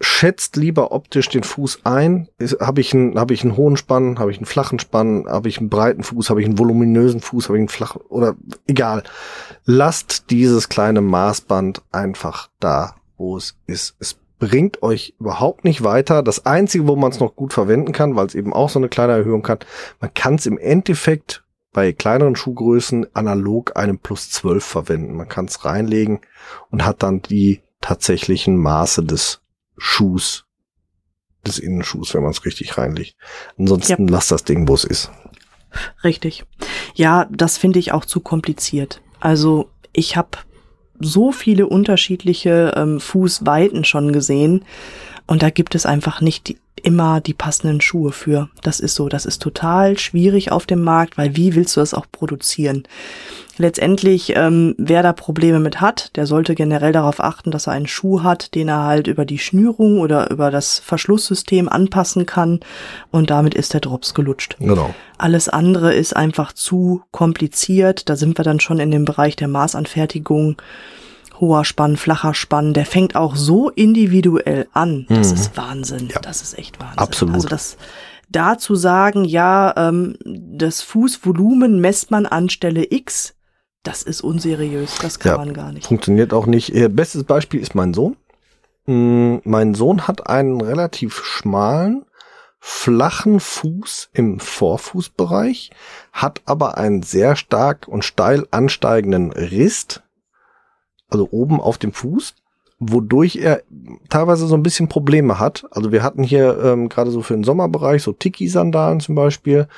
Schätzt 0.00 0.56
lieber 0.56 0.92
optisch 0.92 1.28
den 1.30 1.42
Fuß 1.42 1.80
ein. 1.84 2.28
Habe 2.60 2.82
ich 2.82 2.92
einen, 2.92 3.18
habe 3.18 3.32
ich 3.32 3.42
einen 3.42 3.56
hohen 3.56 3.78
Spann, 3.78 4.18
habe 4.18 4.30
ich 4.30 4.36
einen 4.36 4.44
flachen 4.46 4.78
Spann, 4.78 5.24
habe 5.26 5.48
ich 5.48 5.58
einen 5.58 5.70
breiten 5.70 6.02
Fuß, 6.02 6.28
habe 6.28 6.40
ich 6.42 6.46
einen 6.46 6.58
voluminösen 6.58 7.20
Fuß, 7.20 7.46
habe 7.48 7.56
ich 7.56 7.62
einen 7.62 7.68
flachen 7.68 8.02
oder 8.02 8.36
egal. 8.66 9.02
Lasst 9.64 10.30
dieses 10.30 10.68
kleine 10.68 11.00
Maßband 11.00 11.82
einfach 11.90 12.50
da, 12.60 12.94
wo 13.16 13.38
es 13.38 13.56
ist. 13.66 13.96
Es 14.00 14.18
bringt 14.38 14.82
euch 14.82 15.14
überhaupt 15.18 15.64
nicht 15.64 15.82
weiter. 15.82 16.22
Das 16.22 16.46
Einzige, 16.46 16.86
wo 16.86 16.96
man 16.96 17.10
es 17.10 17.20
noch 17.20 17.34
gut 17.34 17.52
verwenden 17.52 17.92
kann, 17.92 18.16
weil 18.16 18.26
es 18.26 18.34
eben 18.34 18.52
auch 18.52 18.68
so 18.68 18.78
eine 18.78 18.88
kleine 18.88 19.12
Erhöhung 19.12 19.46
hat, 19.48 19.66
man 20.00 20.12
kann 20.14 20.36
es 20.36 20.46
im 20.46 20.58
Endeffekt 20.58 21.44
bei 21.72 21.92
kleineren 21.92 22.36
Schuhgrößen 22.36 23.14
analog 23.14 23.76
einem 23.76 23.98
plus 23.98 24.30
12 24.30 24.64
verwenden. 24.64 25.14
Man 25.14 25.28
kann 25.28 25.46
es 25.46 25.64
reinlegen 25.64 26.20
und 26.70 26.84
hat 26.84 27.02
dann 27.02 27.22
die 27.22 27.60
tatsächlichen 27.80 28.56
Maße 28.56 29.04
des 29.04 29.40
Schuhs, 29.76 30.46
des 31.46 31.58
Innenschuhs, 31.58 32.14
wenn 32.14 32.22
man 32.22 32.32
es 32.32 32.44
richtig 32.44 32.78
reinlegt. 32.78 33.16
Ansonsten 33.58 34.08
lasst 34.08 34.32
das 34.32 34.44
Ding, 34.44 34.66
wo 34.66 34.74
es 34.74 34.84
ist. 34.84 35.10
Richtig. 36.02 36.44
Ja, 36.94 37.28
das 37.30 37.58
finde 37.58 37.78
ich 37.78 37.92
auch 37.92 38.04
zu 38.04 38.20
kompliziert. 38.20 39.02
Also 39.20 39.70
ich 39.92 40.16
habe 40.16 40.38
so 41.00 41.32
viele 41.32 41.66
unterschiedliche 41.66 42.74
ähm, 42.76 43.00
Fußweiten 43.00 43.84
schon 43.84 44.12
gesehen. 44.12 44.64
Und 45.26 45.42
da 45.42 45.50
gibt 45.50 45.74
es 45.74 45.86
einfach 45.86 46.20
nicht 46.20 46.48
die, 46.48 46.58
immer 46.78 47.20
die 47.20 47.34
passenden 47.34 47.80
Schuhe 47.80 48.12
für. 48.12 48.48
Das 48.62 48.80
ist 48.80 48.94
so, 48.94 49.08
das 49.08 49.26
ist 49.26 49.42
total 49.42 49.98
schwierig 49.98 50.52
auf 50.52 50.66
dem 50.66 50.82
Markt, 50.82 51.18
weil 51.18 51.36
wie 51.36 51.54
willst 51.54 51.76
du 51.76 51.80
das 51.80 51.94
auch 51.94 52.06
produzieren? 52.10 52.84
Letztendlich, 53.60 54.34
ähm, 54.36 54.76
wer 54.78 55.02
da 55.02 55.12
Probleme 55.12 55.58
mit 55.58 55.80
hat, 55.80 56.16
der 56.16 56.26
sollte 56.26 56.54
generell 56.54 56.92
darauf 56.92 57.20
achten, 57.20 57.50
dass 57.50 57.66
er 57.66 57.72
einen 57.72 57.88
Schuh 57.88 58.22
hat, 58.22 58.54
den 58.54 58.68
er 58.68 58.84
halt 58.84 59.08
über 59.08 59.24
die 59.24 59.40
Schnürung 59.40 59.98
oder 59.98 60.30
über 60.30 60.52
das 60.52 60.78
Verschlusssystem 60.78 61.68
anpassen 61.68 62.24
kann 62.24 62.60
und 63.10 63.30
damit 63.30 63.54
ist 63.54 63.74
der 63.74 63.80
Drops 63.80 64.14
gelutscht. 64.14 64.56
Genau. 64.60 64.94
Alles 65.18 65.48
andere 65.48 65.92
ist 65.92 66.14
einfach 66.14 66.52
zu 66.52 67.02
kompliziert. 67.10 68.08
Da 68.08 68.14
sind 68.14 68.38
wir 68.38 68.44
dann 68.44 68.60
schon 68.60 68.78
in 68.78 68.92
dem 68.92 69.04
Bereich 69.04 69.34
der 69.34 69.48
Maßanfertigung. 69.48 70.56
Hoher 71.40 71.64
Spann, 71.64 71.96
flacher 71.96 72.34
Spann, 72.34 72.74
der 72.74 72.84
fängt 72.86 73.14
auch 73.16 73.36
so 73.36 73.68
individuell 73.70 74.68
an. 74.72 75.06
Das 75.08 75.28
Mhm. 75.28 75.34
ist 75.34 75.56
Wahnsinn. 75.56 76.08
Ja. 76.12 76.20
Das 76.20 76.42
ist 76.42 76.58
echt 76.58 76.80
Wahnsinn. 76.80 76.98
Absolut. 76.98 77.34
Also 77.36 77.48
das 77.48 77.76
da 78.30 78.58
zu 78.58 78.74
sagen, 78.74 79.24
ja, 79.24 79.72
ähm, 79.76 80.16
das 80.24 80.82
Fußvolumen 80.82 81.80
messt 81.80 82.10
man 82.10 82.26
an 82.26 82.48
Stelle 82.50 82.86
X, 82.90 83.34
das 83.84 84.02
ist 84.02 84.20
unseriös. 84.20 84.96
Das 85.00 85.18
kann 85.18 85.32
Ja. 85.32 85.38
man 85.38 85.54
gar 85.54 85.72
nicht. 85.72 85.86
Funktioniert 85.86 86.32
auch 86.34 86.46
nicht. 86.46 86.74
Äh, 86.74 86.88
Bestes 86.88 87.24
Beispiel 87.24 87.60
ist 87.60 87.74
mein 87.74 87.94
Sohn. 87.94 88.16
Mm, 88.86 89.36
Mein 89.44 89.74
Sohn 89.74 90.08
hat 90.08 90.26
einen 90.28 90.60
relativ 90.60 91.22
schmalen, 91.24 92.04
flachen 92.58 93.38
Fuß 93.40 94.10
im 94.12 94.40
Vorfußbereich, 94.40 95.70
hat 96.12 96.42
aber 96.46 96.76
einen 96.78 97.02
sehr 97.02 97.36
stark 97.36 97.86
und 97.88 98.04
steil 98.04 98.46
ansteigenden 98.50 99.32
Rist, 99.32 100.02
also 101.08 101.28
oben 101.30 101.60
auf 101.60 101.78
dem 101.78 101.92
Fuß, 101.92 102.34
wodurch 102.78 103.36
er 103.36 103.62
teilweise 104.08 104.46
so 104.46 104.54
ein 104.54 104.62
bisschen 104.62 104.88
Probleme 104.88 105.38
hat. 105.38 105.64
Also 105.70 105.92
wir 105.92 106.02
hatten 106.02 106.22
hier 106.22 106.58
ähm, 106.62 106.88
gerade 106.88 107.10
so 107.10 107.22
für 107.22 107.34
den 107.34 107.44
Sommerbereich 107.44 108.02
so 108.02 108.12
Tiki-Sandalen 108.12 109.00
zum 109.00 109.14
Beispiel. 109.14 109.68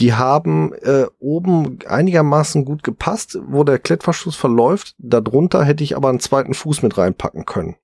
Die 0.00 0.14
haben 0.14 0.72
äh, 0.72 1.06
oben 1.18 1.78
einigermaßen 1.86 2.64
gut 2.64 2.82
gepasst, 2.82 3.38
wo 3.46 3.62
der 3.62 3.78
Klettverschluss 3.78 4.36
verläuft. 4.36 4.94
Darunter 4.98 5.64
hätte 5.64 5.84
ich 5.84 5.96
aber 5.96 6.08
einen 6.08 6.20
zweiten 6.20 6.54
Fuß 6.54 6.82
mit 6.82 6.96
reinpacken 6.96 7.44
können 7.44 7.76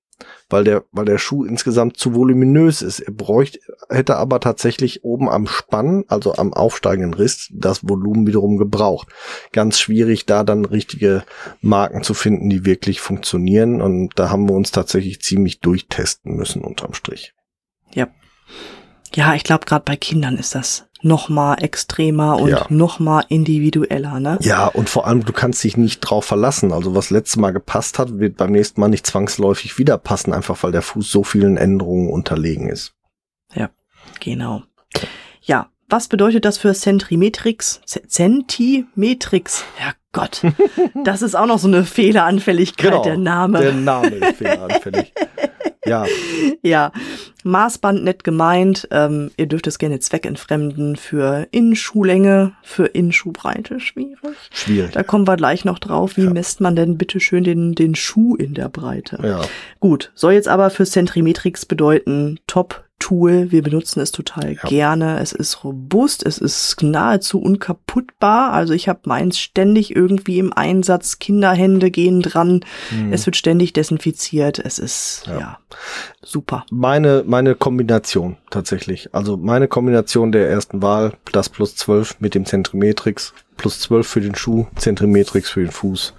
weil 0.49 0.63
der, 0.63 0.83
weil 0.91 1.05
der 1.05 1.17
Schuh 1.17 1.45
insgesamt 1.45 1.97
zu 1.97 2.15
voluminös 2.15 2.81
ist. 2.81 2.99
Er 2.99 3.13
bräuchte, 3.13 3.59
hätte 3.89 4.17
aber 4.17 4.39
tatsächlich 4.39 5.03
oben 5.03 5.29
am 5.29 5.47
Spann, 5.47 6.03
also 6.07 6.35
am 6.35 6.53
aufsteigenden 6.53 7.13
Riss, 7.13 7.49
das 7.53 7.87
Volumen 7.87 8.27
wiederum 8.27 8.57
gebraucht. 8.57 9.09
Ganz 9.51 9.79
schwierig, 9.79 10.25
da 10.25 10.43
dann 10.43 10.65
richtige 10.65 11.23
Marken 11.61 12.03
zu 12.03 12.13
finden, 12.13 12.49
die 12.49 12.65
wirklich 12.65 12.99
funktionieren. 13.01 13.81
Und 13.81 14.17
da 14.17 14.29
haben 14.29 14.49
wir 14.49 14.55
uns 14.55 14.71
tatsächlich 14.71 15.21
ziemlich 15.21 15.59
durchtesten 15.59 16.35
müssen 16.35 16.61
unterm 16.61 16.93
Strich. 16.93 17.33
Ja. 17.93 18.07
Ja, 19.15 19.33
ich 19.33 19.43
glaube, 19.43 19.65
gerade 19.65 19.85
bei 19.85 19.95
Kindern 19.95 20.37
ist 20.37 20.53
das 20.53 20.88
noch 21.01 21.29
mal 21.29 21.55
extremer 21.55 22.37
und 22.39 22.49
Ja. 22.49 22.65
noch 22.69 22.99
mal 22.99 23.23
individueller, 23.29 24.19
ne? 24.19 24.37
Ja, 24.41 24.67
und 24.67 24.89
vor 24.89 25.07
allem, 25.07 25.23
du 25.23 25.31
kannst 25.33 25.63
dich 25.63 25.77
nicht 25.77 25.99
drauf 26.01 26.25
verlassen. 26.25 26.73
Also 26.73 26.93
was 26.95 27.09
letztes 27.09 27.37
Mal 27.37 27.51
gepasst 27.51 27.99
hat, 27.99 28.19
wird 28.19 28.37
beim 28.37 28.51
nächsten 28.51 28.81
Mal 28.81 28.89
nicht 28.89 29.05
zwangsläufig 29.07 29.77
wieder 29.77 29.97
passen, 29.97 30.33
einfach 30.33 30.61
weil 30.63 30.71
der 30.71 30.81
Fuß 30.81 31.09
so 31.09 31.23
vielen 31.23 31.57
Änderungen 31.57 32.09
unterlegen 32.09 32.69
ist. 32.69 32.93
Genau. 34.21 34.63
Ja, 35.41 35.69
was 35.87 36.07
bedeutet 36.09 36.43
das 36.43 36.57
für 36.57 36.73
Zentrimetrix? 36.73 37.79
Z- 37.85 38.11
Zentimetrix. 38.11 39.63
Ja 39.79 39.93
Gott, 40.11 40.41
das 41.03 41.21
ist 41.21 41.35
auch 41.35 41.45
noch 41.45 41.59
so 41.59 41.67
eine 41.67 41.83
Fehleranfälligkeit, 41.83 43.05
der 43.05 43.17
Name. 43.17 43.59
Genau, 43.59 43.71
Der 43.71 43.79
Name 43.79 44.07
ist 44.15 44.37
fehleranfällig. 44.37 45.13
ja, 45.85 46.05
Ja, 46.63 46.91
Maßband 47.43 48.03
nett 48.03 48.23
gemeint. 48.23 48.87
Ähm, 48.91 49.29
ihr 49.37 49.45
dürft 49.45 49.67
es 49.67 49.77
gerne 49.77 49.99
zweckentfremden 49.99 50.95
für 50.95 51.47
Innenschuhlänge, 51.51 52.53
für 52.63 52.87
Innenschuhbreite. 52.87 53.79
Schwierig. 53.79 54.17
schwierig. 54.51 54.91
Da 54.93 55.03
kommen 55.03 55.27
wir 55.27 55.37
gleich 55.37 55.63
noch 55.63 55.77
drauf. 55.79 56.17
Wie 56.17 56.23
Ja. 56.23 56.31
misst 56.31 56.59
man 56.59 56.75
denn 56.75 56.97
bitte 56.97 57.19
schön 57.19 57.43
den, 57.43 57.75
den 57.75 57.93
Schuh 57.95 58.35
in 58.35 58.55
der 58.55 58.69
Breite? 58.69 59.19
Ja. 59.23 59.41
Gut, 59.79 60.11
soll 60.15 60.33
jetzt 60.33 60.47
aber 60.47 60.71
für 60.71 60.85
Zentrimetrix 60.85 61.65
bedeuten, 61.65 62.39
Top-Tool. 62.99 63.51
Wir 63.51 63.63
benutzen 63.63 63.99
es 64.01 64.11
total 64.11 64.53
Ja. 64.53 64.61
gerne. 64.69 65.19
Es 65.19 65.31
ist 65.31 65.63
robust, 65.63 66.25
es 66.25 66.37
ist 66.37 66.81
nahezu 66.83 67.41
unkaputtbar. 67.41 68.51
Also 68.53 68.73
ich 68.73 68.87
habe 68.87 68.99
meins 69.05 69.39
ständig 69.39 69.95
irgendwie 69.95 70.39
im 70.39 70.53
Einsatz. 70.53 71.19
Kinderhände 71.19 71.91
gehen 71.91 72.21
dran. 72.21 72.61
Hm. 72.89 73.11
Es 73.13 73.25
wird 73.25 73.35
ständig 73.35 73.73
desinfiziert. 73.73 74.59
Es 74.59 74.79
ist, 74.79 75.23
ja, 75.27 75.39
Ja. 75.39 75.57
super. 76.21 76.65
meine, 76.71 77.23
meine 77.25 77.55
Kombination 77.55 78.37
tatsächlich. 78.49 79.13
Also 79.13 79.37
meine 79.37 79.67
Kombination 79.67 80.31
der 80.31 80.49
ersten 80.49 80.81
Wahl, 80.81 81.13
das 81.31 81.49
plus 81.49 81.75
12 81.75 82.19
mit 82.19 82.35
dem 82.35 82.45
Zentrimetrix, 82.45 83.33
plus 83.59 83.79
12 83.81 84.07
für 84.07 84.21
den 84.21 84.33
Schuh, 84.33 84.65
Zentrimetrix 84.75 85.49
für 85.51 85.61
den 85.61 85.69
Fuß. 85.71 86.13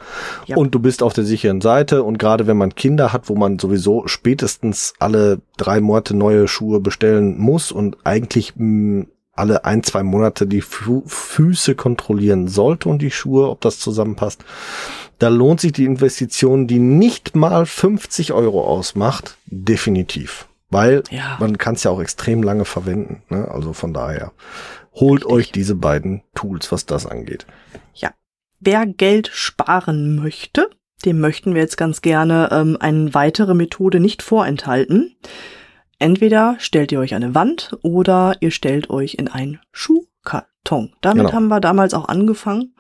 Ja. 0.47 0.57
Und 0.57 0.73
du 0.75 0.79
bist 0.79 1.03
auf 1.03 1.13
der 1.13 1.25
sicheren 1.25 1.61
Seite 1.61 2.05
und 2.05 2.19
gerade 2.19 2.47
wenn 2.47 2.57
man 2.57 2.75
Kinder 2.77 3.13
hat, 3.13 3.29
wo 3.29 3.35
man 3.35 3.59
sowieso 3.59 4.07
spätestens 4.07 4.95
alle 5.01 5.41
drei 5.57 5.81
Monate 5.81 6.15
neue 6.17 6.47
Schuhe 6.47 6.79
bestellen 6.81 7.37
muss 7.39 7.73
und 7.73 7.97
eigentlich 8.05 8.53
mh, 8.57 9.07
alle 9.33 9.65
ein, 9.65 9.83
zwei 9.83 10.03
Monate 10.03 10.47
die 10.47 10.61
Fu 10.61 11.03
Füße 11.07 11.75
kontrollieren 11.75 12.47
sollte 12.47 12.89
und 12.89 13.01
die 13.03 13.11
Schuhe, 13.11 13.49
ob 13.49 13.61
das 13.63 13.79
zusammenpasst, 13.81 14.45
da 15.19 15.29
lohnt 15.29 15.61
sich 15.61 15.73
die 15.73 15.85
Investition, 15.87 16.67
die 16.67 16.79
nicht 16.79 17.35
mal 17.35 17.65
50 17.67 18.33
Euro 18.33 18.65
ausmacht, 18.67 19.37
definitiv. 19.47 20.47
Weil 20.73 21.03
Ja. 21.11 21.37
man 21.41 21.59
kann 21.59 21.75
es 21.75 21.83
ja 21.85 21.91
auch 21.91 22.01
extrem 22.01 22.43
lange 22.45 22.65
verwenden. 22.65 23.23
Ne? 23.29 23.49
Also 23.51 23.73
von 23.73 23.93
daher, 23.93 24.31
holt 24.93 25.25
Richtig. 25.25 25.33
euch 25.33 25.53
diese 25.53 25.75
beiden 25.75 26.23
Tools, 26.35 26.73
was 26.73 26.87
das 26.87 27.07
angeht. 27.07 27.47
Wer 28.63 28.85
Geld 28.85 29.31
sparen 29.33 30.17
möchte, 30.17 30.69
dem 31.07 31.19
möchten 31.19 31.55
wir 31.55 31.63
jetzt 31.63 31.79
ganz 31.79 32.03
gerne 32.03 32.51
ähm, 32.53 32.77
eine 32.79 33.15
weitere 33.15 33.55
Methode 33.55 34.01
nicht 34.01 34.23
vorenthalten. 34.23 35.17
Entweder 35.99 36.57
stellt 36.59 36.93
ihr 36.93 37.01
euch 37.01 37.15
eine 37.15 37.35
Wand 37.35 37.79
oder 37.83 38.37
ihr 38.41 38.51
stellt 38.51 38.91
euch 38.91 39.15
in 39.15 39.29
einen 39.29 39.61
Schuhkarton. 39.73 40.50
Damit 40.63 41.25
Genau. 41.27 41.33
haben 41.33 41.49
wir 41.49 41.59
damals 41.61 41.95
auch 41.95 42.07
angefangen. 42.09 42.75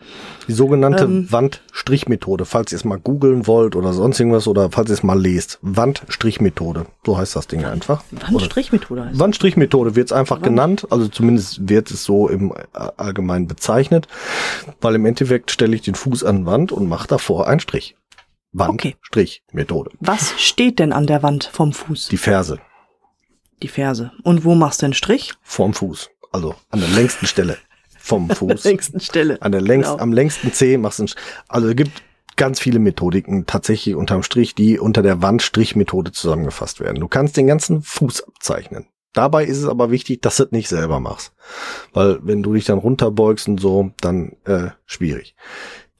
Die 0.46 0.52
sogenannte 0.52 1.04
Ähm. 1.04 1.26
Wandstrichmethode, 1.32 2.44
falls 2.44 2.70
ihr 2.72 2.76
es 2.76 2.84
mal 2.84 2.98
googeln 3.00 3.46
wollt 3.48 3.74
oder 3.74 3.92
sonst 3.92 4.20
irgendwas 4.20 4.46
oder 4.46 4.70
falls 4.70 4.90
ihr 4.90 4.94
es 4.94 5.02
mal 5.02 5.18
lest. 5.20 5.58
Wandstrichmethode, 5.62 6.86
so 7.04 7.18
heißt 7.18 7.34
das 7.34 7.48
Ding 7.48 7.64
einfach. 7.64 8.04
Wandstrichmethode 8.12 9.06
heißt. 9.06 9.18
Wandstrichmethode 9.18 9.96
wird 9.96 10.06
es 10.08 10.12
einfach 10.12 10.36
Wand- 10.36 10.44
genannt, 10.44 10.86
also 10.90 11.08
zumindest 11.08 11.68
wird 11.68 11.90
es 11.90 12.04
so 12.04 12.28
im 12.28 12.52
äh, 12.52 12.78
Allgemeinen 12.96 13.48
bezeichnet, 13.48 14.06
weil 14.80 14.94
im 14.94 15.04
Endeffekt 15.06 15.50
stelle 15.50 15.74
ich 15.74 15.82
den 15.82 15.94
Fuß 15.96 16.22
an 16.22 16.40
die 16.40 16.46
Wand 16.46 16.70
und 16.72 16.88
mache 16.88 17.08
davor 17.08 17.48
einen 17.48 17.60
Strich. 17.60 17.96
Okay. 18.56 18.94
Wandstrichmethode. 19.00 19.90
Was 20.00 20.34
steht 20.40 20.78
denn 20.78 20.92
an 20.92 21.06
der 21.06 21.22
Wand 21.22 21.50
vom 21.52 21.72
Fuß? 21.72 22.08
Die 22.08 22.16
Ferse 22.18 22.58
Die 23.62 23.68
Ferse. 23.68 24.12
Und 24.22 24.44
wo 24.44 24.54
machst 24.54 24.82
du 24.82 24.86
den 24.86 24.94
Strich? 24.94 25.32
vorm 25.42 25.72
Fuß, 25.74 26.10
also 26.30 26.54
an 26.70 26.80
der 26.80 26.88
längsten 26.90 27.26
Stelle 27.26 27.56
vom 28.00 28.30
An 28.30 28.36
Fuß. 28.36 28.62
der 28.62 28.70
längsten 28.72 29.00
Stelle. 29.00 29.40
An 29.42 29.52
der 29.52 29.60
längst, 29.60 29.90
Genau. 29.90 30.02
am 30.02 30.12
längsten 30.12 30.52
Zeh 30.52 30.76
machst 30.78 30.98
du 30.98 31.04
einen, 31.04 31.12
also 31.48 31.68
es 31.68 31.76
gibt 31.76 32.02
ganz 32.36 32.58
viele 32.58 32.78
Methodiken 32.78 33.46
tatsächlich 33.46 33.94
unterm 33.94 34.22
Strich, 34.22 34.54
die 34.54 34.78
unter 34.78 35.02
der 35.02 35.20
Wandstrichmethode 35.22 36.10
zusammengefasst 36.12 36.80
werden. 36.80 37.00
Du 37.00 37.08
kannst 37.08 37.36
den 37.36 37.46
ganzen 37.46 37.82
Fuß 37.82 38.22
abzeichnen. 38.26 38.86
Dabei 39.12 39.44
ist 39.44 39.58
es 39.58 39.66
aber 39.66 39.90
wichtig, 39.90 40.22
dass 40.22 40.36
du 40.36 40.44
es 40.44 40.52
nicht 40.52 40.68
selber 40.68 41.00
machst. 41.00 41.32
Weil 41.92 42.20
wenn 42.22 42.42
du 42.42 42.54
dich 42.54 42.64
dann 42.64 42.78
runterbeugst 42.78 43.48
und 43.48 43.60
so, 43.60 43.90
dann 44.00 44.36
äh, 44.44 44.68
schwierig. 44.86 45.34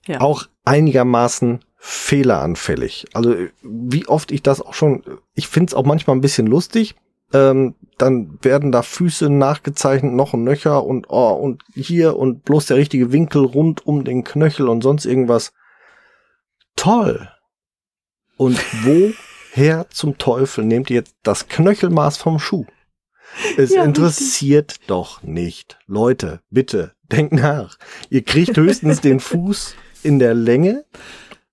Ja. 0.06 0.20
Auch 0.20 0.44
einigermaßen 0.64 1.60
fehleranfällig. 1.76 3.06
Also 3.14 3.34
wie 3.62 4.06
oft 4.06 4.30
ich 4.32 4.42
das 4.42 4.60
auch 4.60 4.74
schon, 4.74 5.02
ich 5.34 5.48
finde 5.48 5.70
es 5.70 5.74
auch 5.74 5.84
manchmal 5.84 6.16
ein 6.16 6.20
bisschen 6.20 6.46
lustig. 6.46 6.94
Ähm, 7.32 7.74
dann 7.98 8.38
werden 8.42 8.72
da 8.72 8.82
Füße 8.82 9.28
nachgezeichnet, 9.28 10.12
noch 10.12 10.32
ein 10.32 10.42
Nöcher 10.42 10.84
und 10.84 11.06
oh, 11.10 11.32
und 11.32 11.62
hier 11.74 12.16
und 12.16 12.44
bloß 12.44 12.66
der 12.66 12.76
richtige 12.76 13.12
Winkel 13.12 13.44
rund 13.44 13.86
um 13.86 14.04
den 14.04 14.24
Knöchel 14.24 14.68
und 14.68 14.82
sonst 14.82 15.04
irgendwas. 15.04 15.52
Toll. 16.76 17.28
Und 18.36 18.58
woher 18.84 19.88
zum 19.90 20.18
Teufel 20.18 20.64
nehmt 20.64 20.90
ihr 20.90 20.96
jetzt 20.96 21.14
das 21.22 21.48
Knöchelmaß 21.48 22.16
vom 22.16 22.38
Schuh? 22.38 22.66
Es 23.56 23.70
Ja, 23.70 23.84
interessiert 23.84 24.76
doch 24.88 25.22
nicht. 25.22 25.78
Leute, 25.86 26.40
bitte, 26.50 26.94
denkt 27.12 27.32
nach. 27.32 27.78
Ihr 28.08 28.24
kriegt 28.24 28.56
höchstens 28.56 29.00
den 29.00 29.20
Fuß 29.20 29.74
in 30.02 30.18
der 30.18 30.34
Länge 30.34 30.84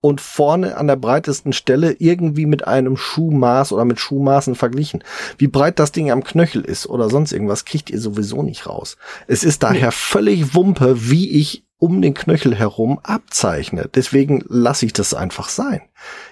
und 0.01 0.21
vorne 0.21 0.77
an 0.77 0.87
der 0.87 0.95
breitesten 0.95 1.53
Stelle 1.53 1.95
irgendwie 1.99 2.45
mit 2.45 2.67
einem 2.67 2.97
Schuhmaß 2.97 3.71
oder 3.71 3.85
mit 3.85 3.99
Schuhmaßen 3.99 4.55
verglichen. 4.55 5.03
Wie 5.37 5.47
breit 5.47 5.79
das 5.79 5.91
Ding 5.91 6.11
am 6.11 6.23
Knöchel 6.23 6.61
ist 6.61 6.87
oder 6.87 7.09
sonst 7.09 7.31
irgendwas, 7.31 7.65
kriegt 7.65 7.89
ihr 7.89 7.99
sowieso 7.99 8.43
nicht 8.43 8.67
raus. 8.67 8.97
Es 9.27 9.43
ist 9.43 9.63
daher 9.63 9.91
völlig 9.91 10.53
Wumpe, 10.53 11.09
wie 11.09 11.31
ich 11.31 11.65
um 11.79 12.01
den 12.01 12.13
Knöchel 12.13 12.55
herum 12.55 12.99
abzeichne. 13.03 13.89
Deswegen 13.93 14.43
lasse 14.47 14.85
ich 14.85 14.93
das 14.93 15.13
einfach 15.13 15.49
sein. 15.49 15.81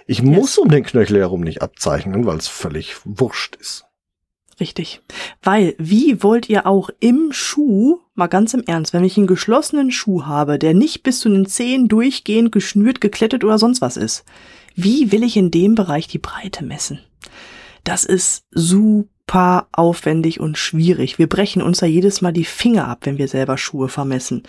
Ich 0.08 0.23
muss 0.23 0.58
um 0.58 0.69
den 0.69 0.84
Knöchel 0.84 1.19
herum 1.19 1.41
nicht 1.41 1.62
abzeichnen, 1.62 2.25
weil 2.25 2.38
es 2.38 2.47
völlig 2.47 2.95
wurscht 3.04 3.56
ist. 3.56 3.86
Richtig. 4.60 5.02
Weil, 5.44 5.76
wie 5.78 6.24
wollt 6.24 6.50
ihr 6.50 6.65
auch 6.65 6.89
im 7.00 7.32
Schuh, 7.32 8.00
mal 8.13 8.28
ganz 8.28 8.54
im 8.54 8.63
Ernst, 8.65 8.94
wenn 8.94 9.04
ich 9.04 9.18
einen 9.18 9.28
geschlossenen 9.28 9.91
Schuh 9.91 10.26
habe, 10.26 10.58
der 10.58 10.74
nicht 10.74 11.04
bis 11.04 11.20
zu 11.20 11.30
den 11.30 11.46
Zehen 11.46 11.88
durchgehend 11.89 12.52
geschnürt, 12.52 13.02
geklettet 13.02 13.44
oder 13.44 13.58
sonst 13.58 13.82
was 13.82 13.98
ist, 13.98 14.24
wie 14.74 15.12
will 15.12 15.24
ich 15.24 15.36
in 15.36 15.52
dem 15.52 15.76
Bereich 15.76 16.08
die 16.08 16.20
Breite 16.20 16.63
messen? 16.63 17.00
Das 17.84 18.06
ist 18.06 18.46
super 18.52 19.68
aufwendig 19.74 20.39
und 20.39 20.58
schwierig. 20.58 21.20
Wir 21.20 21.28
brechen 21.28 21.62
uns 21.62 21.80
da 21.80 21.86
jedes 21.86 22.22
Mal 22.22 22.34
die 22.34 22.46
Finger 22.46 22.88
ab, 22.88 23.00
wenn 23.04 23.18
wir 23.18 23.28
selber 23.28 23.58
Schuhe 23.58 23.89
vermessen. 23.89 24.44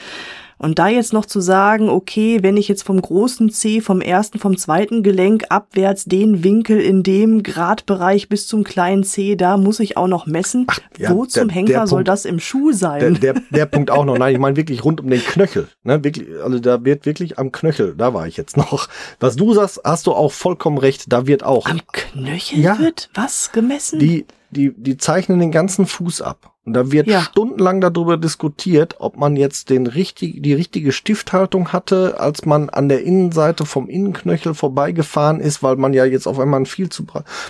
Und 0.59 0.79
da 0.79 0.89
jetzt 0.89 1.13
noch 1.13 1.27
zu 1.27 1.41
sagen, 1.41 1.91
okay, 1.91 2.39
wenn 2.43 2.57
ich 2.57 2.67
jetzt 2.67 2.83
vom 2.83 3.01
großen 3.01 3.51
C, 3.51 3.81
vom 3.83 4.01
ersten, 4.01 4.39
vom 4.39 4.57
zweiten 4.57 5.03
Gelenk 5.03 5.45
abwärts 5.51 6.07
den 6.07 6.43
Winkel 6.45 6.81
in 6.81 7.03
dem 7.03 7.43
Gradbereich 7.43 8.31
bis 8.31 8.47
zum 8.47 8.65
kleinen 8.65 9.05
C, 9.05 9.37
da 9.37 9.59
muss 9.59 9.81
ich 9.81 9.99
auch 9.99 10.09
noch 10.09 10.27
messen. 10.27 10.65
Ach, 10.69 10.79
ja, 10.97 11.11
Wo 11.11 11.27
zum 11.27 11.49
der, 11.49 11.55
Henker 11.55 11.73
der 11.73 11.87
soll 11.87 11.99
Punkt, 11.99 12.09
das 12.09 12.25
im 12.25 12.41
Schuh 12.41 12.73
sein? 12.73 13.01
Der, 13.01 13.35
der, 13.35 13.43
der 13.51 13.67
Punkt 13.67 13.91
auch 13.91 14.07
noch. 14.07 14.17
Nein, 14.17 14.35
ich 14.35 14.41
meine 14.41 14.57
wirklich 14.57 14.83
rund 14.83 15.01
um 15.01 15.11
den 15.11 15.21
Knöchel. 15.21 15.69
Ne? 15.83 16.03
Wirklich, 16.03 16.27
also 16.43 16.59
da 16.59 16.83
wird 16.85 17.05
wirklich 17.05 17.39
am 17.39 17.53
Knöchel, 17.53 17.95
da 17.95 18.15
war 18.15 18.27
ich 18.27 18.39
jetzt 18.39 18.57
noch. 18.57 18.89
Was 19.21 19.37
du 19.37 19.53
sagst, 19.53 19.81
hast 19.85 20.07
du 20.07 20.13
auch 20.13 20.33
vollkommen 20.33 20.79
recht, 20.79 21.13
da 21.13 21.27
wird 21.27 21.45
auch. 21.45 21.67
Am 21.67 21.81
Knöchel 21.93 22.61
ja, 22.61 22.79
wird 22.79 23.11
was 23.13 23.53
gemessen? 23.53 23.99
Die, 23.99 24.25
die, 24.57 24.73
die 24.77 24.97
zeichnen 24.97 25.39
den 25.39 25.53
ganzen 25.53 25.87
Fuß 25.87 26.23
ab. 26.23 26.53
Und 26.67 26.73
da 26.73 26.91
wird 26.91 27.07
ja. 27.07 27.21
stundenlang 27.21 27.81
darüber 27.81 28.17
diskutiert, 28.17 28.97
ob 28.99 29.17
man 29.17 29.37
jetzt 29.37 29.71
den 29.71 29.87
richtig, 29.87 30.43
die 30.43 30.53
richtige 30.53 30.91
Stifthaltung 30.91 31.73
hatte, 31.73 32.19
als 32.19 32.45
man 32.45 32.71
an 32.71 32.89
der 32.89 33.05
Innenseite 33.05 33.65
vom 33.65 33.89
Innenknöchel 33.89 34.53
vorbeigefahren 34.53 35.39
ist, 35.39 35.63
weil 35.63 35.77
man 35.77 35.93
ja 35.93 36.05
jetzt 36.05 36.27
auf 36.27 36.41
einmal 36.41 36.61
ein 36.61 36.67
viel 36.67 36.89
zu, 36.89 37.07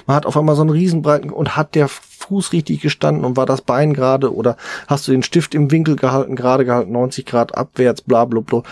man 0.07 0.17
hat 0.17 0.27
auf 0.27 0.37
einmal 0.37 0.55
so 0.55 0.61
einen 0.61 0.71
riesenbreiten 0.71 1.31
und 1.31 1.57
hat 1.57 1.75
der 1.75 1.89
Fuß 1.89 2.53
richtig 2.53 2.83
gestanden 2.83 3.25
und 3.25 3.39
war 3.39 3.47
das 3.47 3.63
Bein 3.63 3.95
gerade 3.95 4.35
oder 4.35 4.59
hast 4.87 5.09
du 5.09 5.13
den 5.13 5.23
Stift 5.23 5.55
im 5.55 5.71
Winkel 5.71 5.97
gehalten, 5.97 6.37
gerade 6.37 6.67
gehalten, 6.67 6.93
90 6.93 7.25
Grad 7.25 7.57
abwärts, 7.57 8.03
bla, 8.03 8.27
bla, 8.27 8.41
bla 8.41 8.63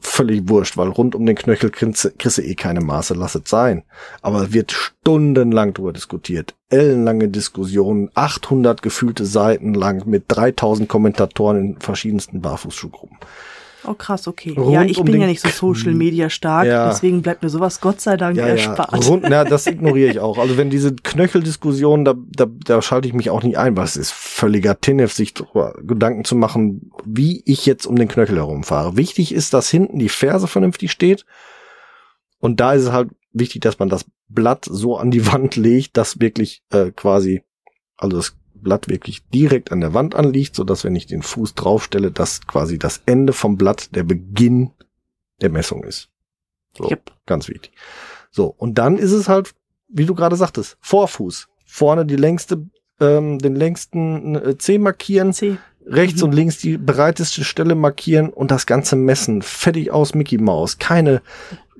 völlig 0.00 0.48
wurscht, 0.48 0.76
weil 0.76 0.88
rund 0.88 1.14
um 1.14 1.26
den 1.26 1.36
Knöchel 1.36 1.70
kriegst, 1.70 2.04
du 2.38 2.42
eh 2.42 2.54
keine 2.54 2.80
Maße, 2.80 3.14
lass 3.14 3.34
es 3.34 3.42
sein. 3.46 3.84
Aber 4.22 4.52
wird 4.52 4.72
stundenlang 4.72 5.74
drüber 5.74 5.92
diskutiert. 5.92 6.54
Ellenlange 6.70 7.28
Diskussionen, 7.28 8.10
800 8.14 8.82
gefühlte 8.82 9.26
Seiten 9.26 9.74
lang 9.74 10.06
mit 10.06 10.24
3000 10.28 10.88
Kommentatoren 10.88 11.56
in 11.56 11.80
verschiedensten 11.80 12.40
Barfußschuhgruppen. 12.40 13.18
Oh 13.88 13.94
krass, 13.94 14.28
okay. 14.28 14.52
Rund 14.54 14.72
ja, 14.72 14.82
ich 14.82 14.98
um 14.98 15.06
bin 15.06 15.20
ja 15.20 15.26
nicht 15.26 15.40
so 15.40 15.48
Social 15.48 15.94
Media 15.94 16.28
stark, 16.28 16.66
ja. 16.66 16.88
deswegen 16.88 17.22
bleibt 17.22 17.42
mir 17.42 17.48
sowas 17.48 17.80
Gott 17.80 18.00
sei 18.00 18.18
Dank 18.18 18.36
ja, 18.36 18.46
erspart. 18.46 18.92
Ja. 18.92 19.08
Rund, 19.08 19.24
na, 19.28 19.44
das 19.44 19.66
ignoriere 19.66 20.10
ich 20.10 20.20
auch. 20.20 20.36
Also 20.36 20.58
wenn 20.58 20.68
diese 20.68 20.94
Knöcheldiskussion, 20.94 22.04
da, 22.04 22.14
da, 22.16 22.46
da 22.46 22.82
schalte 22.82 23.08
ich 23.08 23.14
mich 23.14 23.30
auch 23.30 23.42
nicht 23.42 23.56
ein, 23.56 23.76
weil 23.76 23.84
es 23.84 23.96
ist 23.96 24.12
völliger 24.12 24.78
Tinnef, 24.80 25.12
sich 25.12 25.32
darüber 25.32 25.74
Gedanken 25.82 26.24
zu 26.24 26.36
machen, 26.36 26.90
wie 27.04 27.42
ich 27.46 27.64
jetzt 27.64 27.86
um 27.86 27.96
den 27.96 28.08
Knöchel 28.08 28.36
herumfahre. 28.36 28.96
Wichtig 28.98 29.32
ist, 29.32 29.54
dass 29.54 29.70
hinten 29.70 29.98
die 29.98 30.10
Ferse 30.10 30.48
vernünftig 30.48 30.92
steht. 30.92 31.24
Und 32.40 32.60
da 32.60 32.74
ist 32.74 32.82
es 32.82 32.92
halt 32.92 33.10
wichtig, 33.32 33.62
dass 33.62 33.78
man 33.78 33.88
das 33.88 34.04
Blatt 34.28 34.66
so 34.68 34.98
an 34.98 35.10
die 35.10 35.26
Wand 35.32 35.56
legt, 35.56 35.96
dass 35.96 36.20
wirklich 36.20 36.62
äh, 36.70 36.90
quasi, 36.90 37.42
also 37.96 38.18
das 38.18 38.36
Blatt 38.62 38.88
wirklich 38.88 39.26
direkt 39.28 39.72
an 39.72 39.80
der 39.80 39.94
Wand 39.94 40.14
anliegt, 40.14 40.54
so 40.54 40.64
dass 40.64 40.84
wenn 40.84 40.96
ich 40.96 41.06
den 41.06 41.22
Fuß 41.22 41.54
draufstelle, 41.54 42.10
dass 42.10 42.46
quasi 42.46 42.78
das 42.78 43.02
Ende 43.06 43.32
vom 43.32 43.56
Blatt 43.56 43.94
der 43.94 44.02
Beginn 44.02 44.70
der 45.40 45.50
Messung 45.50 45.84
ist. 45.84 46.08
So, 46.76 46.88
yep. 46.90 47.10
ganz 47.26 47.48
wichtig. 47.48 47.72
So, 48.30 48.54
und 48.56 48.78
dann 48.78 48.98
ist 48.98 49.12
es 49.12 49.28
halt, 49.28 49.54
wie 49.88 50.06
du 50.06 50.14
gerade 50.14 50.36
sagtest, 50.36 50.76
Vorfuß. 50.80 51.48
Vorne 51.64 52.06
die 52.06 52.16
längste, 52.16 52.66
ähm, 53.00 53.38
den 53.38 53.54
längsten 53.54 54.36
äh, 54.36 54.58
C 54.58 54.78
markieren. 54.78 55.32
C. 55.32 55.58
Rechts 55.86 56.20
mhm. 56.20 56.28
und 56.28 56.34
links 56.34 56.58
die 56.58 56.76
breiteste 56.76 57.44
Stelle 57.44 57.74
markieren 57.74 58.30
und 58.30 58.50
das 58.50 58.66
Ganze 58.66 58.96
messen. 58.96 59.42
Fertig 59.42 59.90
aus 59.90 60.14
Mickey 60.14 60.38
Mouse. 60.38 60.78
Keine, 60.78 61.22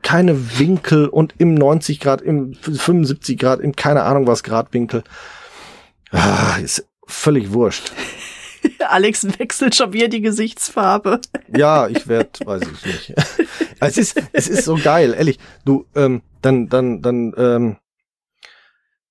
keine 0.03 0.59
Winkel 0.59 1.09
und 1.09 1.35
im 1.39 1.55
90 1.55 2.01
Grad, 2.01 2.23
im 2.23 2.55
75 2.55 3.39
Grad, 3.39 3.61
im 3.61 3.77
keine 3.77 4.05
Ahnung 4.05 4.27
was 4.27 4.43
Grad 4.43 4.73
Winkel. 4.73 5.05
Ah, 6.11 6.57
ist 6.63 6.87
völlig 7.07 7.53
wurscht. 7.53 7.93
Alex 8.89 9.27
wechselt 9.39 9.75
schon 9.75 9.93
wieder 9.93 10.09
die 10.09 10.21
Gesichtsfarbe. 10.21 11.21
Ja, 11.55 11.89
ich 11.89 12.09
werde, 12.09 12.31
weiß 12.45 12.63
ich 12.63 12.87
nicht. 12.87 13.15
es 13.81 13.99
ist, 13.99 14.21
es 14.33 14.49
ist 14.49 14.65
so 14.65 14.77
geil, 14.77 15.15
ehrlich. 15.17 15.39
Du, 15.65 15.87
ähm, 15.95 16.23
dann, 16.43 16.69
dann, 16.69 17.03
dann, 17.03 17.33
ähm, 17.37 17.77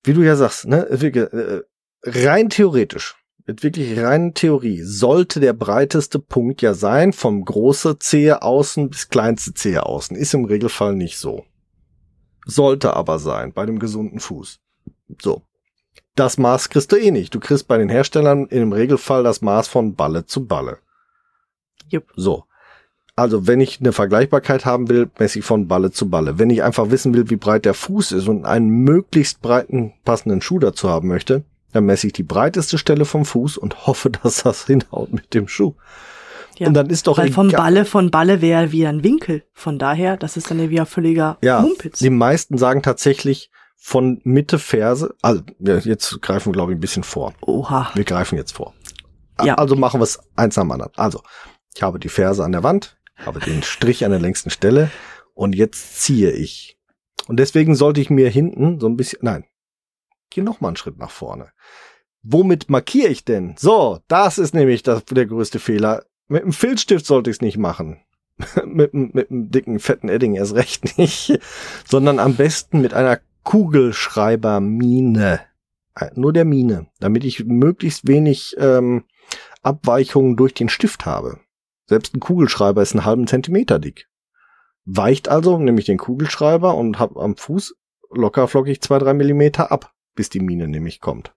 wie 0.04 0.12
du 0.12 0.22
ja 0.22 0.36
sagst, 0.36 0.66
ne, 0.66 0.86
äh, 0.88 1.62
rein 2.02 2.50
theoretisch, 2.50 3.16
mit 3.46 3.62
wirklich 3.62 3.98
rein 3.98 4.34
Theorie, 4.34 4.82
sollte 4.82 5.40
der 5.40 5.54
breiteste 5.54 6.18
Punkt 6.18 6.60
ja 6.60 6.74
sein, 6.74 7.12
vom 7.12 7.44
große 7.44 7.98
Zehe 7.98 8.42
außen 8.42 8.90
bis 8.90 9.08
kleinste 9.08 9.54
Zehe 9.54 9.86
außen. 9.86 10.16
Ist 10.16 10.34
im 10.34 10.44
Regelfall 10.44 10.94
nicht 10.94 11.18
so. 11.18 11.46
Sollte 12.44 12.94
aber 12.94 13.18
sein, 13.18 13.52
bei 13.52 13.64
dem 13.64 13.78
gesunden 13.78 14.20
Fuß. 14.20 14.60
So 15.22 15.47
das 16.18 16.38
Maß 16.38 16.68
kriegst 16.68 16.92
du 16.92 16.96
eh 16.96 17.10
nicht. 17.10 17.34
Du 17.34 17.40
kriegst 17.40 17.68
bei 17.68 17.78
den 17.78 17.88
Herstellern 17.88 18.46
im 18.46 18.72
Regelfall 18.72 19.22
das 19.22 19.40
Maß 19.42 19.68
von 19.68 19.94
Balle 19.94 20.26
zu 20.26 20.46
Balle. 20.46 20.78
Yep. 21.92 22.06
So. 22.16 22.44
Also, 23.16 23.46
wenn 23.48 23.60
ich 23.60 23.80
eine 23.80 23.92
Vergleichbarkeit 23.92 24.64
haben 24.64 24.88
will, 24.88 25.10
messe 25.18 25.40
ich 25.40 25.44
von 25.44 25.66
Balle 25.66 25.90
zu 25.90 26.08
Balle. 26.08 26.38
Wenn 26.38 26.50
ich 26.50 26.62
einfach 26.62 26.90
wissen 26.90 27.14
will, 27.14 27.30
wie 27.30 27.36
breit 27.36 27.64
der 27.64 27.74
Fuß 27.74 28.12
ist 28.12 28.28
und 28.28 28.46
einen 28.46 28.68
möglichst 28.68 29.42
breiten 29.42 29.92
passenden 30.04 30.40
Schuh 30.40 30.60
dazu 30.60 30.88
haben 30.88 31.08
möchte, 31.08 31.42
dann 31.72 31.84
messe 31.84 32.06
ich 32.06 32.12
die 32.12 32.22
breiteste 32.22 32.78
Stelle 32.78 33.04
vom 33.04 33.24
Fuß 33.24 33.56
und 33.56 33.86
hoffe, 33.86 34.10
dass 34.22 34.44
das 34.44 34.66
hinhaut 34.66 35.12
mit 35.12 35.34
dem 35.34 35.48
Schuh. 35.48 35.74
Ja, 36.58 36.66
und 36.66 36.74
dann 36.74 36.90
ist 36.90 37.06
doch 37.06 37.18
weil 37.18 37.30
vom 37.30 37.50
Balle 37.50 37.84
von 37.84 38.10
Balle 38.10 38.40
wäre 38.40 38.72
wieder 38.72 38.88
ein 38.88 39.04
Winkel. 39.04 39.44
Von 39.52 39.78
daher, 39.78 40.16
das 40.16 40.36
ist 40.36 40.50
dann 40.50 40.58
ja 40.58 40.70
wieder 40.70 40.86
völliger 40.86 41.38
ja, 41.40 41.60
Mumpitz. 41.60 42.00
Die 42.00 42.10
meisten 42.10 42.58
sagen 42.58 42.82
tatsächlich, 42.82 43.50
von 43.80 44.20
Mitte 44.24 44.58
Ferse, 44.58 45.14
also 45.22 45.42
jetzt 45.60 46.20
greifen 46.20 46.50
wir 46.50 46.52
glaube 46.52 46.72
ich 46.72 46.78
ein 46.78 46.80
bisschen 46.80 47.04
vor. 47.04 47.32
Oha. 47.40 47.90
Wir 47.94 48.04
greifen 48.04 48.36
jetzt 48.36 48.52
vor. 48.52 48.74
Ja. 49.42 49.54
Also 49.54 49.76
machen 49.76 50.00
wir 50.00 50.04
es 50.04 50.18
eins 50.36 50.56
nach 50.56 50.64
dem 50.64 50.72
anderen. 50.72 50.92
Also, 50.96 51.22
ich 51.74 51.82
habe 51.82 52.00
die 52.00 52.08
Ferse 52.08 52.44
an 52.44 52.52
der 52.52 52.64
Wand, 52.64 52.98
habe 53.16 53.38
den 53.38 53.62
Strich 53.62 54.04
an 54.04 54.10
der 54.10 54.20
längsten 54.20 54.50
Stelle 54.50 54.90
und 55.34 55.54
jetzt 55.54 56.02
ziehe 56.02 56.32
ich. 56.32 56.76
Und 57.28 57.38
deswegen 57.38 57.76
sollte 57.76 58.00
ich 58.00 58.10
mir 58.10 58.28
hinten 58.28 58.80
so 58.80 58.88
ein 58.88 58.96
bisschen, 58.96 59.20
nein, 59.22 59.44
gehe 60.30 60.42
noch 60.42 60.60
mal 60.60 60.68
einen 60.68 60.76
Schritt 60.76 60.98
nach 60.98 61.10
vorne. 61.10 61.52
Womit 62.22 62.68
markiere 62.68 63.08
ich 63.08 63.24
denn? 63.24 63.54
So, 63.58 64.00
das 64.08 64.38
ist 64.38 64.54
nämlich 64.54 64.82
das, 64.82 65.04
der 65.04 65.26
größte 65.26 65.60
Fehler. 65.60 66.04
Mit 66.26 66.42
einem 66.42 66.52
Filzstift 66.52 67.06
sollte 67.06 67.30
ich 67.30 67.36
es 67.36 67.42
nicht 67.42 67.58
machen. 67.58 68.00
mit, 68.64 68.92
mit 68.94 69.30
einem 69.30 69.50
dicken, 69.50 69.78
fetten 69.78 70.08
Edding 70.08 70.34
erst 70.34 70.54
recht 70.54 70.98
nicht. 70.98 71.38
Sondern 71.86 72.18
am 72.18 72.34
besten 72.34 72.80
mit 72.80 72.94
einer 72.94 73.20
Kugelschreibermine. 73.48 75.40
Äh, 75.94 76.10
nur 76.14 76.34
der 76.34 76.44
Mine, 76.44 76.88
damit 77.00 77.24
ich 77.24 77.46
möglichst 77.46 78.06
wenig 78.06 78.54
ähm, 78.58 79.04
Abweichungen 79.62 80.36
durch 80.36 80.52
den 80.52 80.68
Stift 80.68 81.06
habe. 81.06 81.40
Selbst 81.86 82.14
ein 82.14 82.20
Kugelschreiber 82.20 82.82
ist 82.82 82.92
einen 82.92 83.06
halben 83.06 83.26
Zentimeter 83.26 83.78
dick. 83.78 84.06
Weicht 84.84 85.30
also, 85.30 85.56
nehme 85.56 85.80
ich 85.80 85.86
den 85.86 85.96
Kugelschreiber 85.96 86.74
und 86.74 86.98
habe 86.98 87.18
am 87.22 87.38
Fuß 87.38 87.74
locker 88.10 88.48
flockig 88.48 88.82
zwei, 88.82 88.98
drei 88.98 89.14
Millimeter 89.14 89.72
ab, 89.72 89.94
bis 90.14 90.28
die 90.28 90.40
Mine 90.40 90.68
nämlich 90.68 91.00
kommt. 91.00 91.34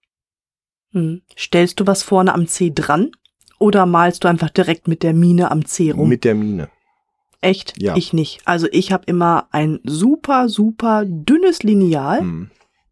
Hm. 0.91 1.21
Stellst 1.37 1.79
du 1.79 1.87
was 1.87 2.03
vorne 2.03 2.33
am 2.33 2.45
C 2.45 2.73
dran 2.75 3.11
oder 3.57 3.85
malst 3.85 4.25
du 4.25 4.27
einfach 4.27 4.49
direkt 4.49 4.89
mit 4.89 5.03
der 5.03 5.13
Mine 5.13 5.49
am 5.49 5.63
C 5.63 5.91
rum? 5.91 6.09
Mit 6.09 6.25
der 6.25 6.35
Mine. 6.35 6.67
Echt? 7.41 7.81
Ja. 7.81 7.95
Ich 7.95 8.13
nicht. 8.13 8.41
Also 8.45 8.67
ich 8.71 8.91
habe 8.91 9.03
immer 9.07 9.47
ein 9.51 9.79
super, 9.83 10.47
super 10.47 11.03
dünnes 11.05 11.63
Lineal. 11.63 12.19
Hm. 12.19 12.51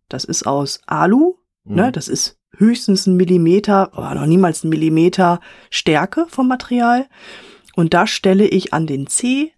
Das 0.10 0.26
ist 0.26 0.46
aus 0.46 0.82
Alu. 0.88 1.36
Hm. 1.66 1.76
Ne? 1.76 1.92
Das 1.92 2.08
ist 2.08 2.40
höchstens 2.58 3.06
ein 3.06 3.16
Millimeter, 3.16 3.92
oder 3.98 4.16
noch 4.16 4.26
niemals 4.26 4.64
ein 4.64 4.70
Millimeter 4.70 5.40
Stärke 5.70 6.26
vom 6.28 6.48
Material. 6.48 7.08
Und 7.76 7.94
da 7.94 8.08
stelle 8.08 8.48
ich 8.48 8.74
an 8.74 8.88
den 8.88 9.08
C. 9.08 9.54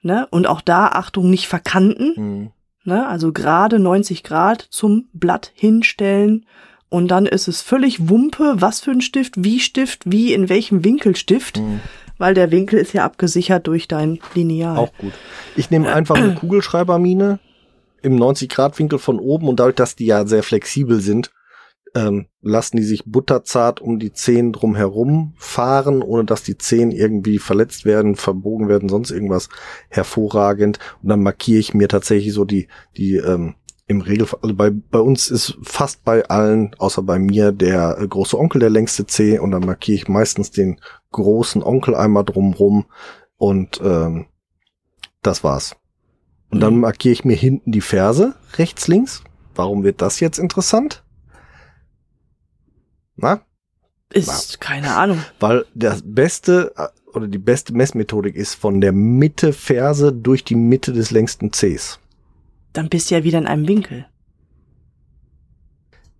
Ne? 0.00 0.28
Und 0.30 0.46
auch 0.46 0.60
da, 0.60 0.86
Achtung, 0.86 1.28
nicht 1.28 1.48
verkanten. 1.48 2.14
Hm. 2.14 2.50
Ne? 2.84 3.06
Also 3.08 3.32
gerade 3.32 3.80
90 3.80 4.22
Grad 4.22 4.66
zum 4.70 5.08
Blatt 5.12 5.50
hinstellen. 5.54 6.46
Und 6.90 7.08
dann 7.08 7.26
ist 7.26 7.48
es 7.48 7.60
völlig 7.60 8.08
Wumpe, 8.08 8.54
was 8.58 8.80
für 8.80 8.92
ein 8.92 9.00
Stift, 9.00 9.42
wie 9.42 9.58
Stift, 9.58 10.02
wie 10.04 10.32
in 10.32 10.48
welchem 10.48 10.84
Winkel 10.84 11.16
Stift. 11.16 11.60
Weil 12.24 12.32
der 12.32 12.50
Winkel 12.50 12.78
ist 12.78 12.94
ja 12.94 13.04
abgesichert 13.04 13.66
durch 13.66 13.86
dein 13.86 14.18
Lineal. 14.32 14.78
Auch 14.78 14.96
gut. 14.96 15.12
Ich 15.56 15.70
nehme 15.70 15.92
einfach 15.92 16.14
eine 16.14 16.34
Kugelschreibermine 16.40 17.38
im 18.00 18.16
90-Grad-Winkel 18.16 18.98
von 18.98 19.18
oben 19.18 19.46
und 19.46 19.60
dadurch, 19.60 19.74
dass 19.76 19.94
die 19.94 20.06
ja 20.06 20.26
sehr 20.26 20.42
flexibel 20.42 21.00
sind, 21.00 21.30
ähm, 21.94 22.24
lassen 22.40 22.78
die 22.78 22.82
sich 22.82 23.04
butterzart 23.04 23.82
um 23.82 23.98
die 23.98 24.14
Zehen 24.14 24.54
drumherum 24.54 25.34
fahren, 25.36 26.00
ohne 26.00 26.24
dass 26.24 26.42
die 26.42 26.56
Zehen 26.56 26.92
irgendwie 26.92 27.38
verletzt 27.38 27.84
werden, 27.84 28.16
verbogen 28.16 28.70
werden, 28.70 28.88
sonst 28.88 29.10
irgendwas 29.10 29.50
hervorragend. 29.90 30.78
Und 31.02 31.10
dann 31.10 31.22
markiere 31.22 31.60
ich 31.60 31.74
mir 31.74 31.88
tatsächlich 31.88 32.32
so 32.32 32.46
die, 32.46 32.68
die 32.96 33.16
ähm, 33.16 33.54
im 33.86 34.00
Regelfall, 34.00 34.40
also 34.42 34.54
bei, 34.54 34.70
bei 34.70 34.98
uns 34.98 35.30
ist 35.30 35.58
fast 35.62 36.04
bei 36.04 36.24
allen, 36.28 36.74
außer 36.78 37.02
bei 37.02 37.18
mir, 37.18 37.52
der 37.52 37.98
äh, 37.98 38.08
große 38.08 38.38
Onkel 38.38 38.60
der 38.60 38.70
längste 38.70 39.06
C 39.06 39.38
und 39.38 39.50
dann 39.50 39.66
markiere 39.66 39.96
ich 39.96 40.08
meistens 40.08 40.50
den 40.50 40.80
großen 41.12 41.62
Onkel 41.62 41.94
einmal 41.94 42.24
drumrum 42.24 42.86
und 43.36 43.80
ähm, 43.84 44.26
das 45.22 45.44
war's. 45.44 45.76
Und 46.50 46.60
dann 46.60 46.74
mhm. 46.74 46.80
markiere 46.80 47.12
ich 47.12 47.24
mir 47.24 47.36
hinten 47.36 47.72
die 47.72 47.80
Ferse, 47.80 48.34
rechts, 48.56 48.88
links. 48.88 49.22
Warum 49.54 49.84
wird 49.84 50.00
das 50.00 50.20
jetzt 50.20 50.38
interessant? 50.38 51.04
Na? 53.16 53.42
Ist 54.10 54.58
Na. 54.60 54.66
keine 54.66 54.94
Ahnung. 54.94 55.18
Weil 55.40 55.66
das 55.74 56.02
Beste, 56.04 56.72
oder 57.12 57.28
die 57.28 57.38
beste 57.38 57.74
Messmethodik 57.74 58.34
ist 58.34 58.54
von 58.54 58.80
der 58.80 58.92
Mitte 58.92 59.52
Ferse 59.52 60.12
durch 60.12 60.44
die 60.44 60.54
Mitte 60.54 60.92
des 60.92 61.10
längsten 61.10 61.50
Cs. 61.50 62.00
Dann 62.74 62.90
bist 62.90 63.10
du 63.10 63.14
ja 63.14 63.24
wieder 63.24 63.38
in 63.38 63.46
einem 63.46 63.66
Winkel. 63.66 64.06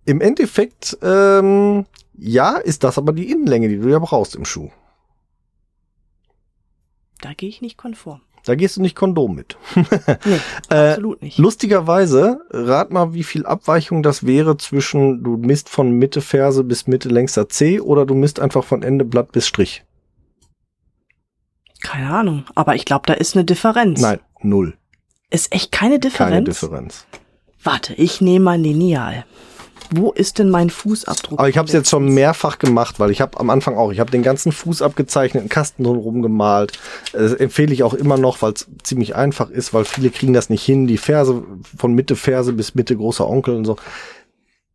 Im 0.05 0.21
Endeffekt, 0.21 0.97
ähm, 1.03 1.85
ja, 2.13 2.57
ist 2.57 2.83
das 2.83 2.97
aber 2.97 3.11
die 3.13 3.29
Innenlänge, 3.29 3.69
die 3.69 3.77
du 3.77 3.89
ja 3.89 3.99
brauchst 3.99 4.35
im 4.35 4.45
Schuh. 4.45 4.71
Da 7.21 7.33
gehe 7.33 7.49
ich 7.49 7.61
nicht 7.61 7.77
konform. 7.77 8.21
Da 8.45 8.53
gehst 8.53 8.77
du 8.77 8.81
nicht 8.81 8.95
Kondom 8.95 9.35
mit. 9.35 9.57
Nee, 10.25 10.39
Äh, 10.69 10.91
absolut 10.91 11.21
nicht. 11.23 11.37
Lustigerweise, 11.39 12.41
rat 12.51 12.91
mal, 12.91 13.13
wie 13.15 13.23
viel 13.23 13.45
Abweichung 13.45 14.03
das 14.03 14.25
wäre 14.25 14.57
zwischen, 14.57 15.23
du 15.23 15.37
misst 15.37 15.67
von 15.69 15.89
Mitte 15.91 16.21
Ferse 16.21 16.63
bis 16.63 16.85
Mitte 16.85 17.09
längster 17.09 17.49
C 17.49 17.79
oder 17.79 18.05
du 18.05 18.13
misst 18.13 18.39
einfach 18.39 18.63
von 18.63 18.83
Ende 18.83 19.03
Blatt 19.03 19.31
bis 19.31 19.47
Strich. 19.47 19.83
Keine 21.81 22.11
Ahnung. 22.11 22.45
Aber 22.53 22.75
ich 22.75 22.85
glaube, 22.85 23.03
da 23.07 23.13
ist 23.13 23.35
eine 23.35 23.45
Differenz. 23.45 23.99
Nein, 23.99 24.19
null. 24.41 24.77
Ist 25.35 25.51
echt 25.51 25.73
keine 25.73 25.99
Differenz? 25.99 26.31
Keine 26.31 26.43
Differenz. 26.45 27.05
Warte, 27.61 27.93
ich 27.95 28.21
nehme 28.21 28.45
mein 28.45 28.63
Lineal. 28.63 29.25
Wo 29.91 30.13
ist 30.13 30.39
denn 30.39 30.49
mein 30.49 30.69
Fußabdruck? 30.69 31.37
Aber 31.37 31.49
ich 31.49 31.57
habe 31.57 31.67
es 31.67 31.73
jetzt 31.73 31.89
schon 31.89 32.07
mehrfach 32.07 32.57
gemacht, 32.57 33.01
weil 33.01 33.11
ich 33.11 33.19
habe 33.19 33.37
am 33.37 33.49
Anfang 33.49 33.75
auch, 33.75 33.91
ich 33.91 33.99
habe 33.99 34.09
den 34.09 34.23
ganzen 34.23 34.53
Fuß 34.53 34.81
abgezeichnet, 34.81 35.41
einen 35.41 35.49
Kasten 35.49 35.83
drumherum 35.83 36.21
gemalt. 36.21 36.79
Das 37.11 37.33
empfehle 37.33 37.73
ich 37.73 37.83
auch 37.83 37.93
immer 37.93 38.15
noch, 38.15 38.41
weil 38.41 38.53
es 38.53 38.65
ziemlich 38.83 39.17
einfach 39.17 39.49
ist, 39.49 39.73
weil 39.73 39.83
viele 39.83 40.09
kriegen 40.09 40.31
das 40.31 40.49
nicht 40.49 40.63
hin, 40.63 40.87
die 40.87 40.97
Ferse 40.97 41.43
von 41.77 41.93
Mitte 41.93 42.15
Ferse 42.15 42.53
bis 42.53 42.73
Mitte 42.73 42.95
großer 42.95 43.27
Onkel 43.27 43.55
und 43.55 43.65
so. 43.65 43.75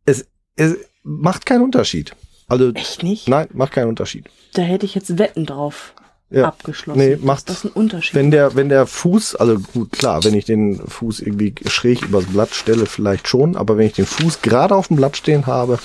Es, 0.05 0.27
es 0.57 0.75
macht 1.01 1.47
keinen 1.47 1.63
Unterschied. 1.63 2.15
Also 2.47 2.71
Echt 2.73 3.01
nicht? 3.01 3.27
nein, 3.27 3.47
macht 3.51 3.71
keinen 3.71 3.89
Unterschied. 3.89 4.25
Da 4.53 4.61
hätte 4.61 4.85
ich 4.85 4.93
jetzt 4.93 5.17
Wetten 5.17 5.47
drauf 5.47 5.95
Ja. 6.31 6.45
abgeschlossen. 6.47 6.99
Nee, 6.99 7.17
macht- 7.21 7.49
das 7.49 7.65
ein 7.65 7.71
Unterschied. 7.71 8.15
Wenn 8.15 8.31
der, 8.31 8.55
wenn 8.55 8.69
der 8.69 8.87
Fuß, 8.87 9.35
also 9.35 9.59
gut, 9.73 9.91
klar, 9.91 10.23
wenn 10.23 10.33
ich 10.33 10.45
den 10.45 10.79
Fuß 10.87 11.19
irgendwie 11.19 11.53
schräg 11.67 12.03
übers 12.03 12.25
Blatt 12.25 12.53
stelle, 12.55 12.85
vielleicht 12.85 13.27
schon, 13.27 13.55
aber 13.57 13.77
wenn 13.77 13.87
ich 13.87 13.93
den 13.93 14.05
Fuß 14.05 14.41
gerade 14.41 14.73
auf 14.75 14.87
dem 14.87 14.95
Blatt 14.95 15.17
stehen 15.17 15.45
habe, 15.45 15.77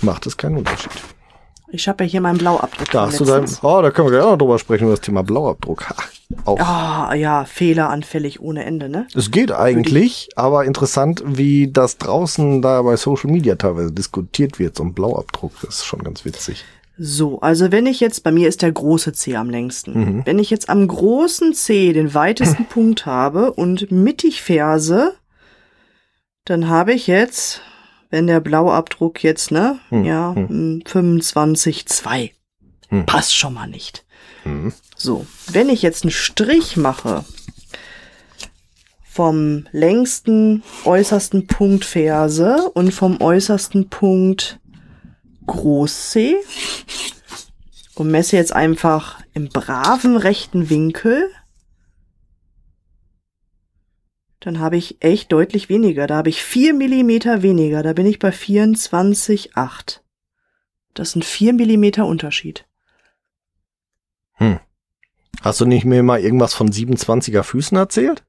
macht 0.00 0.26
es 0.26 0.36
keinen 0.38 0.56
Unterschied. 0.56 0.90
ich 1.72 1.86
habe 1.86 2.02
ja 2.04 2.10
hier 2.10 2.20
meinen 2.20 2.38
Blauabdruck. 2.38 2.90
Da 2.90 3.06
hast 3.06 3.20
du 3.20 3.24
dein, 3.24 3.44
oh, 3.62 3.80
da 3.82 3.90
können 3.90 4.10
wir 4.10 4.24
auch 4.24 4.30
noch 4.32 4.38
drüber 4.38 4.58
sprechen, 4.58 4.84
über 4.84 4.94
das 4.94 5.02
Thema 5.02 5.22
Blauabdruck. 5.22 5.88
Ha, 5.90 5.94
auch. 6.46 6.58
Ah, 6.58 7.14
ja, 7.14 7.44
fehleranfällig 7.44 8.40
ohne 8.40 8.64
Ende, 8.64 8.88
ne? 8.88 9.06
Es 9.14 9.30
geht 9.30 9.52
eigentlich, 9.52 10.30
aber 10.34 10.64
interessant, 10.64 11.22
wie 11.26 11.70
das 11.70 11.98
draußen 11.98 12.62
da 12.62 12.80
bei 12.82 12.96
Social 12.96 13.30
Media 13.30 13.54
teilweise 13.56 13.92
diskutiert 13.92 14.58
wird, 14.58 14.76
so 14.76 14.82
ein 14.84 14.94
Blauabdruck, 14.94 15.52
das 15.62 15.76
ist 15.76 15.84
schon 15.84 16.02
ganz 16.02 16.24
witzig. 16.24 16.64
So, 17.02 17.40
also 17.40 17.72
wenn 17.72 17.86
ich 17.86 17.98
jetzt, 17.98 18.24
bei 18.24 18.30
mir 18.30 18.46
ist 18.46 18.60
der 18.60 18.72
große 18.72 19.14
C 19.14 19.34
am 19.34 19.48
längsten. 19.48 19.92
Mhm. 19.98 20.26
Wenn 20.26 20.38
ich 20.38 20.50
jetzt 20.50 20.68
am 20.68 20.86
großen 20.86 21.54
C 21.54 21.94
den 21.94 22.12
weitesten 22.12 22.66
Punkt 22.68 23.06
habe 23.06 23.54
und 23.54 23.90
mittig 23.90 24.42
Ferse, 24.42 25.14
dann 26.44 26.68
habe 26.68 26.92
ich 26.92 27.06
jetzt, 27.06 27.62
wenn 28.10 28.26
der 28.26 28.40
Blauabdruck 28.40 29.22
jetzt, 29.22 29.50
ne, 29.50 29.78
Hm, 29.88 30.04
ja, 30.04 30.34
hm. 30.34 30.82
25,2. 30.86 32.32
Hm. 32.90 33.06
Passt 33.06 33.34
schon 33.34 33.54
mal 33.54 33.66
nicht. 33.66 34.04
Mhm. 34.44 34.74
So, 34.94 35.26
wenn 35.50 35.70
ich 35.70 35.80
jetzt 35.80 36.04
einen 36.04 36.10
Strich 36.10 36.76
mache 36.76 37.24
vom 39.10 39.64
längsten 39.72 40.62
äußersten 40.84 41.46
Punkt 41.46 41.86
Ferse 41.86 42.70
und 42.74 42.92
vom 42.92 43.22
äußersten 43.22 43.88
Punkt 43.88 44.60
Groß 45.50 46.10
C 46.10 46.36
und 47.96 48.10
messe 48.10 48.36
jetzt 48.36 48.52
einfach 48.52 49.20
im 49.34 49.48
braven 49.48 50.16
rechten 50.16 50.70
Winkel, 50.70 51.28
dann 54.38 54.60
habe 54.60 54.76
ich 54.76 55.02
echt 55.02 55.32
deutlich 55.32 55.68
weniger. 55.68 56.06
Da 56.06 56.16
habe 56.16 56.28
ich 56.28 56.42
vier 56.42 56.72
Millimeter 56.72 57.42
weniger. 57.42 57.82
Da 57.82 57.92
bin 57.92 58.06
ich 58.06 58.18
bei 58.18 58.30
24,8. 58.30 60.00
Das 60.94 61.12
sind 61.12 61.24
vier 61.24 61.52
Millimeter 61.52 62.06
Unterschied. 62.06 62.64
Hast 65.42 65.60
du 65.60 65.66
nicht 65.66 65.84
mir 65.84 66.02
mal 66.02 66.20
irgendwas 66.20 66.54
von 66.54 66.70
27er 66.70 67.42
Füßen 67.42 67.76
erzählt? 67.76 68.24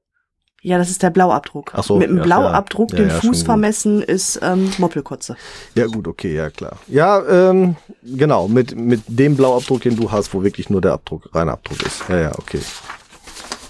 Ja, 0.63 0.77
das 0.77 0.91
ist 0.91 1.01
der 1.01 1.09
Blauabdruck. 1.09 1.71
Ach 1.73 1.83
so, 1.83 1.97
Mit 1.97 2.09
dem 2.09 2.17
ja, 2.17 2.23
Blauabdruck 2.23 2.91
ja. 2.91 2.97
den 2.97 3.09
Ja, 3.09 3.15
Fuß 3.15 3.41
vermessen 3.41 4.03
ist 4.03 4.39
ähm, 4.43 4.71
Moppelkotze. 4.77 5.35
Ja, 5.73 5.87
gut, 5.87 6.07
okay, 6.07 6.35
ja, 6.35 6.51
klar. 6.51 6.77
Ja, 6.87 7.49
ähm, 7.49 7.77
genau, 8.03 8.47
mit, 8.47 8.75
mit 8.75 9.01
dem 9.07 9.35
Blauabdruck, 9.35 9.81
den 9.81 9.95
du 9.95 10.11
hast, 10.11 10.35
wo 10.35 10.43
wirklich 10.43 10.69
nur 10.69 10.79
der 10.79 10.93
Abdruck, 10.93 11.33
reiner 11.33 11.53
Abdruck 11.53 11.81
ist. 11.83 12.03
Ja, 12.07 12.19
ja, 12.19 12.31
okay. 12.37 12.59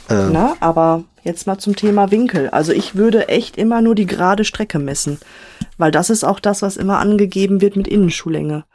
Ähm, 0.10 0.32
Na, 0.34 0.56
aber 0.60 1.06
jetzt 1.24 1.48
mal 1.48 1.58
zum 1.60 1.78
Thema 1.78 2.12
Winkel. 2.12 2.50
Also 2.50 2.74
ich 2.74 2.96
würde 2.96 3.30
echt 3.30 3.56
immer 3.56 3.82
nur 3.82 3.96
die 3.96 4.06
gerade 4.06 4.44
Strecke 4.44 4.78
messen, 4.78 5.18
weil 5.78 5.92
das 5.92 6.10
ist 6.10 6.26
auch 6.26 6.42
das, 6.42 6.62
was 6.62 6.76
immer 6.76 7.00
angegeben 7.00 7.62
wird 7.62 7.78
mit 7.78 7.88
Innenschuhlänge. 7.88 8.66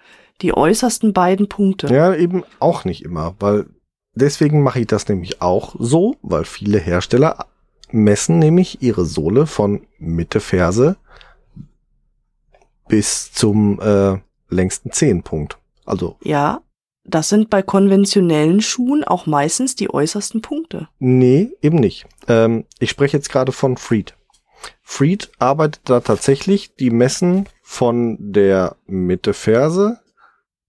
Die 0.41 0.57
äußersten 0.57 1.13
beiden 1.13 1.51
Punkte. 1.51 1.89
Ja, 1.89 2.15
eben 2.15 2.45
auch 2.61 2.87
nicht 2.87 3.05
immer, 3.05 3.35
weil 3.41 3.67
deswegen 4.15 4.63
mache 4.63 4.81
ich 4.81 4.87
das 4.87 5.07
nämlich 5.07 5.43
auch 5.43 5.75
so, 5.79 6.17
weil 6.23 6.45
viele 6.45 6.79
Hersteller 6.79 7.45
messen 7.97 8.39
nämlich 8.39 8.83
ihre 8.83 9.05
Sohle 9.05 9.47
von 9.47 9.87
Mitte 9.99 10.41
Ferse 10.41 10.97
bis 12.89 13.33
zum 13.33 13.81
äh, 13.81 14.19
längsten 14.49 14.93
Zehenpunkt. 14.93 15.59
Also 15.85 16.17
Ja, 16.23 16.63
das 17.05 17.29
sind 17.29 17.51
bei 17.51 17.63
konventionellen 17.63 18.61
Schuhen 18.61 19.05
auch 19.05 19.27
meistens 19.27 19.75
die 19.77 19.93
äußersten 19.93 20.43
Punkte. 20.43 20.89
nee, 20.99 21.51
eben 21.63 21.79
nicht. 21.79 22.07
Ähm, 22.29 22.65
ich 22.79 22.91
spreche 22.91 23.17
jetzt 23.17 23.31
gerade 23.31 23.53
von 23.53 23.77
Freed. 23.77 24.17
Freed 24.83 25.31
arbeitet 25.39 25.83
da 25.85 26.01
tatsächlich, 26.01 26.75
die 26.77 26.91
messen 26.91 27.49
von 27.63 28.17
der 28.21 28.77
Mitte 28.87 29.35
Ferse 29.35 30.01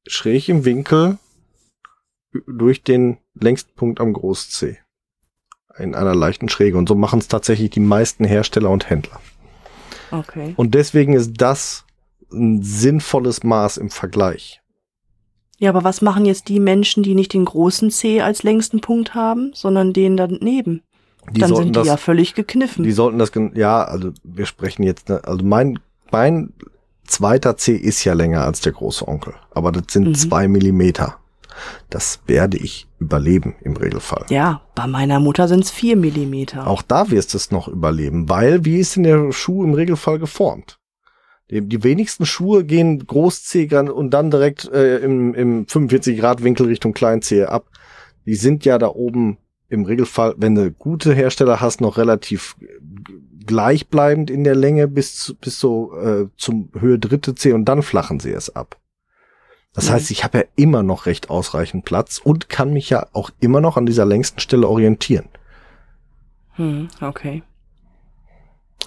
schräg 0.05 0.49
im 0.49 0.65
Winkel 0.65 1.17
durch 2.45 2.83
den 2.83 3.17
längsten 3.33 3.73
Punkt 3.75 3.99
am 3.99 4.13
Groß 4.13 4.49
C. 4.49 4.79
In 5.79 5.95
einer 5.95 6.15
leichten 6.15 6.49
Schräge. 6.49 6.77
Und 6.77 6.89
so 6.89 6.95
machen 6.95 7.19
es 7.19 7.27
tatsächlich 7.27 7.69
die 7.69 7.79
meisten 7.79 8.23
Hersteller 8.25 8.69
und 8.69 8.89
Händler. 8.89 9.19
Okay. 10.11 10.53
Und 10.57 10.73
deswegen 10.73 11.13
ist 11.13 11.33
das 11.37 11.85
ein 12.31 12.61
sinnvolles 12.63 13.43
Maß 13.43 13.77
im 13.77 13.89
Vergleich. 13.89 14.61
Ja, 15.59 15.69
aber 15.71 15.83
was 15.83 16.01
machen 16.01 16.25
jetzt 16.25 16.49
die 16.49 16.59
Menschen, 16.59 17.03
die 17.03 17.15
nicht 17.15 17.33
den 17.33 17.45
großen 17.45 17.89
C 17.89 18.21
als 18.21 18.43
längsten 18.43 18.79
Punkt 18.79 19.15
haben, 19.15 19.51
sondern 19.53 19.91
den 19.93 20.15
daneben? 20.17 20.81
Die 21.31 21.41
Dann 21.41 21.55
sind 21.55 21.67
die 21.67 21.71
das, 21.73 21.87
ja 21.87 21.97
völlig 21.97 22.35
gekniffen. 22.35 22.83
die 22.83 22.91
sollten 22.91 23.19
das, 23.19 23.31
ja, 23.55 23.83
also 23.83 24.11
wir 24.23 24.45
sprechen 24.45 24.83
jetzt, 24.83 25.09
ne, 25.09 25.19
also 25.25 25.43
mein, 25.43 25.79
mein 26.11 26.53
zweiter 27.05 27.57
C 27.57 27.75
ist 27.75 28.03
ja 28.05 28.13
länger 28.13 28.43
als 28.45 28.61
der 28.61 28.71
große 28.71 29.05
Onkel. 29.07 29.33
Aber 29.51 29.71
das 29.71 29.83
sind 29.89 30.07
Mhm. 30.09 30.15
zwei 30.15 30.47
Millimeter. 30.47 31.17
Das 31.89 32.19
werde 32.27 32.57
ich 32.57 32.87
überleben 32.99 33.55
im 33.61 33.75
Regelfall. 33.77 34.25
ja, 34.29 34.61
bei 34.75 34.87
meiner 34.87 35.19
Mutter 35.19 35.47
sind's 35.47 35.71
vier 35.71 35.95
Millimeter. 35.95 36.67
Auch 36.67 36.81
da 36.81 37.09
wirst 37.11 37.33
du 37.33 37.37
es 37.37 37.51
noch 37.51 37.67
überleben, 37.67 38.29
weil 38.29 38.65
wie 38.65 38.77
ist 38.77 38.95
denn 38.95 39.03
der 39.03 39.31
Schuh 39.31 39.63
im 39.63 39.73
Regelfall 39.73 40.19
geformt? 40.19 40.79
Die, 41.49 41.61
wenigsten 41.83 42.25
Schuhe 42.25 42.65
gehen 42.65 43.05
Großzeh 43.07 43.67
und 43.89 44.11
dann 44.11 44.31
direkt 44.31 44.65
äh, 44.71 44.97
im, 44.97 45.33
im 45.33 45.65
45 45.67 46.19
Grad 46.19 46.43
Winkel 46.43 46.65
Richtung 46.65 46.93
Kleinzehe 46.93 47.49
ab. 47.49 47.67
Die 48.25 48.35
sind 48.35 48.65
ja 48.65 48.77
da 48.77 48.87
oben 48.89 49.37
im 49.69 49.85
Regelfall, 49.85 50.33
wenn 50.37 50.55
du 50.55 50.71
gute 50.71 51.13
Hersteller 51.13 51.61
hast, 51.61 51.79
noch 51.79 51.97
relativ 51.97 52.55
gleichbleibend 53.45 54.29
in 54.29 54.43
der 54.43 54.55
Länge 54.55 54.87
bis, 54.87 55.15
zu- 55.15 55.35
bis 55.35 55.59
so 55.59 55.95
äh, 55.97 56.27
zum 56.37 56.69
Höhe 56.77 56.99
dritte 56.99 57.35
Zeh 57.35 57.53
und 57.53 57.65
dann 57.65 57.81
flachen 57.81 58.19
sie 58.19 58.31
es 58.31 58.53
ab. 58.55 58.77
Das 59.77 59.89
Mhm. 59.89 59.93
heißt, 59.93 60.09
ich 60.09 60.23
habe 60.23 60.39
ja 60.39 60.43
immer 60.55 60.81
noch 60.81 61.05
recht 61.05 61.29
ausreichend 61.29 61.85
Platz 61.85 62.17
und 62.17 62.49
kann 62.49 62.73
mich 62.73 62.89
ja 62.89 63.05
auch 63.13 63.29
immer 63.39 63.61
noch 63.61 63.77
an 63.77 63.85
dieser 63.85 64.05
längsten 64.05 64.39
Stelle 64.39 64.67
orientieren. 64.67 65.29
Hm, 66.53 66.87
okay. 66.99 67.43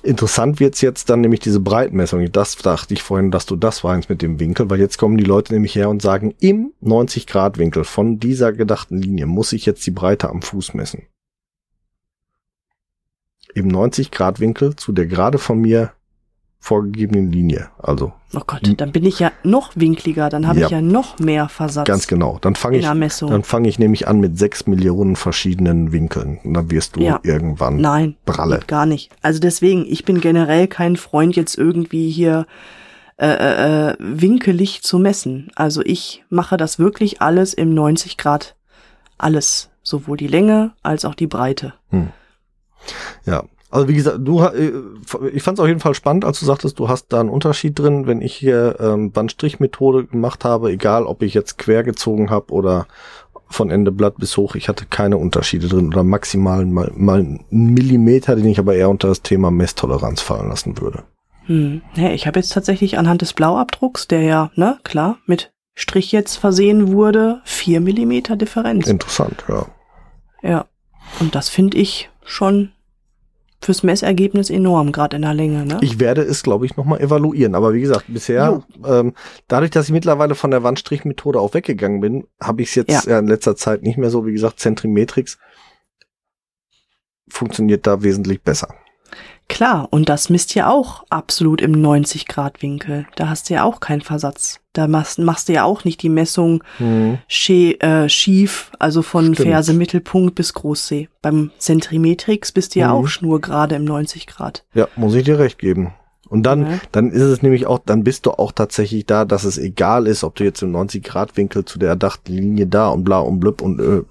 Interessant 0.03 0.59
wird's 0.59 0.80
jetzt 0.80 1.09
dann 1.09 1.20
nämlich 1.20 1.38
diese 1.38 1.61
Breitenmessung. 1.61 2.32
Das 2.32 2.57
dachte 2.57 2.93
ich 2.93 3.05
vorhin, 3.05 3.30
dass 3.30 3.47
du 3.47 3.55
das 3.55 3.84
meinst 3.84 4.11
mit 4.11 4.20
dem 4.20 4.41
Winkel, 4.41 4.68
weil 4.68 4.80
jetzt 4.80 4.99
kommen 4.99 5.16
die 5.16 5.22
Leute 5.22 5.53
nämlich 5.53 5.76
her 5.76 5.88
und 5.91 6.03
sagen, 6.03 6.34
im 6.41 6.72
90 6.80 7.28
Grad 7.28 7.57
Winkel 7.59 7.84
von 7.84 8.18
dieser 8.18 8.53
gedachten 8.53 8.99
Linie 8.99 9.26
muss 9.26 9.53
ich 9.53 9.66
jetzt 9.66 9.86
die 9.86 9.93
Breite 9.93 10.28
am 10.28 10.43
Fuß 10.43 10.74
messen. 10.74 11.07
Im 13.55 13.68
90 13.68 14.11
Grad 14.11 14.41
Winkel 14.41 14.74
zu 14.74 14.91
der 14.91 15.07
gerade 15.07 15.38
von 15.38 15.61
mir 15.61 15.93
vorgegebenen 16.61 17.32
Linie. 17.32 17.68
Also 17.78 18.12
Oh 18.32 18.42
Gott, 18.46 18.61
dann 18.76 18.92
bin 18.92 19.04
ich 19.04 19.18
ja 19.18 19.32
noch 19.42 19.72
winkliger, 19.74 20.28
dann 20.28 20.46
habe 20.46 20.61
Ja. 20.61 20.66
ich 20.66 20.70
ja 20.72 20.80
noch 20.80 21.18
mehr 21.18 21.48
Versatz 21.48 21.86
ganz 21.88 22.06
genau. 22.06 22.38
Dann 22.40 22.54
fange 22.54 22.78
ich, 22.78 22.84
dann 22.84 23.42
fange 23.42 23.68
ich 23.68 23.78
nämlich 23.80 24.06
an 24.06 24.20
mit 24.20 24.38
sechs 24.38 24.66
Millionen 24.66 25.16
verschiedenen 25.16 25.90
Winkeln. 25.90 26.38
Und 26.44 26.54
dann 26.54 26.70
wirst 26.70 26.94
du 26.96 27.00
Ja. 27.00 27.18
irgendwann 27.24 27.80
Nein, 27.80 28.16
Bralle. 28.26 28.61
gar 28.66 28.86
nicht. 28.86 29.11
Also 29.22 29.40
deswegen, 29.40 29.84
ich 29.88 30.04
bin 30.04 30.20
generell 30.20 30.68
kein 30.68 30.96
Freund, 30.96 31.34
jetzt 31.34 31.58
irgendwie 31.58 32.11
hier 32.11 32.46
äh, 33.16 33.26
äh, 33.26 33.88
äh, 33.90 33.96
winkelig 33.98 34.82
zu 34.82 34.98
messen. 34.98 35.50
Also 35.54 35.82
ich 35.84 36.24
mache 36.30 36.56
das 36.56 36.78
wirklich 36.78 37.20
alles 37.20 37.52
im 37.52 37.74
90 37.74 38.16
Grad 38.16 38.54
alles, 39.18 39.68
sowohl 39.82 40.16
die 40.16 40.26
Länge 40.28 40.72
als 40.82 41.04
auch 41.04 41.14
die 41.14 41.26
Breite. 41.26 41.74
Hm. 41.90 42.08
Ja, 43.26 43.44
also 43.70 43.88
wie 43.88 43.94
gesagt, 43.94 44.18
du, 44.20 44.40
äh, 44.40 44.72
ich 45.32 45.42
fand 45.42 45.58
es 45.58 45.62
auf 45.62 45.68
jeden 45.68 45.80
Fall 45.80 45.94
spannend, 45.94 46.24
als 46.24 46.40
du 46.40 46.46
sagtest, 46.46 46.78
du 46.78 46.88
hast 46.88 47.06
da 47.12 47.20
einen 47.20 47.28
Unterschied 47.28 47.78
drin, 47.78 48.06
wenn 48.06 48.20
ich 48.20 48.34
hier 48.34 48.76
ähm, 48.80 49.12
Bandstrichmethode 49.12 50.06
gemacht 50.06 50.44
habe, 50.44 50.70
egal 50.72 51.04
ob 51.06 51.22
ich 51.22 51.34
jetzt 51.34 51.58
quer 51.58 51.84
gezogen 51.84 52.30
habe 52.30 52.52
oder 52.52 52.86
von 53.48 53.70
Ende 53.70 53.92
Blatt 53.92 54.16
bis 54.16 54.36
hoch, 54.36 54.54
ich 54.54 54.68
hatte 54.68 54.86
keine 54.86 55.18
Unterschiede 55.18 55.68
drin 55.68 55.88
oder 55.88 56.02
maximal 56.02 56.64
mal, 56.66 56.92
mal 56.94 57.20
einen 57.20 57.44
Millimeter, 57.50 58.36
den 58.36 58.46
ich 58.46 58.58
aber 58.58 58.74
eher 58.74 58.90
unter 58.90 59.08
das 59.08 59.22
Thema 59.22 59.50
Messtoleranz 59.50 60.20
fallen 60.20 60.48
lassen 60.48 60.80
würde. 60.80 61.04
Hm. 61.46 61.82
Hey, 61.94 62.14
ich 62.14 62.26
habe 62.26 62.38
jetzt 62.38 62.52
tatsächlich 62.52 62.98
anhand 62.98 63.22
des 63.22 63.32
Blauabdrucks, 63.32 64.08
der 64.08 64.22
ja, 64.22 64.50
ne, 64.54 64.78
klar, 64.84 65.18
mit 65.26 65.52
Strich 65.74 66.12
jetzt 66.12 66.36
versehen 66.36 66.92
wurde, 66.92 67.40
vier 67.44 67.80
Millimeter 67.80 68.36
Differenz. 68.36 68.86
Interessant, 68.86 69.44
ja. 69.48 69.66
Ja. 70.42 70.66
Und 71.18 71.34
das 71.34 71.48
finde 71.48 71.78
ich 71.78 72.10
schon 72.24 72.72
fürs 73.62 73.82
Messergebnis 73.82 74.48
enorm, 74.48 74.90
gerade 74.90 75.16
in 75.16 75.22
der 75.22 75.34
Länge. 75.34 75.66
Ne? 75.66 75.78
Ich 75.82 76.00
werde 76.00 76.22
es, 76.22 76.42
glaube 76.42 76.64
ich, 76.64 76.76
nochmal 76.76 77.00
evaluieren. 77.00 77.54
Aber 77.54 77.74
wie 77.74 77.80
gesagt, 77.82 78.06
bisher, 78.08 78.62
ähm, 78.86 79.14
dadurch, 79.48 79.70
dass 79.70 79.86
ich 79.86 79.92
mittlerweile 79.92 80.34
von 80.34 80.50
der 80.50 80.62
Wandstrichmethode 80.62 81.38
auch 81.38 81.52
weggegangen 81.52 82.00
bin, 82.00 82.26
habe 82.40 82.62
ich 82.62 82.70
es 82.70 82.74
jetzt 82.74 83.06
ja. 83.06 83.18
in 83.18 83.26
letzter 83.26 83.56
Zeit 83.56 83.82
nicht 83.82 83.98
mehr 83.98 84.11
so, 84.11 84.26
wie 84.26 84.32
gesagt, 84.32 84.61
Zentrimetrix 84.61 85.38
funktioniert 87.28 87.86
da 87.86 88.02
wesentlich 88.02 88.42
besser. 88.42 88.74
Klar, 89.51 89.88
und 89.90 90.09
das 90.09 90.30
misst 90.30 90.55
ja 90.55 90.70
auch 90.70 91.03
absolut 91.11 91.61
im 91.61 91.72
90-Grad-Winkel. 91.72 93.07
Da 93.16 93.28
hast 93.28 93.51
du 93.51 93.55
ja 93.55 93.64
auch 93.64 93.80
keinen 93.80 94.01
Versatz. 94.01 94.61
Da 94.74 94.86
machst, 94.86 95.18
machst 95.18 95.48
du 95.48 95.53
ja 95.53 95.64
auch 95.64 95.84
nicht 95.84 96.01
die 96.03 96.09
Messung 96.09 96.62
mhm. 96.78 97.18
schie, 97.26 97.74
äh, 97.80 98.09
schief, 98.09 98.70
also 98.78 99.03
von 99.03 99.34
Stimmt. 99.34 99.48
Ferse 99.48 99.74
Mittelpunkt 99.74 100.36
bis 100.36 100.55
Großsee. 100.55 101.09
Beim 101.20 101.51
Zentrimetrix 101.59 102.53
bist 102.53 102.76
du 102.76 102.78
ja 102.78 102.88
mhm. 102.88 102.94
auch 102.94 103.09
schnurgerade 103.09 103.74
im 103.74 103.84
90 103.84 104.28
Grad. 104.28 104.64
Ja, 104.72 104.86
muss 104.94 105.16
ich 105.16 105.24
dir 105.24 105.40
recht 105.40 105.59
geben. 105.59 105.94
Und 106.28 106.44
dann, 106.44 106.70
ja. 106.70 106.80
dann 106.92 107.11
ist 107.11 107.22
es 107.22 107.42
nämlich 107.42 107.66
auch, 107.66 107.80
dann 107.84 108.05
bist 108.05 108.26
du 108.26 108.30
auch 108.30 108.53
tatsächlich 108.53 109.05
da, 109.05 109.24
dass 109.24 109.42
es 109.42 109.59
egal 109.59 110.07
ist, 110.07 110.22
ob 110.22 110.36
du 110.36 110.44
jetzt 110.44 110.62
im 110.62 110.70
90 110.70 111.03
Grad 111.03 111.36
Winkel 111.36 111.64
zu 111.64 111.80
der 111.80 111.88
erdachten 111.88 112.32
Linie 112.32 112.68
da 112.68 112.88
und 112.90 113.03
bla 113.03 113.18
und 113.18 113.40
blub 113.40 113.62
und 113.62 113.80
äh, 113.80 114.03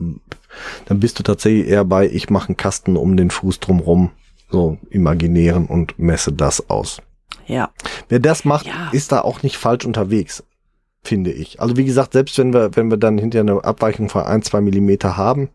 dann 0.86 1.00
bist 1.00 1.18
du 1.18 1.24
tatsächlich 1.24 1.70
eher 1.70 1.86
bei, 1.86 2.10
ich 2.10 2.30
mache 2.30 2.50
einen 2.50 2.58
Kasten 2.58 2.98
um 2.98 3.16
den 3.16 3.30
Fuß 3.30 3.62
drumrum 3.62 4.12
so 4.50 4.78
imaginären 4.90 5.66
und 5.66 5.98
messe 6.00 6.34
das 6.34 6.70
aus. 6.70 7.02
Ja. 7.46 7.72
Wer 8.08 8.20
das 8.20 8.46
macht, 8.46 8.68
ja. 8.68 8.90
ist 8.92 9.12
da 9.12 9.22
auch 9.22 9.44
nicht 9.44 9.58
falsch 9.58 9.86
unterwegs, 9.86 10.44
finde 11.04 11.32
ich. 11.32 11.60
Also 11.60 11.78
wie 11.78 11.86
gesagt, 11.86 12.14
selbst 12.14 12.38
wenn 12.38 12.54
wir, 12.54 12.76
wenn 12.76 12.90
wir 12.90 12.98
dann 12.98 13.18
hinterher 13.18 13.52
eine 13.52 13.64
Abweichung 13.64 14.10
von 14.10 14.24
ein, 14.24 14.42
zwei 14.42 14.62
Millimeter 14.62 15.18
haben, 15.18 15.50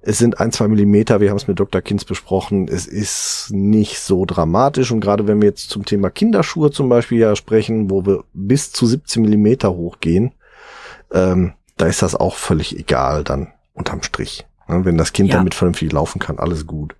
es 0.00 0.18
sind 0.18 0.38
ein, 0.40 0.52
zwei 0.52 0.68
Millimeter, 0.68 1.20
wir 1.20 1.30
haben 1.30 1.36
es 1.36 1.48
mit 1.48 1.58
Dr. 1.58 1.82
Kinz 1.82 2.04
besprochen, 2.04 2.68
es 2.68 2.86
ist 2.86 3.48
nicht 3.50 3.98
so 3.98 4.24
dramatisch 4.24 4.92
und 4.92 5.00
gerade 5.00 5.26
wenn 5.26 5.40
wir 5.40 5.48
jetzt 5.48 5.68
zum 5.68 5.84
Thema 5.84 6.10
Kinderschuhe 6.10 6.70
zum 6.70 6.88
Beispiel 6.88 7.18
ja 7.18 7.34
sprechen, 7.34 7.90
wo 7.90 8.06
wir 8.06 8.22
bis 8.32 8.70
zu 8.70 8.86
17 8.86 9.20
Millimeter 9.20 9.72
hochgehen, 9.72 10.32
ähm, 11.12 11.54
da 11.76 11.86
ist 11.86 12.02
das 12.02 12.14
auch 12.14 12.36
völlig 12.36 12.78
egal 12.78 13.24
dann 13.24 13.48
unterm 13.74 14.02
Strich. 14.02 14.46
Ne? 14.68 14.84
Wenn 14.84 14.96
das 14.96 15.12
Kind 15.12 15.30
ja. 15.30 15.36
damit 15.36 15.54
vernünftig 15.54 15.92
laufen 15.92 16.20
kann, 16.20 16.38
alles 16.38 16.66
gut. 16.66 16.94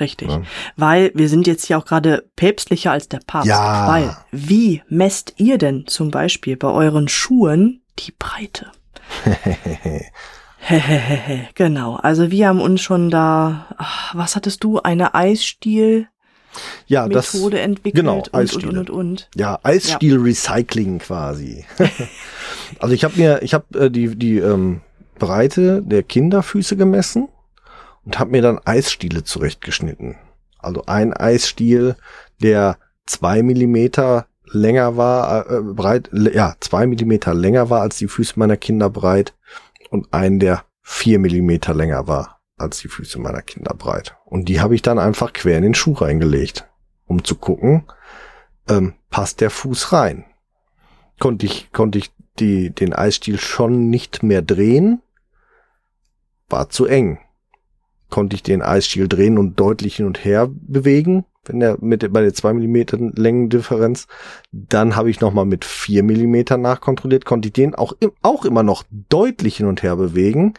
Richtig. 0.00 0.30
Ja. 0.30 0.42
Weil 0.76 1.12
wir 1.14 1.28
sind 1.28 1.46
jetzt 1.46 1.68
ja 1.68 1.78
auch 1.78 1.84
gerade 1.84 2.24
päpstlicher 2.36 2.90
als 2.90 3.08
der 3.08 3.20
Papst. 3.26 3.48
Ja. 3.48 3.86
Weil, 3.86 4.16
wie 4.32 4.82
messt 4.88 5.34
ihr 5.36 5.58
denn 5.58 5.86
zum 5.86 6.10
Beispiel 6.10 6.56
bei 6.56 6.68
euren 6.68 7.08
Schuhen 7.08 7.82
die 7.98 8.14
Breite? 8.18 8.72
genau. 11.54 11.96
Also 11.96 12.30
wir 12.30 12.48
haben 12.48 12.60
uns 12.60 12.80
schon 12.80 13.10
da, 13.10 13.66
ach, 13.76 14.14
was 14.14 14.36
hattest 14.36 14.64
du, 14.64 14.80
eine 14.80 15.14
Eisstiel 15.14 16.08
ja, 16.86 17.06
Methode 17.06 17.56
das, 17.56 17.64
entwickelt 17.64 18.04
genau, 18.04 18.22
und, 18.32 18.32
und, 18.32 18.64
und, 18.64 18.78
und, 18.78 18.90
und. 18.90 19.28
Ja, 19.36 19.58
Eisstil-Recycling 19.62 20.98
quasi. 20.98 21.64
also 22.80 22.94
ich 22.94 23.04
habe 23.04 23.16
mir, 23.16 23.42
ich 23.42 23.54
habe 23.54 23.78
äh, 23.78 23.90
die, 23.90 24.16
die 24.16 24.38
ähm, 24.38 24.80
Breite 25.18 25.82
der 25.82 26.02
Kinderfüße 26.02 26.76
gemessen 26.76 27.28
und 28.04 28.18
habe 28.18 28.30
mir 28.30 28.42
dann 28.42 28.60
Eisstiele 28.64 29.24
zurechtgeschnitten. 29.24 30.16
Also 30.58 30.84
ein 30.86 31.12
Eisstiel, 31.12 31.96
der 32.42 32.78
zwei 33.06 33.42
Millimeter 33.42 34.26
länger 34.52 34.96
war, 34.96 35.50
äh, 35.50 35.60
breit, 35.60 36.10
ja, 36.12 36.54
zwei 36.60 36.86
Millimeter 36.86 37.34
länger 37.34 37.70
war 37.70 37.82
als 37.82 37.98
die 37.98 38.08
Füße 38.08 38.38
meiner 38.38 38.56
Kinder 38.56 38.90
breit 38.90 39.34
und 39.90 40.12
einen, 40.12 40.38
der 40.38 40.64
vier 40.82 41.18
Millimeter 41.18 41.74
länger 41.74 42.06
war 42.06 42.40
als 42.56 42.78
die 42.78 42.88
Füße 42.88 43.18
meiner 43.18 43.42
Kinder 43.42 43.74
breit. 43.74 44.16
Und 44.24 44.48
die 44.48 44.60
habe 44.60 44.74
ich 44.74 44.82
dann 44.82 44.98
einfach 44.98 45.32
quer 45.32 45.56
in 45.56 45.62
den 45.62 45.74
Schuh 45.74 45.94
reingelegt, 45.94 46.68
um 47.06 47.24
zu 47.24 47.36
gucken, 47.36 47.84
ähm, 48.68 48.94
passt 49.08 49.40
der 49.40 49.50
Fuß 49.50 49.92
rein. 49.92 50.26
Konnte 51.18 51.46
ich, 51.46 51.72
konnte 51.72 51.98
ich 51.98 52.12
die, 52.38 52.70
den 52.70 52.92
Eisstiel 52.92 53.38
schon 53.38 53.88
nicht 53.88 54.22
mehr 54.22 54.42
drehen, 54.42 55.00
war 56.48 56.68
zu 56.68 56.86
eng 56.86 57.18
konnte 58.10 58.36
ich 58.36 58.42
den 58.42 58.62
Eisstiel 58.62 59.08
drehen 59.08 59.38
und 59.38 59.58
deutlich 59.58 59.96
hin 59.96 60.06
und 60.06 60.24
her 60.24 60.48
bewegen, 60.50 61.24
wenn 61.44 61.60
er 61.62 61.78
mit 61.80 62.12
bei 62.12 62.22
der 62.22 62.34
2 62.34 62.54
mm 62.54 63.12
Längendifferenz. 63.14 64.06
Dann 64.52 64.96
habe 64.96 65.10
ich 65.10 65.20
nochmal 65.20 65.46
mit 65.46 65.64
4 65.64 66.02
mm 66.02 66.60
nachkontrolliert, 66.60 67.24
konnte 67.24 67.48
ich 67.48 67.52
den 67.52 67.74
auch, 67.74 67.94
auch 68.22 68.44
immer 68.44 68.62
noch 68.62 68.84
deutlich 68.90 69.56
hin 69.56 69.66
und 69.66 69.82
her 69.82 69.96
bewegen. 69.96 70.54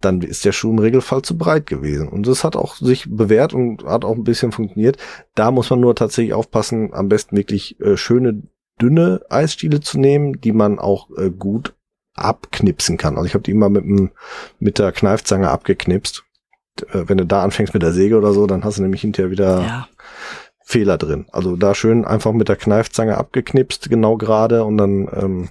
Dann 0.00 0.20
ist 0.20 0.44
der 0.44 0.52
Schuh 0.52 0.70
im 0.70 0.78
Regelfall 0.78 1.22
zu 1.22 1.38
breit 1.38 1.66
gewesen. 1.66 2.08
Und 2.08 2.26
das 2.26 2.44
hat 2.44 2.54
auch 2.54 2.76
sich 2.76 3.06
bewährt 3.08 3.54
und 3.54 3.84
hat 3.84 4.04
auch 4.04 4.14
ein 4.14 4.24
bisschen 4.24 4.52
funktioniert. 4.52 4.98
Da 5.34 5.50
muss 5.50 5.70
man 5.70 5.80
nur 5.80 5.94
tatsächlich 5.94 6.34
aufpassen, 6.34 6.92
am 6.92 7.08
besten 7.08 7.36
wirklich 7.36 7.80
äh, 7.80 7.96
schöne, 7.96 8.42
dünne 8.80 9.22
Eisstiele 9.30 9.80
zu 9.80 9.98
nehmen, 9.98 10.40
die 10.40 10.52
man 10.52 10.78
auch 10.78 11.08
äh, 11.16 11.30
gut 11.30 11.74
abknipsen 12.14 12.98
kann. 12.98 13.16
Also 13.16 13.26
ich 13.26 13.34
habe 13.34 13.42
die 13.42 13.52
immer 13.52 13.68
mit, 13.68 14.10
mit 14.58 14.78
der 14.78 14.92
Kneifzange 14.92 15.50
abgeknipst 15.50 16.25
wenn 16.92 17.18
du 17.18 17.26
da 17.26 17.42
anfängst 17.42 17.74
mit 17.74 17.82
der 17.82 17.92
Säge 17.92 18.16
oder 18.16 18.32
so, 18.32 18.46
dann 18.46 18.64
hast 18.64 18.78
du 18.78 18.82
nämlich 18.82 19.00
hinterher 19.00 19.30
wieder 19.30 19.60
ja. 19.60 19.88
Fehler 20.64 20.98
drin. 20.98 21.26
Also 21.32 21.56
da 21.56 21.74
schön 21.74 22.04
einfach 22.04 22.32
mit 22.32 22.48
der 22.48 22.56
Kneifzange 22.56 23.16
abgeknipst, 23.16 23.88
genau 23.88 24.16
gerade, 24.16 24.64
und 24.64 24.76
dann 24.76 25.08
ähm, 25.12 25.48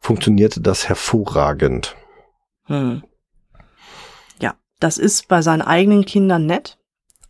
funktionierte 0.00 0.60
das 0.60 0.88
hervorragend. 0.88 1.96
Hm. 2.64 3.02
Ja, 4.40 4.54
das 4.80 4.98
ist 4.98 5.28
bei 5.28 5.42
seinen 5.42 5.62
eigenen 5.62 6.04
Kindern 6.04 6.46
nett, 6.46 6.78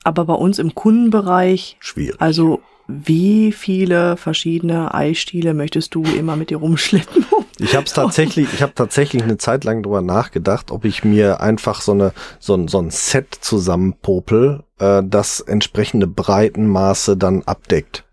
aber 0.04 0.24
bei 0.24 0.34
uns 0.34 0.58
im 0.58 0.74
Kundenbereich 0.74 1.76
schwierig. 1.80 2.20
Also 2.20 2.60
wie 2.88 3.52
viele 3.52 4.16
verschiedene 4.16 4.94
Eisstiele 4.94 5.52
möchtest 5.52 5.94
du 5.94 6.02
immer 6.02 6.36
mit 6.36 6.50
dir 6.50 6.58
rumschleppen? 6.58 7.24
Ich 7.60 7.74
habe 7.74 7.86
tatsächlich, 7.86 8.46
ich 8.54 8.62
habe 8.62 8.72
tatsächlich 8.76 9.20
eine 9.20 9.36
Zeit 9.36 9.64
lang 9.64 9.82
drüber 9.82 10.00
nachgedacht, 10.00 10.70
ob 10.70 10.84
ich 10.84 11.02
mir 11.02 11.40
einfach 11.40 11.80
so 11.80 11.90
eine 11.90 12.12
so 12.38 12.54
ein, 12.54 12.68
so 12.68 12.78
ein 12.78 12.90
Set 12.90 13.34
zusammenpopel, 13.34 14.62
äh, 14.78 15.02
das 15.04 15.40
entsprechende 15.40 16.06
Breitenmaße 16.06 17.16
dann 17.16 17.42
abdeckt. 17.42 18.04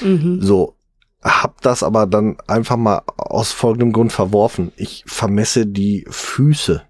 Mhm. 0.00 0.40
So 0.40 0.76
hab 1.22 1.60
das 1.60 1.82
aber 1.82 2.06
dann 2.06 2.38
einfach 2.46 2.78
mal 2.78 3.02
aus 3.18 3.52
folgendem 3.52 3.92
Grund 3.92 4.12
verworfen. 4.12 4.72
Ich 4.76 5.04
vermesse 5.06 5.66
die 5.66 6.06
Füße 6.08 6.80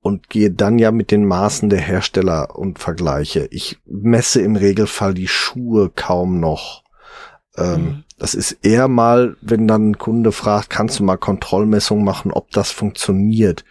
und 0.00 0.28
gehe 0.28 0.50
dann 0.50 0.78
ja 0.78 0.90
mit 0.90 1.10
den 1.10 1.24
Maßen 1.24 1.70
der 1.70 1.80
Hersteller 1.80 2.56
und 2.56 2.78
vergleiche. 2.78 3.48
Ich 3.50 3.78
messe 3.84 4.40
im 4.40 4.56
Regelfall 4.56 5.14
die 5.14 5.28
Schuhe 5.28 5.90
kaum 5.94 6.40
noch. 6.40 6.84
Ähm, 7.56 7.82
mhm. 7.82 8.04
Das 8.18 8.34
ist 8.34 8.52
eher 8.62 8.88
mal, 8.88 9.36
wenn 9.40 9.68
dann 9.68 9.90
ein 9.90 9.98
Kunde 9.98 10.32
fragt, 10.32 10.70
kannst 10.70 10.98
du 10.98 11.04
mal 11.04 11.16
Kontrollmessung 11.16 12.02
machen, 12.02 12.32
ob 12.32 12.50
das 12.50 12.72
funktioniert. 12.72 13.64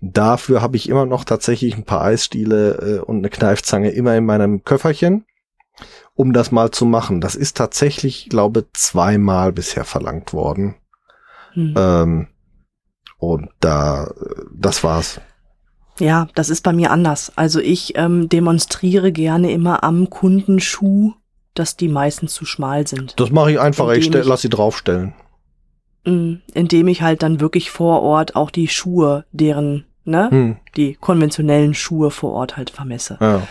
Dafür 0.00 0.60
habe 0.60 0.76
ich 0.76 0.88
immer 0.88 1.06
noch 1.06 1.24
tatsächlich 1.24 1.76
ein 1.76 1.84
paar 1.84 2.02
Eisstiele 2.02 2.74
äh, 2.74 2.98
und 2.98 3.18
eine 3.18 3.30
Kneifzange 3.30 3.90
immer 3.90 4.14
in 4.14 4.26
meinem 4.26 4.62
Köfferchen, 4.62 5.24
um 6.14 6.34
das 6.34 6.52
mal 6.52 6.70
zu 6.70 6.84
machen. 6.84 7.22
Das 7.22 7.34
ist 7.34 7.56
tatsächlich, 7.56 8.28
glaube 8.28 8.66
zweimal 8.74 9.52
bisher 9.52 9.84
verlangt 9.84 10.34
worden. 10.34 10.74
Mhm. 11.54 11.74
Ähm, 11.76 12.28
und 13.18 13.48
da, 13.60 14.12
das 14.54 14.84
war's. 14.84 15.20
Ja, 15.98 16.28
das 16.34 16.50
ist 16.50 16.62
bei 16.62 16.72
mir 16.72 16.90
anders. 16.90 17.32
Also 17.36 17.60
ich 17.60 17.96
ähm, 17.96 18.28
demonstriere 18.28 19.12
gerne 19.12 19.52
immer 19.52 19.84
am 19.84 20.10
Kundenschuh, 20.10 21.12
dass 21.54 21.76
die 21.76 21.88
meistens 21.88 22.34
zu 22.34 22.44
schmal 22.44 22.86
sind. 22.86 23.14
Das 23.18 23.30
mache 23.30 23.52
ich 23.52 23.60
einfach, 23.60 23.90
ich, 23.92 24.06
stell, 24.06 24.22
ich 24.22 24.26
lass 24.26 24.42
sie 24.42 24.48
draufstellen. 24.48 25.14
Mm, 26.04 26.34
indem 26.52 26.88
ich 26.88 27.02
halt 27.02 27.22
dann 27.22 27.40
wirklich 27.40 27.70
vor 27.70 28.02
Ort 28.02 28.34
auch 28.36 28.50
die 28.50 28.68
Schuhe, 28.68 29.24
deren, 29.32 29.84
ne, 30.04 30.30
hm. 30.30 30.56
die 30.76 30.94
konventionellen 30.94 31.74
Schuhe 31.74 32.10
vor 32.10 32.32
Ort 32.32 32.56
halt 32.56 32.70
vermesse. 32.70 33.16
Ja. 33.20 33.42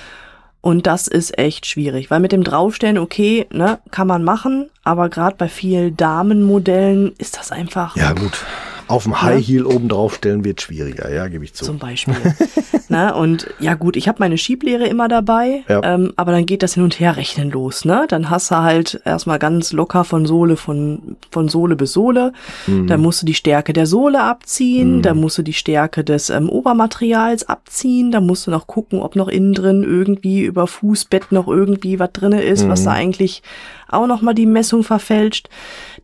Und 0.62 0.88
das 0.88 1.08
ist 1.08 1.38
echt 1.38 1.66
schwierig, 1.66 2.10
weil 2.10 2.20
mit 2.20 2.32
dem 2.32 2.44
Draufstellen, 2.44 2.98
okay, 2.98 3.48
ne, 3.52 3.80
kann 3.92 4.08
man 4.08 4.24
machen, 4.24 4.70
aber 4.84 5.10
gerade 5.10 5.36
bei 5.36 5.50
vielen 5.50 5.98
Damenmodellen 5.98 7.14
ist 7.18 7.38
das 7.38 7.52
einfach. 7.52 7.98
Ja, 7.98 8.14
gut. 8.14 8.46
Auf 8.88 9.04
dem 9.04 9.22
High 9.22 9.46
Heel 9.46 9.66
oben 9.66 9.90
drauf 9.90 10.16
stellen 10.16 10.44
wird 10.46 10.62
schwieriger, 10.62 11.12
ja, 11.14 11.28
gebe 11.28 11.44
ich 11.44 11.54
zu. 11.54 11.66
Zum 11.66 11.78
Beispiel. 11.80 12.16
Na, 12.90 13.16
und 13.16 13.48
ja 13.60 13.74
gut, 13.76 13.96
ich 13.96 14.08
habe 14.08 14.18
meine 14.20 14.38
Schieblehre 14.38 14.86
immer 14.88 15.08
dabei, 15.08 15.64
Ja. 15.68 15.82
ähm, 15.84 16.14
aber 16.16 16.32
dann 16.32 16.46
geht 16.46 16.62
das 16.64 16.74
hin 16.76 16.84
und 16.84 17.00
her 17.00 17.18
rechnen 17.18 17.50
los. 17.50 17.86
Ne? 17.86 18.06
Dann 18.10 18.30
hast 18.30 18.52
du 18.52 18.58
halt 18.58 19.02
erstmal 19.06 19.40
ganz 19.40 19.72
locker 19.72 20.04
von 20.04 20.26
Sohle, 20.26 20.58
von, 20.58 21.16
von 21.32 21.50
Sohle 21.50 21.76
bis 21.76 21.94
Sohle. 21.94 22.34
Mhm. 22.68 22.88
Dann 22.88 23.02
musst 23.02 23.22
du 23.22 23.26
die 23.26 23.34
Stärke 23.34 23.74
der 23.74 23.88
Sohle 23.88 24.22
abziehen, 24.22 25.02
dann 25.02 25.18
musst 25.18 25.38
du 25.38 25.42
die 25.44 25.54
Stärke 25.54 26.04
des 26.04 26.30
ähm, 26.30 26.50
Obermaterials 26.50 27.48
abziehen, 27.50 28.12
dann 28.12 28.26
musst 28.28 28.48
du 28.48 28.52
noch 28.52 28.68
gucken, 28.68 29.00
ob 29.00 29.16
noch 29.16 29.28
innen 29.28 29.54
drin 29.54 29.84
irgendwie 29.84 30.42
über 30.44 30.68
Fußbett 30.68 31.32
noch 31.32 31.48
irgendwie 31.48 32.00
was 32.00 32.12
drinne 32.14 32.42
ist, 32.44 32.68
was 32.68 32.84
da 32.84 32.92
eigentlich 32.92 33.42
auch 33.90 34.08
noch 34.08 34.22
mal 34.22 34.34
die 34.34 34.46
Messung 34.48 34.84
verfälscht. 34.84 35.50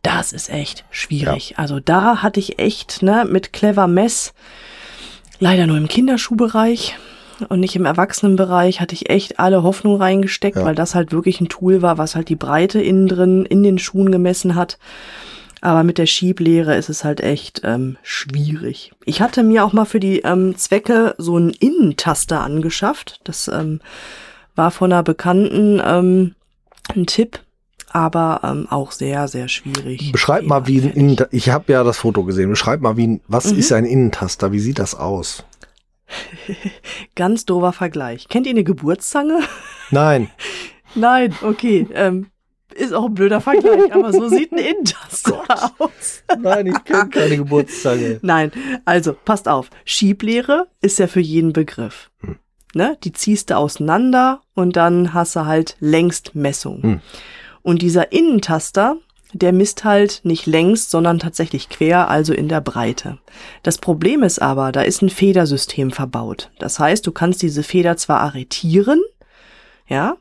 Das 0.02 0.32
ist 0.32 0.48
echt 0.50 0.84
schwierig. 0.90 1.54
Also 1.58 1.78
da 1.80 2.22
hatte 2.22 2.40
ich 2.40 2.58
echt 2.58 3.02
ne, 3.02 3.26
mit 3.28 3.52
Clever 3.52 3.86
Mess 3.86 4.32
leider 5.38 5.66
nur 5.66 5.76
im 5.76 5.88
Kinderschuhbereich 5.88 6.96
und 7.48 7.60
nicht 7.60 7.76
im 7.76 7.86
Erwachsenenbereich 7.86 8.80
hatte 8.80 8.94
ich 8.94 9.08
echt 9.10 9.38
alle 9.38 9.62
Hoffnung 9.62 9.96
reingesteckt, 9.96 10.56
Ja. 10.58 10.64
weil 10.64 10.74
das 10.74 10.94
halt 10.94 11.12
wirklich 11.12 11.40
ein 11.40 11.48
Tool 11.48 11.82
war, 11.82 11.98
was 11.98 12.14
halt 12.14 12.28
die 12.28 12.36
Breite 12.36 12.80
innen 12.82 13.08
drin 13.08 13.46
in 13.46 13.62
den 13.62 13.78
Schuhen 13.78 14.10
gemessen 14.12 14.54
hat. 14.54 14.78
Aber 15.62 15.82
mit 15.84 15.98
der 15.98 16.06
Schieblehre 16.06 16.74
ist 16.76 16.88
es 16.88 17.04
halt 17.04 17.20
echt 17.20 17.60
ähm, 17.64 17.98
schwierig. 18.02 18.92
Ich 19.04 19.20
hatte 19.20 19.42
mir 19.42 19.64
auch 19.64 19.74
mal 19.74 19.84
für 19.84 20.00
die 20.00 20.20
ähm, 20.20 20.56
Zwecke 20.56 21.14
so 21.18 21.36
einen 21.36 21.50
Innentaster 21.50 22.40
angeschafft. 22.40 23.20
Das 23.24 23.48
ähm, 23.48 23.80
war 24.54 24.70
von 24.70 24.90
einer 24.92 25.02
Bekannten 25.02 25.80
ähm, 25.84 26.34
ein 26.94 27.04
Tipp, 27.06 27.40
aber 27.92 28.40
ähm, 28.44 28.66
auch 28.70 28.92
sehr, 28.92 29.28
sehr 29.28 29.48
schwierig. 29.48 30.12
Beschreib 30.12 30.44
mal, 30.44 30.66
wie 30.66 30.80
ein. 30.80 30.92
Innentaster, 30.92 31.34
ich 31.36 31.50
habe 31.50 31.72
ja 31.72 31.84
das 31.84 31.98
Foto 31.98 32.24
gesehen, 32.24 32.50
beschreib 32.50 32.80
mal, 32.80 32.96
wie 32.96 33.06
ein, 33.06 33.20
was 33.28 33.52
Mhm. 33.52 33.58
ist 33.58 33.72
ein 33.72 33.84
Innentaster, 33.84 34.52
wie 34.52 34.60
sieht 34.60 34.78
das 34.78 34.94
aus? 34.94 35.44
Ganz 37.14 37.44
doofer 37.46 37.72
Vergleich. 37.72 38.28
Kennt 38.28 38.46
ihr 38.46 38.50
eine 38.50 38.64
Geburtszange? 38.64 39.40
Nein, 39.90 40.28
Nein, 40.96 41.34
okay. 41.42 41.86
Ähm, 41.94 42.26
ist 42.74 42.92
auch 42.92 43.06
ein 43.06 43.14
blöder 43.14 43.40
Vergleich, 43.40 43.92
aber 43.92 44.12
so 44.12 44.28
sieht 44.28 44.50
ein 44.52 44.58
Innentaster 44.58 45.42
aus. 45.78 46.22
nein, 46.40 46.66
ich 46.66 46.84
kenne 46.84 47.08
keine 47.10 47.36
Geburtszange. 47.36 48.18
Nein, 48.22 48.50
also 48.84 49.12
passt 49.24 49.48
auf. 49.48 49.70
Schieblehre 49.84 50.66
ist 50.80 50.98
ja 50.98 51.06
für 51.06 51.20
jeden 51.20 51.52
Begriff. 51.52 52.10
Hm. 52.20 52.36
Ne? 52.74 52.96
Die 53.04 53.12
ziehst 53.12 53.50
du 53.50 53.56
auseinander 53.56 54.42
und 54.54 54.76
dann 54.76 55.12
hast 55.14 55.34
du 55.36 55.46
halt 55.46 55.76
Längstmessung. 55.80 56.82
Hm. 56.82 57.00
Und 57.62 57.82
dieser 57.82 58.12
Innentaster, 58.12 58.96
der 59.32 59.52
misst 59.52 59.84
halt 59.84 60.20
nicht 60.24 60.46
längs, 60.46 60.90
sondern 60.90 61.18
tatsächlich 61.18 61.68
quer, 61.68 62.08
also 62.08 62.32
in 62.32 62.48
der 62.48 62.60
Breite. 62.60 63.18
Das 63.62 63.78
Problem 63.78 64.22
ist 64.22 64.40
aber, 64.40 64.72
da 64.72 64.82
ist 64.82 65.02
ein 65.02 65.10
Federsystem 65.10 65.90
verbaut. 65.90 66.50
Das 66.58 66.78
heißt, 66.78 67.06
du 67.06 67.12
kannst 67.12 67.42
diese 67.42 67.62
Feder 67.62 67.96
zwar 67.96 68.20
arretieren, 68.20 69.00
ja, 69.86 70.16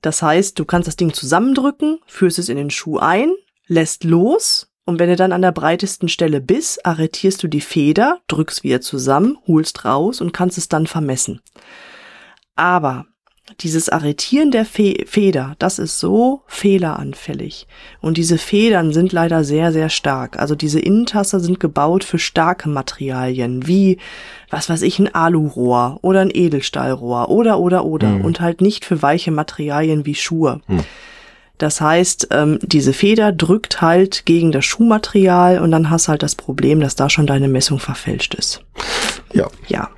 das 0.00 0.22
heißt, 0.22 0.58
du 0.58 0.64
kannst 0.64 0.86
das 0.86 0.96
Ding 0.96 1.12
zusammendrücken, 1.12 1.98
führst 2.06 2.38
es 2.38 2.48
in 2.48 2.56
den 2.56 2.70
Schuh 2.70 2.98
ein, 2.98 3.32
lässt 3.66 4.04
los 4.04 4.68
und 4.88 4.98
wenn 4.98 5.10
du 5.10 5.16
dann 5.16 5.32
an 5.32 5.42
der 5.42 5.52
breitesten 5.52 6.08
Stelle 6.08 6.40
bist, 6.40 6.86
arretierst 6.86 7.42
du 7.42 7.48
die 7.48 7.60
Feder, 7.60 8.20
drückst 8.28 8.64
wieder 8.64 8.80
zusammen, 8.80 9.36
holst 9.46 9.84
raus 9.84 10.20
und 10.22 10.32
kannst 10.32 10.56
es 10.56 10.68
dann 10.68 10.86
vermessen. 10.86 11.42
Aber 12.56 13.04
dieses 13.60 13.88
Arretieren 13.88 14.50
der 14.50 14.64
Fe 14.64 15.04
Feder, 15.06 15.56
das 15.58 15.78
ist 15.78 15.98
so 15.98 16.42
fehleranfällig. 16.46 17.66
Und 18.00 18.16
diese 18.16 18.38
Federn 18.38 18.92
sind 18.92 19.12
leider 19.12 19.44
sehr, 19.44 19.72
sehr 19.72 19.88
stark. 19.88 20.38
Also 20.38 20.54
diese 20.54 20.80
Innentaster 20.80 21.40
sind 21.40 21.60
gebaut 21.60 22.04
für 22.04 22.18
starke 22.18 22.68
Materialien, 22.68 23.66
wie, 23.66 23.98
was 24.50 24.68
weiß 24.68 24.82
ich, 24.82 24.98
ein 24.98 25.14
Alurohr 25.14 25.98
oder 26.02 26.20
ein 26.20 26.30
Edelstahlrohr 26.32 27.28
oder, 27.28 27.58
oder, 27.58 27.84
oder. 27.84 28.08
Mhm. 28.08 28.24
Und 28.24 28.40
halt 28.40 28.60
nicht 28.60 28.84
für 28.84 29.02
weiche 29.02 29.30
Materialien 29.30 30.06
wie 30.06 30.14
Schuhe. 30.14 30.60
Mhm. 30.66 30.84
Das 31.58 31.80
heißt, 31.80 32.28
ähm, 32.30 32.60
diese 32.62 32.92
Feder 32.92 33.32
drückt 33.32 33.82
halt 33.82 34.24
gegen 34.26 34.52
das 34.52 34.64
Schuhmaterial 34.64 35.58
und 35.58 35.72
dann 35.72 35.90
hast 35.90 36.06
halt 36.06 36.22
das 36.22 36.36
Problem, 36.36 36.80
dass 36.80 36.94
da 36.94 37.10
schon 37.10 37.26
deine 37.26 37.48
Messung 37.48 37.80
verfälscht 37.80 38.34
ist. 38.34 38.62
Ja. 39.32 39.48
Ja. 39.66 39.90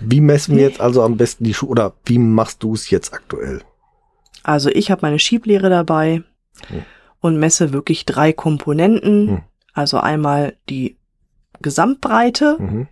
Wie 0.00 0.20
messen 0.20 0.56
wir 0.56 0.62
jetzt 0.68 0.80
also 0.80 1.02
am 1.02 1.16
besten 1.16 1.44
die 1.44 1.54
Schuhe 1.54 1.68
oder 1.70 1.94
wie 2.04 2.18
machst 2.18 2.62
du 2.62 2.74
es 2.74 2.90
jetzt 2.90 3.12
aktuell? 3.12 3.62
Also 4.42 4.70
ich 4.70 4.90
habe 4.90 5.02
meine 5.02 5.18
Schieblehre 5.18 5.68
dabei 5.70 6.22
Hm. 6.68 6.82
und 7.20 7.38
messe 7.38 7.72
wirklich 7.72 8.04
drei 8.06 8.32
Komponenten. 8.32 9.28
Hm. 9.28 9.42
Also 9.72 9.98
einmal 9.98 10.56
die 10.68 10.96
Gesamtbreite, 11.62 12.56
Mhm. 12.58 12.88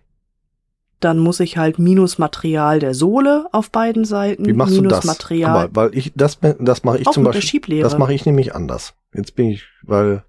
dann 0.99 1.17
muss 1.19 1.39
ich 1.39 1.57
halt 1.57 1.79
Minusmaterial 1.79 2.79
der 2.79 2.93
Sohle 2.93 3.47
auf 3.51 3.71
beiden 3.71 4.05
Seiten. 4.05 4.45
Wie 4.45 4.53
machst 4.53 4.77
du 4.77 4.81
das? 4.83 5.05
Guck 5.05 5.39
mal, 5.41 5.69
weil 5.73 5.95
ich 5.95 6.11
das 6.15 6.39
das 6.59 6.83
mache 6.83 6.99
ich 6.99 7.07
Auch 7.07 7.11
zum 7.13 7.23
Beispiel. 7.23 7.81
Das 7.81 7.97
mache 7.97 8.13
ich 8.13 8.25
nämlich 8.25 8.53
anders. 8.55 8.93
Jetzt 9.13 9.35
bin 9.35 9.49
ich, 9.49 9.63
weil 9.83 10.23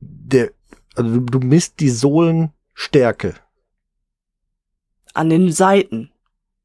der 0.00 0.50
also 0.96 1.20
du 1.20 1.38
misst 1.40 1.80
die 1.80 1.90
Sohlenstärke. 1.90 3.34
An 5.14 5.30
den 5.30 5.52
Seiten. 5.52 6.10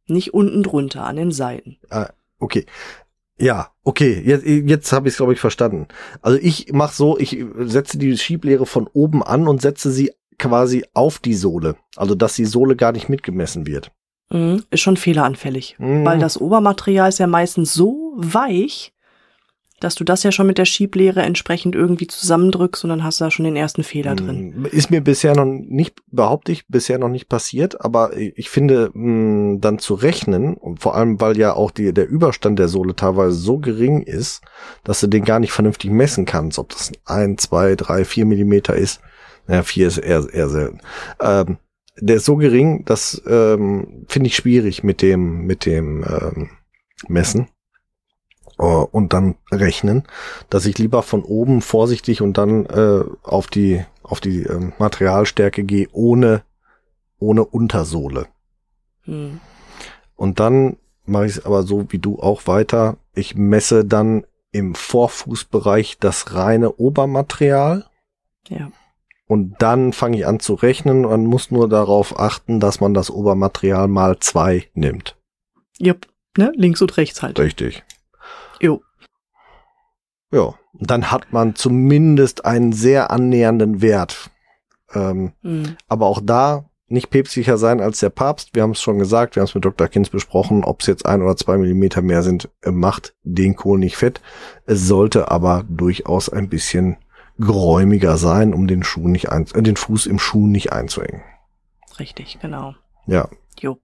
Nicht 0.07 0.33
unten 0.33 0.63
drunter, 0.63 1.05
an 1.05 1.15
den 1.15 1.31
Seiten. 1.31 1.77
Okay. 2.39 2.65
Ja, 3.37 3.71
okay, 3.83 4.21
jetzt, 4.25 4.45
jetzt 4.45 4.93
habe 4.93 5.07
ich 5.07 5.13
es, 5.13 5.17
glaube 5.17 5.33
ich, 5.33 5.39
verstanden. 5.39 5.87
Also 6.21 6.37
ich 6.41 6.71
mache 6.71 6.95
so, 6.95 7.17
ich 7.17 7.43
setze 7.59 7.97
die 7.97 8.17
Schieblehre 8.17 8.65
von 8.65 8.87
oben 8.87 9.23
an 9.23 9.47
und 9.47 9.61
setze 9.61 9.91
sie 9.91 10.11
quasi 10.37 10.85
auf 10.93 11.19
die 11.19 11.33
Sohle. 11.33 11.75
Also 11.97 12.15
dass 12.15 12.35
die 12.35 12.45
Sohle 12.45 12.75
gar 12.77 12.93
nicht 12.93 13.09
mitgemessen 13.09 13.67
wird. 13.67 13.91
Mhm. 14.31 14.63
Ist 14.69 14.79
schon 14.81 14.95
fehleranfällig. 14.95 15.75
Mhm. 15.79 16.05
Weil 16.05 16.19
das 16.19 16.39
Obermaterial 16.39 17.09
ist 17.09 17.19
ja 17.19 17.27
meistens 17.27 17.73
so 17.73 18.13
weich, 18.15 18.93
dass 19.85 19.93
du 19.93 20.03
das 20.03 20.23
ja 20.23 20.31
schon 20.31 20.47
mit 20.47 20.57
der 20.57 20.65
Schieblehre 20.65 21.21
entsprechend 21.21 21.75
irgendwie 21.75 22.07
zusammendrückst 22.07 22.83
und 22.83 22.89
dann 22.89 23.03
hast 23.03 23.19
du 23.19 23.25
da 23.25 23.31
schon 23.31 23.45
den 23.45 23.55
ersten 23.55 23.83
Fehler 23.83 24.15
drin. 24.15 24.53
Mm, 24.57 24.65
Ist 24.65 24.89
mir 24.89 25.01
bisher 25.01 25.35
noch 25.35 25.45
nicht, 25.45 26.01
behaupte 26.11 26.51
ich, 26.51 26.67
bisher 26.67 26.97
noch 26.97 27.09
nicht 27.09 27.29
passiert, 27.29 27.81
aber 27.85 28.17
ich 28.17 28.49
finde, 28.49 28.89
mh, 28.93 29.59
dann 29.59 29.77
zu 29.77 29.93
rechnen, 29.93 30.55
und 30.55 30.79
vor 30.81 30.95
allem, 30.95 31.21
weil 31.21 31.37
ja 31.37 31.53
auch 31.53 31.69
die, 31.69 31.93
der 31.93 32.09
Überstand 32.09 32.57
der 32.57 32.67
Sohle 32.67 32.95
teilweise 32.95 33.35
so 33.35 33.59
gering 33.59 34.01
ist, 34.01 34.41
dass 34.83 35.01
du 35.01 35.07
den 35.07 35.23
gar 35.23 35.39
nicht 35.39 35.51
vernünftig 35.51 35.91
messen 35.91 36.25
kannst, 36.25 36.57
ob 36.57 36.69
das 36.69 36.91
ein, 37.05 37.37
zwei, 37.37 37.75
drei, 37.75 38.05
vier 38.05 38.25
Millimeter 38.25 38.75
ist. 38.75 39.01
Naja, 39.45 39.61
vier 39.61 39.87
ist 39.87 39.99
eher, 39.99 40.25
eher 40.33 40.49
selten. 40.49 40.79
Ähm, 41.21 41.57
der 41.97 42.15
ist 42.15 42.25
so 42.25 42.37
gering, 42.37 42.85
das 42.85 43.21
ähm, 43.27 44.05
finde 44.07 44.27
ich 44.27 44.35
schwierig 44.35 44.83
mit 44.83 45.03
dem, 45.03 45.45
mit 45.45 45.67
dem 45.67 46.03
ähm, 46.03 46.49
Messen 47.07 47.49
äh, 48.57 48.63
und 48.63 49.13
dann 49.13 49.35
rechnen, 49.51 50.03
dass 50.49 50.65
ich 50.65 50.77
lieber 50.77 51.03
von 51.03 51.23
oben 51.23 51.61
vorsichtig 51.61 52.21
und 52.21 52.37
dann 52.37 52.65
äh, 52.65 53.03
auf 53.23 53.47
die 53.47 53.83
auf 54.03 54.19
die 54.19 54.43
ähm, 54.43 54.73
Materialstärke 54.77 55.63
gehe 55.63 55.87
ohne 55.91 56.43
ohne 57.19 57.43
Untersohle. 57.45 58.27
Hm. 59.03 59.39
Und 60.15 60.39
dann 60.39 60.77
mache 61.05 61.25
ich 61.25 61.37
es 61.37 61.45
aber 61.45 61.63
so 61.63 61.85
wie 61.91 61.99
du 61.99 62.19
auch 62.19 62.47
weiter. 62.47 62.97
Ich 63.13 63.35
messe 63.35 63.85
dann 63.85 64.25
im 64.51 64.75
Vorfußbereich 64.75 65.97
das 65.99 66.33
reine 66.33 66.75
Obermaterial 66.75 67.85
Ja. 68.47 68.71
und 69.27 69.55
dann 69.59 69.91
fange 69.91 70.17
ich 70.17 70.27
an 70.27 70.39
zu 70.39 70.53
rechnen. 70.53 71.01
Man 71.01 71.25
muss 71.25 71.51
nur 71.51 71.67
darauf 71.67 72.19
achten, 72.19 72.59
dass 72.59 72.79
man 72.79 72.93
das 72.93 73.09
Obermaterial 73.11 73.87
mal 73.87 74.17
zwei 74.19 74.69
nimmt. 74.73 75.17
Jupp. 75.77 76.07
Ne? 76.37 76.51
Links 76.55 76.81
und 76.81 76.95
rechts 76.97 77.21
halt. 77.21 77.39
Richtig. 77.39 77.83
Jo. 78.61 78.81
Ja, 80.31 80.55
dann 80.73 81.11
hat 81.11 81.31
man 81.31 81.55
zumindest 81.55 82.45
einen 82.45 82.73
sehr 82.73 83.11
annähernden 83.11 83.81
Wert. 83.81 84.29
Ähm, 84.93 85.33
Hm. 85.41 85.77
aber 85.87 86.05
auch 86.05 86.21
da 86.23 86.65
nicht 86.87 87.09
päpstlicher 87.09 87.57
sein 87.57 87.81
als 87.81 87.99
der 87.99 88.09
Papst. 88.11 88.51
Wir 88.53 88.61
haben 88.61 88.71
es 88.71 88.81
schon 88.81 88.99
gesagt, 88.99 89.35
wir 89.35 89.41
haben 89.41 89.47
es 89.47 89.55
mit 89.55 89.65
Dr. 89.65 89.87
Kinz 89.87 90.09
besprochen, 90.09 90.63
ob 90.63 90.81
es 90.81 90.87
jetzt 90.87 91.05
ein 91.05 91.21
oder 91.23 91.35
zwei 91.35 91.57
Millimeter 91.57 92.01
mehr 92.01 92.21
sind, 92.21 92.49
äh, 92.61 92.71
macht 92.71 93.15
den 93.23 93.55
Kohl 93.55 93.79
nicht 93.79 93.97
fett. 93.97 94.21
Es 94.65 94.87
sollte 94.87 95.31
aber 95.31 95.63
durchaus 95.67 96.29
ein 96.29 96.47
bisschen 96.49 96.97
geräumiger 97.39 98.17
sein, 98.17 98.53
um 98.53 98.67
den 98.67 98.83
Schuh 98.83 99.07
nicht 99.07 99.29
ein, 99.29 99.47
äh, 99.55 99.61
den 99.63 99.75
Fuß 99.75 100.05
im 100.05 100.19
Schuh 100.19 100.47
nicht 100.47 100.71
einzuengen. 100.71 101.23
Richtig, 101.99 102.39
genau. 102.39 102.75
Ja. 103.07 103.27
Jo. 103.59 103.79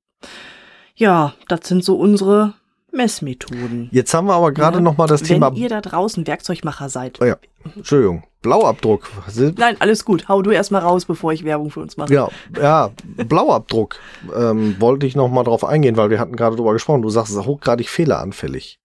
Ja, 0.95 1.33
das 1.47 1.61
sind 1.67 1.83
so 1.83 1.97
unsere 1.97 2.53
Messmethoden. 2.91 3.89
Jetzt 3.91 4.13
haben 4.13 4.27
wir 4.27 4.33
aber 4.33 4.51
gerade 4.51 4.77
Ja. 4.77 4.81
noch 4.81 4.97
mal 4.97 5.07
das 5.07 5.21
Wenn 5.21 5.27
Thema, 5.27 5.51
ihr 5.53 5.69
da 5.69 5.81
draußen 5.81 6.25
Werkzeugmacher 6.27 6.89
seid. 6.89 7.19
Oh 7.21 7.25
ja. 7.25 7.37
Entschuldigung, 7.75 8.23
Blauabdruck. 8.41 9.09
Nein, 9.57 9.75
alles 9.79 10.03
gut. 10.03 10.27
Hau 10.27 10.41
du 10.41 10.51
erst 10.51 10.71
mal 10.71 10.79
raus, 10.79 11.05
bevor 11.05 11.31
ich 11.31 11.43
Werbung 11.43 11.69
für 11.71 11.79
uns 11.79 11.95
mache. 11.97 12.13
Ja, 12.13 12.29
ja, 12.59 12.89
Blauabdruck 13.27 13.97
ähm, 14.35 14.75
wollte 14.79 15.05
ich 15.05 15.15
noch 15.15 15.29
mal 15.29 15.43
drauf 15.43 15.63
eingehen, 15.63 15.95
weil 15.97 16.09
wir 16.09 16.19
hatten 16.19 16.35
gerade 16.35 16.55
drüber 16.55 16.73
gesprochen. 16.73 17.01
Du 17.01 17.09
sagst, 17.09 17.31
es 17.31 17.37
ist 17.37 17.45
hochgradig 17.45 17.87
fehleranfällig. 17.89 18.79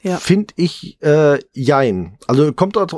Ja. 0.00 0.16
Find 0.16 0.52
ich 0.56 1.02
äh, 1.02 1.40
jein. 1.52 2.18
Also 2.28 2.52
kommt 2.52 2.76
dort, 2.76 2.94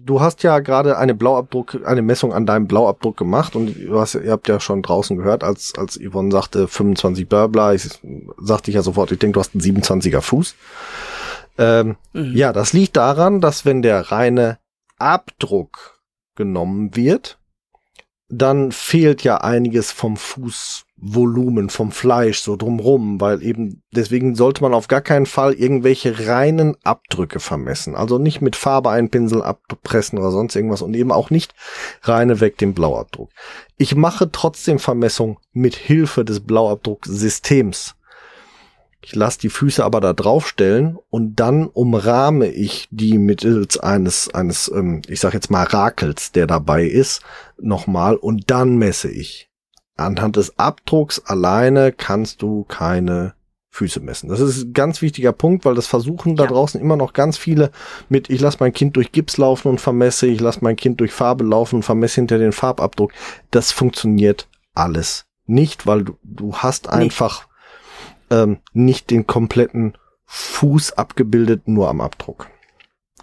du 0.00 0.20
hast 0.20 0.42
ja 0.42 0.58
gerade 0.60 0.98
eine 0.98 1.14
Blauabdruck, 1.14 1.80
eine 1.84 2.02
Messung 2.02 2.32
an 2.32 2.46
deinem 2.46 2.66
Blauabdruck 2.66 3.16
gemacht 3.16 3.56
und 3.56 3.74
du 3.76 4.00
hast, 4.00 4.14
ihr 4.14 4.30
habt 4.30 4.48
ja 4.48 4.60
schon 4.60 4.82
draußen 4.82 5.16
gehört, 5.16 5.44
als, 5.44 5.74
als 5.76 5.98
Yvonne 5.98 6.30
sagte 6.30 6.68
25 6.68 7.28
bla 7.28 7.46
bla, 7.46 7.74
ich 7.74 8.00
sagte 8.38 8.70
ich 8.70 8.74
ja 8.74 8.82
sofort, 8.82 9.12
ich 9.12 9.18
denke, 9.18 9.34
du 9.34 9.40
hast 9.40 9.54
einen 9.54 9.62
27er 9.62 10.20
Fuß. 10.20 10.54
Ähm, 11.58 11.96
mhm. 12.12 12.34
Ja, 12.34 12.52
das 12.52 12.72
liegt 12.72 12.96
daran, 12.96 13.40
dass 13.40 13.64
wenn 13.64 13.82
der 13.82 14.12
reine 14.12 14.58
Abdruck 14.98 16.00
genommen 16.34 16.96
wird, 16.96 17.38
dann 18.34 18.72
fehlt 18.72 19.24
ja 19.24 19.36
einiges 19.36 19.92
vom 19.92 20.16
Fußvolumen, 20.16 21.68
vom 21.68 21.92
Fleisch 21.92 22.40
so 22.40 22.56
drumrum, 22.56 23.20
weil 23.20 23.42
eben 23.42 23.82
deswegen 23.94 24.34
sollte 24.36 24.62
man 24.62 24.72
auf 24.72 24.88
gar 24.88 25.02
keinen 25.02 25.26
Fall 25.26 25.52
irgendwelche 25.52 26.26
reinen 26.26 26.78
Abdrücke 26.82 27.40
vermessen. 27.40 27.94
Also 27.94 28.16
nicht 28.16 28.40
mit 28.40 28.56
Farbe 28.56 28.88
einen 28.88 29.10
Pinsel 29.10 29.42
abpressen 29.42 30.18
oder 30.18 30.30
sonst 30.30 30.56
irgendwas 30.56 30.80
und 30.80 30.94
eben 30.94 31.12
auch 31.12 31.28
nicht 31.28 31.54
reine 32.04 32.40
weg 32.40 32.56
den 32.56 32.72
Blauabdruck. 32.72 33.28
Ich 33.76 33.94
mache 33.96 34.32
trotzdem 34.32 34.78
Vermessung 34.78 35.38
mit 35.52 35.74
Hilfe 35.74 36.24
des 36.24 36.40
Blauabdrucksystems. 36.40 37.96
Ich 39.04 39.14
lasse 39.16 39.38
die 39.40 39.48
Füße 39.48 39.84
aber 39.84 40.00
da 40.00 40.12
draufstellen 40.12 40.96
und 41.10 41.36
dann 41.36 41.66
umrahme 41.66 42.46
ich 42.46 42.88
die 42.90 43.18
mittels 43.18 43.78
eines, 43.78 44.32
eines, 44.32 44.70
ähm, 44.72 45.02
ich 45.08 45.20
sag 45.20 45.34
jetzt 45.34 45.50
mal 45.50 45.64
Rakels, 45.64 46.32
der 46.32 46.46
dabei 46.46 46.84
ist, 46.84 47.22
nochmal 47.60 48.16
und 48.16 48.50
dann 48.50 48.76
messe 48.76 49.10
ich. 49.10 49.50
Anhand 49.96 50.36
des 50.36 50.58
Abdrucks 50.58 51.20
alleine 51.26 51.92
kannst 51.92 52.42
du 52.42 52.64
keine 52.64 53.34
Füße 53.70 54.00
messen. 54.00 54.28
Das 54.28 54.40
ist 54.40 54.62
ein 54.62 54.72
ganz 54.72 55.02
wichtiger 55.02 55.32
Punkt, 55.32 55.64
weil 55.64 55.74
das 55.74 55.86
versuchen 55.86 56.36
da 56.36 56.46
draußen 56.46 56.80
immer 56.80 56.96
noch 56.96 57.14
ganz 57.14 57.38
viele 57.38 57.70
mit, 58.08 58.30
ich 58.30 58.40
lasse 58.40 58.58
mein 58.60 58.72
Kind 58.72 58.96
durch 58.96 59.12
Gips 59.12 59.38
laufen 59.38 59.68
und 59.68 59.80
vermesse, 59.80 60.26
ich 60.26 60.40
lasse 60.40 60.60
mein 60.62 60.76
Kind 60.76 61.00
durch 61.00 61.12
Farbe 61.12 61.44
laufen 61.44 61.76
und 61.76 61.82
vermesse 61.82 62.16
hinter 62.16 62.38
den 62.38 62.52
Farbabdruck. 62.52 63.12
Das 63.50 63.72
funktioniert 63.72 64.46
alles 64.74 65.24
nicht, 65.46 65.86
weil 65.86 66.04
du, 66.04 66.18
du 66.22 66.54
hast 66.54 66.88
einfach 66.88 67.48
ähm, 68.32 68.58
nicht 68.72 69.10
den 69.10 69.26
kompletten 69.26 69.96
Fuß 70.24 70.94
abgebildet, 70.94 71.68
nur 71.68 71.88
am 71.88 72.00
Abdruck. 72.00 72.48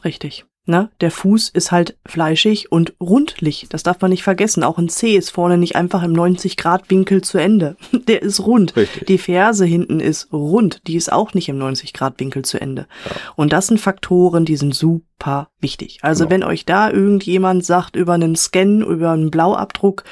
Richtig. 0.05 0.45
Ne? 0.66 0.91
Der 1.01 1.10
Fuß 1.10 1.49
ist 1.49 1.72
halt 1.72 1.97
fleischig 2.05 2.72
und 2.72 2.93
rundlich. 3.01 3.66
Das 3.70 3.82
darf 3.82 3.99
man 4.01 4.12
nicht 4.12 4.22
vergessen. 4.22 4.64
Auch 4.64 4.78
ein 4.78 4.88
C 4.88 5.16
ist 5.16 5.32
vorne 5.32 5.57
nicht 5.57 5.76
einfach 5.76 6.03
im 6.03 6.14
90-Grad-Winkel 6.14 7.24
zu 7.24 7.39
Ende. 7.39 7.76
Der 8.07 8.22
ist 8.22 8.39
rund. 8.41 8.76
Richtig. 8.76 9.07
Die 9.07 9.18
Ferse 9.18 9.66
hinten 9.66 9.99
ist 9.99 10.32
rund. 10.32 10.82
Die 10.86 10.95
ist 10.95 11.12
auch 11.12 11.34
nicht 11.34 11.49
im 11.49 11.57
90-Grad-Winkel 11.57 12.45
zu 12.45 12.62
Ende. 12.62 12.86
Ja. 13.05 13.12
Und 13.36 13.51
das 13.51 13.66
sind 13.66 13.80
Faktoren, 13.80 14.45
die 14.45 14.57
sind 14.57 14.76
super 14.76 15.49
wichtig. 15.60 15.97
Also 16.03 16.26
genau. 16.26 16.36
wenn 16.36 16.43
euch 16.43 16.66
da 16.66 16.91
irgendjemand 16.91 17.66
sagt 17.66 17.95
über 17.95 18.14
einen 18.14 18.36
Scan, 18.36 18.82
über 18.82 19.10
einen 19.10 19.32
Blauabdruck, 19.32 20.03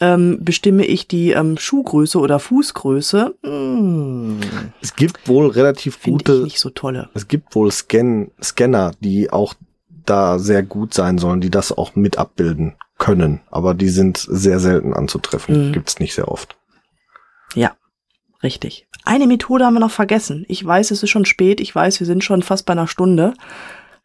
ähm, 0.00 0.38
bestimme 0.40 0.84
ich 0.86 1.08
die 1.08 1.30
ähm, 1.30 1.58
Schuhgröße 1.58 2.18
oder 2.18 2.38
Fußgröße. 2.38 3.34
Hm. 3.42 4.40
Es 4.80 4.94
gibt 4.94 5.28
wohl 5.28 5.48
relativ 5.48 6.02
gute. 6.02 6.34
Ich 6.34 6.44
nicht 6.44 6.60
so 6.60 6.70
tolle. 6.70 7.10
Es 7.14 7.28
gibt 7.28 7.54
wohl 7.54 7.70
Scan, 7.72 8.30
Scanner, 8.42 8.92
die 9.00 9.30
auch 9.30 9.54
da 10.04 10.38
sehr 10.38 10.62
gut 10.62 10.94
sein 10.94 11.18
sollen, 11.18 11.40
die 11.40 11.50
das 11.50 11.76
auch 11.76 11.94
mit 11.96 12.18
abbilden 12.18 12.76
können. 12.98 13.40
Aber 13.50 13.74
die 13.74 13.88
sind 13.88 14.18
sehr 14.18 14.60
selten 14.60 14.94
anzutreffen. 14.94 15.68
Mhm. 15.68 15.72
Gibt's 15.72 15.98
nicht 15.98 16.14
sehr 16.14 16.28
oft. 16.28 16.56
Ja, 17.54 17.76
richtig. 18.42 18.86
Eine 19.04 19.26
Methode 19.26 19.64
haben 19.64 19.74
wir 19.74 19.80
noch 19.80 19.90
vergessen. 19.90 20.44
Ich 20.48 20.64
weiß, 20.64 20.90
es 20.90 21.02
ist 21.02 21.10
schon 21.10 21.24
spät. 21.24 21.60
Ich 21.60 21.74
weiß, 21.74 22.00
wir 22.00 22.06
sind 22.06 22.24
schon 22.24 22.42
fast 22.42 22.66
bei 22.66 22.72
einer 22.72 22.88
Stunde. 22.88 23.34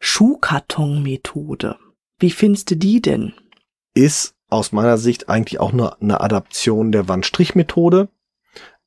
Schuhkarton-Methode. 0.00 1.76
Wie 2.18 2.30
findest 2.30 2.70
du 2.70 2.76
die 2.76 3.00
denn? 3.00 3.32
Ist 3.94 4.33
aus 4.48 4.72
meiner 4.72 4.98
Sicht 4.98 5.28
eigentlich 5.28 5.60
auch 5.60 5.72
nur 5.72 6.00
eine 6.00 6.20
Adaption 6.20 6.92
der 6.92 7.08
Wandstrichmethode. 7.08 8.08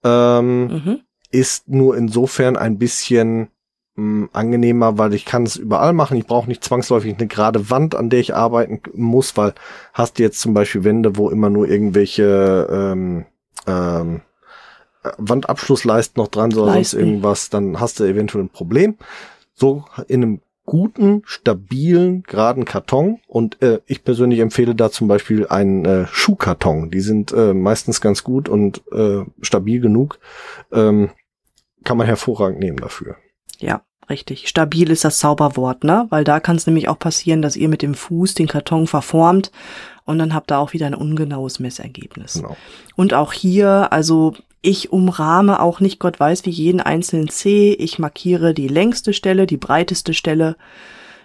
Ähm, 0.03 0.67
mhm. 0.67 0.99
Ist 1.29 1.67
nur 1.67 1.97
insofern 1.97 2.55
ein 2.55 2.77
bisschen 2.77 3.49
mh, 3.95 4.03
hm, 4.03 4.29
angenehmer, 4.33 4.97
weil 4.97 5.13
ich 5.13 5.25
kann 5.25 5.43
es 5.43 5.55
überall 5.55 5.93
machen. 5.93 6.17
Ich 6.17 6.27
brauche 6.27 6.47
nicht 6.47 6.63
zwangsläufig 6.63 7.15
eine 7.17 7.27
gerade 7.27 7.69
Wand, 7.69 7.95
an 7.95 8.09
der 8.09 8.19
ich 8.19 8.35
arbeiten 8.35 8.81
muss, 8.93 9.35
weil 9.35 9.53
hast 9.93 10.17
du 10.17 10.23
jetzt 10.23 10.39
zum 10.39 10.53
Beispiel 10.53 10.83
Wände, 10.83 11.17
wo 11.17 11.29
immer 11.29 11.49
nur 11.49 11.67
irgendwelche 11.67 12.67
ähm, 12.71 13.25
ähm, 13.65 14.21
Wandabschlussleisten 15.17 16.21
noch 16.21 16.29
dran 16.29 16.51
sind 16.51 16.61
oder 16.61 16.73
sonst 16.73 16.93
irgendwas, 16.93 17.49
dann 17.49 17.79
hast 17.79 17.99
du 17.99 18.03
eventuell 18.03 18.45
ein 18.45 18.49
Problem. 18.49 18.97
So 19.53 19.85
in 20.07 20.23
einem 20.23 20.41
guten, 20.67 21.23
stabilen, 21.25 22.21
geraden 22.23 22.65
Karton. 22.65 23.19
Und 23.27 23.59
äh, 23.63 23.79
ich 23.87 24.03
persönlich 24.03 24.39
empfehle 24.39 24.75
da 24.75 24.91
zum 24.91 25.07
Beispiel 25.07 25.47
einen 25.47 25.85
äh, 25.85 26.05
Schuhkarton. 26.11 26.91
Die 26.91 26.99
sind 26.99 27.31
äh, 27.31 27.55
meistens 27.55 28.01
ganz 28.01 28.23
gut 28.23 28.47
und 28.47 28.83
äh, 28.91 29.21
stabil 29.41 29.79
genug. 29.79 30.19
Ähm, 30.71 31.09
kann 31.83 31.97
man 31.97 32.05
hervorragend 32.05 32.59
nehmen 32.59 32.77
dafür. 32.77 33.15
Ja, 33.59 33.81
richtig. 34.09 34.49
Stabil 34.49 34.91
ist 34.91 35.05
das 35.05 35.19
Zauberwort, 35.19 35.83
ne? 35.83 36.05
Weil 36.09 36.25
da 36.25 36.39
kann 36.41 36.57
es 36.57 36.67
nämlich 36.67 36.89
auch 36.89 36.99
passieren, 36.99 37.41
dass 37.41 37.55
ihr 37.55 37.69
mit 37.69 37.81
dem 37.81 37.95
Fuß 37.95 38.33
den 38.33 38.47
Karton 38.47 38.87
verformt 38.87 39.51
und 40.03 40.19
dann 40.19 40.33
habt 40.33 40.51
ihr 40.51 40.59
auch 40.59 40.73
wieder 40.73 40.85
ein 40.85 40.95
ungenaues 40.95 41.59
Messergebnis. 41.59 42.33
Genau. 42.33 42.57
Und 42.95 43.13
auch 43.13 43.31
hier, 43.31 43.91
also 43.91 44.33
ich 44.61 44.91
umrahme 44.91 45.61
auch 45.61 45.79
nicht 45.79 45.99
Gott 45.99 46.19
weiß 46.19 46.45
wie 46.45 46.51
jeden 46.51 46.81
einzelnen 46.81 47.29
C. 47.29 47.73
Ich 47.73 47.99
markiere 47.99 48.53
die 48.53 48.67
längste 48.67 49.13
Stelle, 49.13 49.47
die 49.47 49.57
breiteste 49.57 50.13
Stelle. 50.13 50.57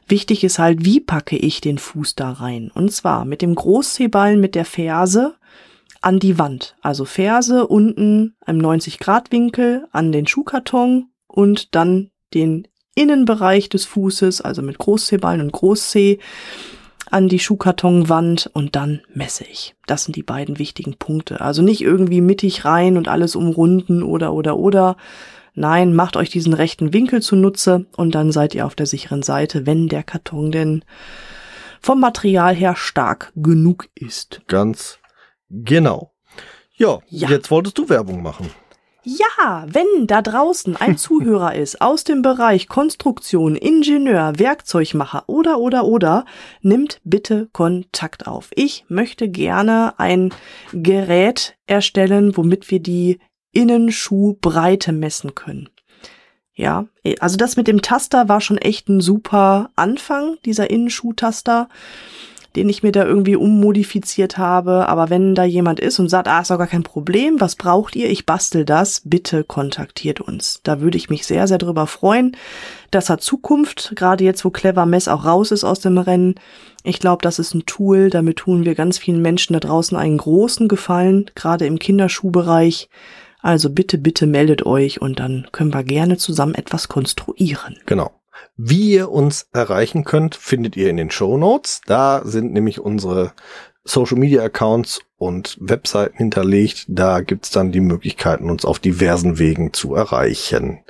Wichtig 0.07 0.45
ist 0.45 0.59
halt, 0.59 0.85
wie 0.85 1.01
packe 1.01 1.37
ich 1.37 1.61
den 1.61 1.79
Fuß 1.79 2.15
da 2.15 2.33
rein? 2.33 2.71
Und 2.75 2.93
zwar 2.93 3.25
mit 3.25 3.43
dem 3.43 3.55
Großzehballen 3.55 4.41
mit 4.41 4.55
der 4.55 4.65
Ferse 4.65 5.37
an 6.01 6.19
die 6.19 6.39
Wand. 6.39 6.77
Also 6.83 7.05
Ferse 7.05 7.67
unten 7.67 8.35
im 8.47 8.59
90 8.59 8.99
Grad 8.99 9.33
Winkel 9.33 9.87
an 9.93 10.13
den 10.13 10.27
Schuhkarton 10.27 11.07
und 11.27 11.75
dann 11.75 12.11
den 12.35 12.69
Innenbereich 12.95 13.69
des 13.69 13.87
Fußes, 13.87 14.43
also 14.43 14.61
mit 14.61 14.79
Großzehballen 14.79 15.41
und 15.41 15.53
Großzeh 15.53 16.19
an 17.13 17.29
die 17.29 17.39
Schuhkartonwand 17.39 18.51
und 18.55 18.75
dann 18.75 19.03
messe 19.13 19.45
ich. 19.45 19.75
Das 19.87 20.05
sind 20.05 20.17
die 20.17 20.23
beiden 20.23 20.59
wichtigen 20.59 20.97
Punkte. 20.97 21.41
Also 21.41 21.63
nicht 21.63 21.83
irgendwie 21.83 22.21
mittig 22.21 22.65
rein 22.65 22.97
und 22.97 23.09
alles 23.09 23.37
umrunden 23.37 24.03
oder 24.03 24.33
oder 24.33 24.57
oder. 24.57 24.97
Nein, 25.55 25.95
macht 25.95 26.17
euch 26.17 26.31
diesen 26.31 26.55
rechten 26.55 26.95
Winkel 26.95 27.21
zunutze 27.21 27.85
und 27.97 28.15
dann 28.15 28.33
seid 28.33 28.55
ihr 28.55 28.65
auf 28.65 28.75
der 28.75 28.87
sicheren 28.87 29.23
Seite, 29.23 29.67
wenn 29.67 29.89
der 29.89 30.03
Karton 30.03 30.51
denn 30.51 30.85
vom 31.81 32.01
Material 32.01 32.55
her 32.55 32.75
stark 32.77 33.33
genug 33.37 33.89
ist. 33.95 34.41
Ganz 34.47 34.99
genau. 35.51 36.13
Ja, 36.75 37.01
ja. 37.09 37.29
jetzt 37.29 37.51
wolltest 37.51 37.77
du 37.77 37.91
Werbung 37.91 38.23
machen. 38.23 38.49
Ja, 39.05 39.67
wenn 39.67 40.07
da 40.07 40.23
draußen 40.23 40.77
ein 40.77 40.97
Zuhörer 40.97 41.55
ist 41.55 41.81
aus 41.81 42.05
dem 42.05 42.23
Bereich 42.23 42.69
Konstruktion, 42.69 43.57
Ingenieur, 43.57 44.39
Werkzeugmacher 44.39 45.25
oder 45.27 45.59
oder 45.59 45.85
oder, 45.85 46.25
nimmt 46.61 47.01
bitte 47.05 47.49
Kontakt 47.53 48.27
auf. 48.27 48.51
Ich 48.55 48.85
möchte 48.89 49.29
gerne 49.29 49.95
ein 49.99 50.33
Gerät 50.73 51.57
erstellen, 51.67 52.37
womit 52.37 52.71
wir 52.71 52.81
die 52.81 53.19
Innenschuhbreite 53.53 54.93
messen 54.93 55.35
können. 55.35 55.69
Ja, 56.55 56.87
also 57.19 57.37
das 57.37 57.57
mit 57.57 57.67
dem 57.67 57.83
Taster 57.83 58.29
war 58.29 58.41
schon 58.41 58.59
echt 58.59 58.89
ein 58.89 59.01
super 59.01 59.71
Anfang, 59.75 60.37
dieser 60.45 60.71
Innenschuhtaster 60.71 61.69
den 62.57 62.69
ich 62.69 62.83
mir 62.83 62.93
da 62.93 63.05
irgendwie 63.05 63.37
ummodifiziert 63.37 64.39
habe. 64.39 64.89
Aber 64.89 65.11
wenn 65.11 65.35
da 65.35 65.45
jemand 65.45 65.81
ist 65.81 65.99
und 65.99 66.09
sagt, 66.09 66.29
ah, 66.29 66.41
ist 66.41 66.51
doch 66.51 66.59
gar 66.59 66.67
kein 66.67 66.83
Problem, 66.83 67.41
was 67.41 67.57
braucht 67.57 67.97
ihr? 67.97 68.11
Ich 68.11 68.27
bastel 68.27 68.65
das, 68.65 69.03
bitte 69.05 69.45
kontaktiert 69.45 70.21
uns. 70.21 70.61
Da 70.63 70.81
würde 70.81 70.99
ich 70.99 71.11
mich 71.11 71.27
sehr, 71.27 71.49
sehr 71.49 71.59
drüber 71.59 71.87
freuen. 71.87 72.37
Das 72.91 73.11
hat 73.11 73.23
Zukunft, 73.23 73.93
gerade 73.97 74.25
jetzt, 74.25 74.45
wo 74.45 74.51
Clever 74.51 74.87
Mess 74.87 75.09
auch 75.09 75.25
raus 75.25 75.51
ist 75.51 75.65
aus 75.65 75.81
dem 75.81 75.99
Rennen. 75.99 76.35
Ich 76.83 76.99
glaube, 76.99 77.23
das 77.23 77.39
ist 77.39 77.55
ein 77.55 77.67
Tool, 77.67 78.11
damit 78.11 78.39
tun 78.39 78.65
wir 78.65 78.75
ganz 78.75 78.99
vielen 78.99 79.23
Menschen 79.23 79.55
da 79.55 79.61
draußen 79.61 79.97
einen 79.97 80.19
großen 80.19 80.69
Gefallen, 80.69 81.31
gerade 81.35 81.67
im 81.67 81.79
Kinderschuhbereich. 81.79 82.89
Also 83.41 83.71
bitte, 83.71 83.99
bitte 83.99 84.27
meldet 84.27 84.65
euch 84.65 85.01
und 85.01 85.19
dann 85.19 85.49
können 85.51 85.75
wir 85.75 85.83
gerne 85.83 86.17
zusammen 86.17 86.55
etwas 86.55 86.89
konstruieren. 86.89 87.77
Genau. 87.87 88.13
Wie 88.57 88.93
ihr 88.93 89.11
uns 89.11 89.49
erreichen 89.53 90.05
könnt, 90.05 90.35
findet 90.35 90.77
ihr 90.77 90.91
in 90.91 90.97
den 90.97 91.11
Show 91.11 91.37
Notes. 91.37 91.81
Da 91.87 92.23
sind 92.25 92.53
nämlich 92.53 92.81
unsere 92.81 93.33
Social 93.85 94.19
Media 94.19 94.43
Accounts 94.43 95.01
und 95.17 95.57
Webseiten 95.61 96.17
hinterlegt. 96.17 96.87
Da 96.89 97.21
gibt's 97.21 97.51
dann 97.51 97.73
die 97.73 97.81
Möglichkeiten, 97.81 98.51
uns 98.51 98.65
auf 98.65 98.79
diversen 98.79 99.39
Wegen 99.39 99.73
zu 99.73 99.95
erreichen. 99.95 100.81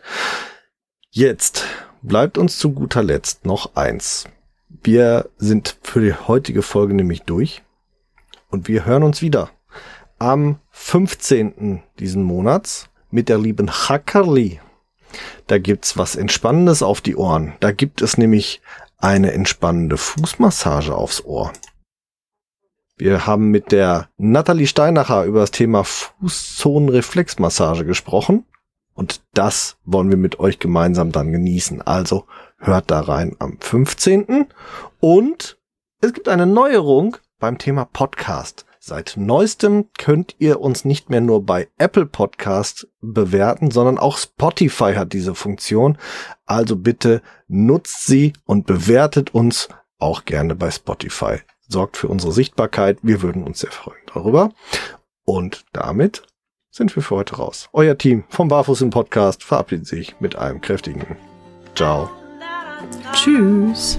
Jetzt 1.10 1.64
bleibt 2.02 2.38
uns 2.38 2.58
zu 2.58 2.72
guter 2.72 3.02
Letzt 3.02 3.46
noch 3.46 3.76
eins. 3.76 4.26
Wir 4.82 5.28
sind 5.36 5.76
für 5.82 6.00
die 6.00 6.14
heutige 6.14 6.62
Folge 6.62 6.94
nämlich 6.94 7.22
durch 7.22 7.62
und 8.50 8.68
wir 8.68 8.84
hören 8.84 9.02
uns 9.02 9.22
wieder 9.22 9.50
am 10.18 10.58
15. 10.70 11.82
diesen 11.98 12.22
Monats 12.22 12.88
mit 13.10 13.28
der 13.28 13.38
lieben 13.38 13.70
Hackerli. 13.70 14.60
Da 15.46 15.58
gibt's 15.58 15.96
was 15.96 16.16
Entspannendes 16.16 16.82
auf 16.82 17.00
die 17.00 17.16
Ohren. 17.16 17.54
Da 17.60 17.72
gibt 17.72 18.02
es 18.02 18.18
nämlich 18.18 18.60
eine 18.98 19.32
entspannende 19.32 19.96
Fußmassage 19.96 20.94
aufs 20.94 21.24
Ohr. 21.24 21.52
Wir 22.96 23.26
haben 23.26 23.50
mit 23.50 23.72
der 23.72 24.10
Nathalie 24.16 24.66
Steinacher 24.66 25.24
über 25.24 25.40
das 25.40 25.50
Thema 25.50 25.82
Fußzonenreflexmassage 25.82 27.84
gesprochen 27.84 28.44
und 28.94 29.22
das 29.34 29.76
wollen 29.84 30.10
wir 30.10 30.16
mit 30.16 30.38
euch 30.38 30.58
gemeinsam 30.58 31.12
dann 31.12 31.32
genießen. 31.32 31.82
Also 31.82 32.26
hört 32.58 32.90
da 32.90 33.00
rein 33.00 33.36
am 33.38 33.58
15. 33.58 34.46
Und 35.00 35.58
es 36.00 36.12
gibt 36.12 36.28
eine 36.28 36.46
Neuerung 36.46 37.16
beim 37.38 37.58
Thema 37.58 37.86
Podcast. 37.86 38.66
Seit 38.84 39.14
neuestem 39.16 39.90
könnt 39.96 40.34
ihr 40.40 40.60
uns 40.60 40.84
nicht 40.84 41.08
mehr 41.08 41.20
nur 41.20 41.46
bei 41.46 41.68
Apple 41.78 42.06
Podcast 42.06 42.88
bewerten, 43.00 43.70
sondern 43.70 43.96
auch 43.96 44.18
Spotify 44.18 44.94
hat 44.94 45.12
diese 45.12 45.36
Funktion. 45.36 45.96
Also 46.46 46.74
bitte 46.74 47.22
nutzt 47.46 48.06
sie 48.06 48.32
und 48.44 48.66
bewertet 48.66 49.34
uns 49.34 49.68
auch 50.00 50.24
gerne 50.24 50.56
bei 50.56 50.72
Spotify 50.72 51.38
sorgt 51.72 51.96
für 51.96 52.08
unsere 52.08 52.32
Sichtbarkeit. 52.32 52.98
Wir 53.02 53.22
würden 53.22 53.42
uns 53.42 53.60
sehr 53.60 53.72
freuen 53.72 54.02
darüber. 54.12 54.50
Und 55.24 55.64
damit 55.72 56.22
sind 56.70 56.94
wir 56.94 57.02
für 57.02 57.16
heute 57.16 57.36
raus. 57.36 57.68
Euer 57.72 57.98
Team 57.98 58.24
vom 58.28 58.48
Barfuß 58.48 58.82
im 58.82 58.90
Podcast 58.90 59.42
verabschiedet 59.42 59.86
sich 59.86 60.20
mit 60.20 60.36
einem 60.36 60.60
kräftigen 60.60 61.16
Ciao. 61.74 62.10
Tschüss. 63.12 63.98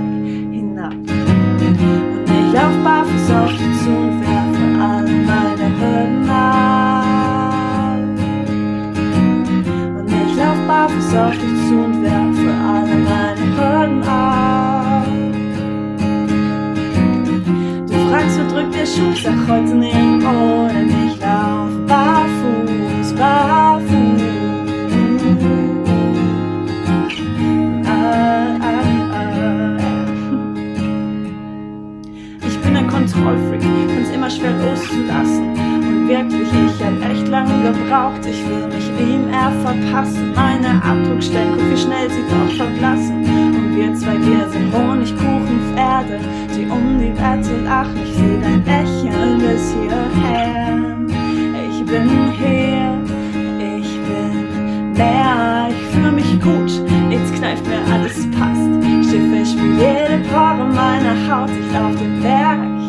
ich 2.51 2.57
lauf 2.57 2.75
barfuß 2.83 3.31
auf 3.31 3.51
dich 3.51 3.79
zu 3.81 3.89
und 3.89 4.21
werfe 4.21 4.65
alle 4.83 5.15
meine 5.29 5.67
Hürden 5.79 6.29
ab. 6.29 7.97
Und 9.97 10.07
ich 10.07 10.35
lauf 10.35 10.59
barfuß 10.67 11.15
auf 11.15 11.31
dich 11.31 11.67
zu 11.67 11.75
und 11.75 12.03
werfe 12.03 12.51
alle 12.73 12.95
meine 13.07 13.45
Hürden 13.55 14.03
ab. 14.03 15.07
Du 17.87 17.95
fragst, 18.09 18.39
wo 18.39 18.53
drückt 18.53 18.73
der 18.75 18.85
Schuh, 18.85 19.13
sag 19.15 19.47
heute 19.47 19.73
nirgendwo, 19.75 20.67
denn 20.67 20.89
ich 21.07 21.19
lauf 21.21 21.71
barfuß, 21.87 23.13
barfuß. 23.13 23.70
Kontrollfreak, 33.51 33.89
find's 33.89 34.09
immer 34.11 34.29
schwer 34.29 34.53
loszulassen. 34.59 35.51
Und 35.51 36.07
wirklich, 36.07 36.47
ich 36.47 36.83
hab 36.83 37.11
echt 37.11 37.27
lange 37.27 37.53
gebraucht, 37.63 38.25
ich 38.25 38.47
will 38.47 38.67
mich 38.67 38.87
ihm 38.99 39.27
eher 39.29 39.51
verpassen. 39.63 40.33
Meine 40.35 40.81
Abdruckstellen, 40.83 41.53
guck 41.53 41.71
wie 41.71 41.77
schnell 41.77 42.09
sie 42.09 42.23
doch 42.29 42.55
verblassen. 42.55 43.23
Und 43.25 43.75
wir 43.75 43.93
zwei, 43.95 44.17
wir 44.19 44.47
sind 44.49 44.73
Honigkuchenpferde, 44.73 46.19
die 46.55 46.65
um 46.65 46.99
die 46.99 47.13
Wette 47.13 47.63
lachen. 47.63 47.99
Ich 48.03 48.15
seh 48.15 48.39
dein 48.41 48.63
Lächeln 48.65 49.39
bis 49.39 49.73
hierher. 49.73 50.79
Ich 51.69 51.85
bin 51.85 52.09
hier, 52.39 52.97
ich 53.59 53.91
bin 54.07 54.93
mehr, 54.93 55.67
ich 55.69 55.87
fühle 55.93 56.11
mich 56.11 56.39
gut, 56.39 56.71
nichts 57.09 57.33
kneift 57.33 57.65
mir, 57.67 57.81
alles 57.91 58.29
passt. 58.31 58.61
Schiffe, 59.09 59.35
ich 59.41 59.51
spür 59.51 59.73
jede 59.73 60.23
Pore 60.29 60.65
meiner 60.73 61.15
Haut, 61.27 61.49
ich 61.49 61.73
lauf 61.73 61.95
den 61.97 62.21
Berg 62.21 62.70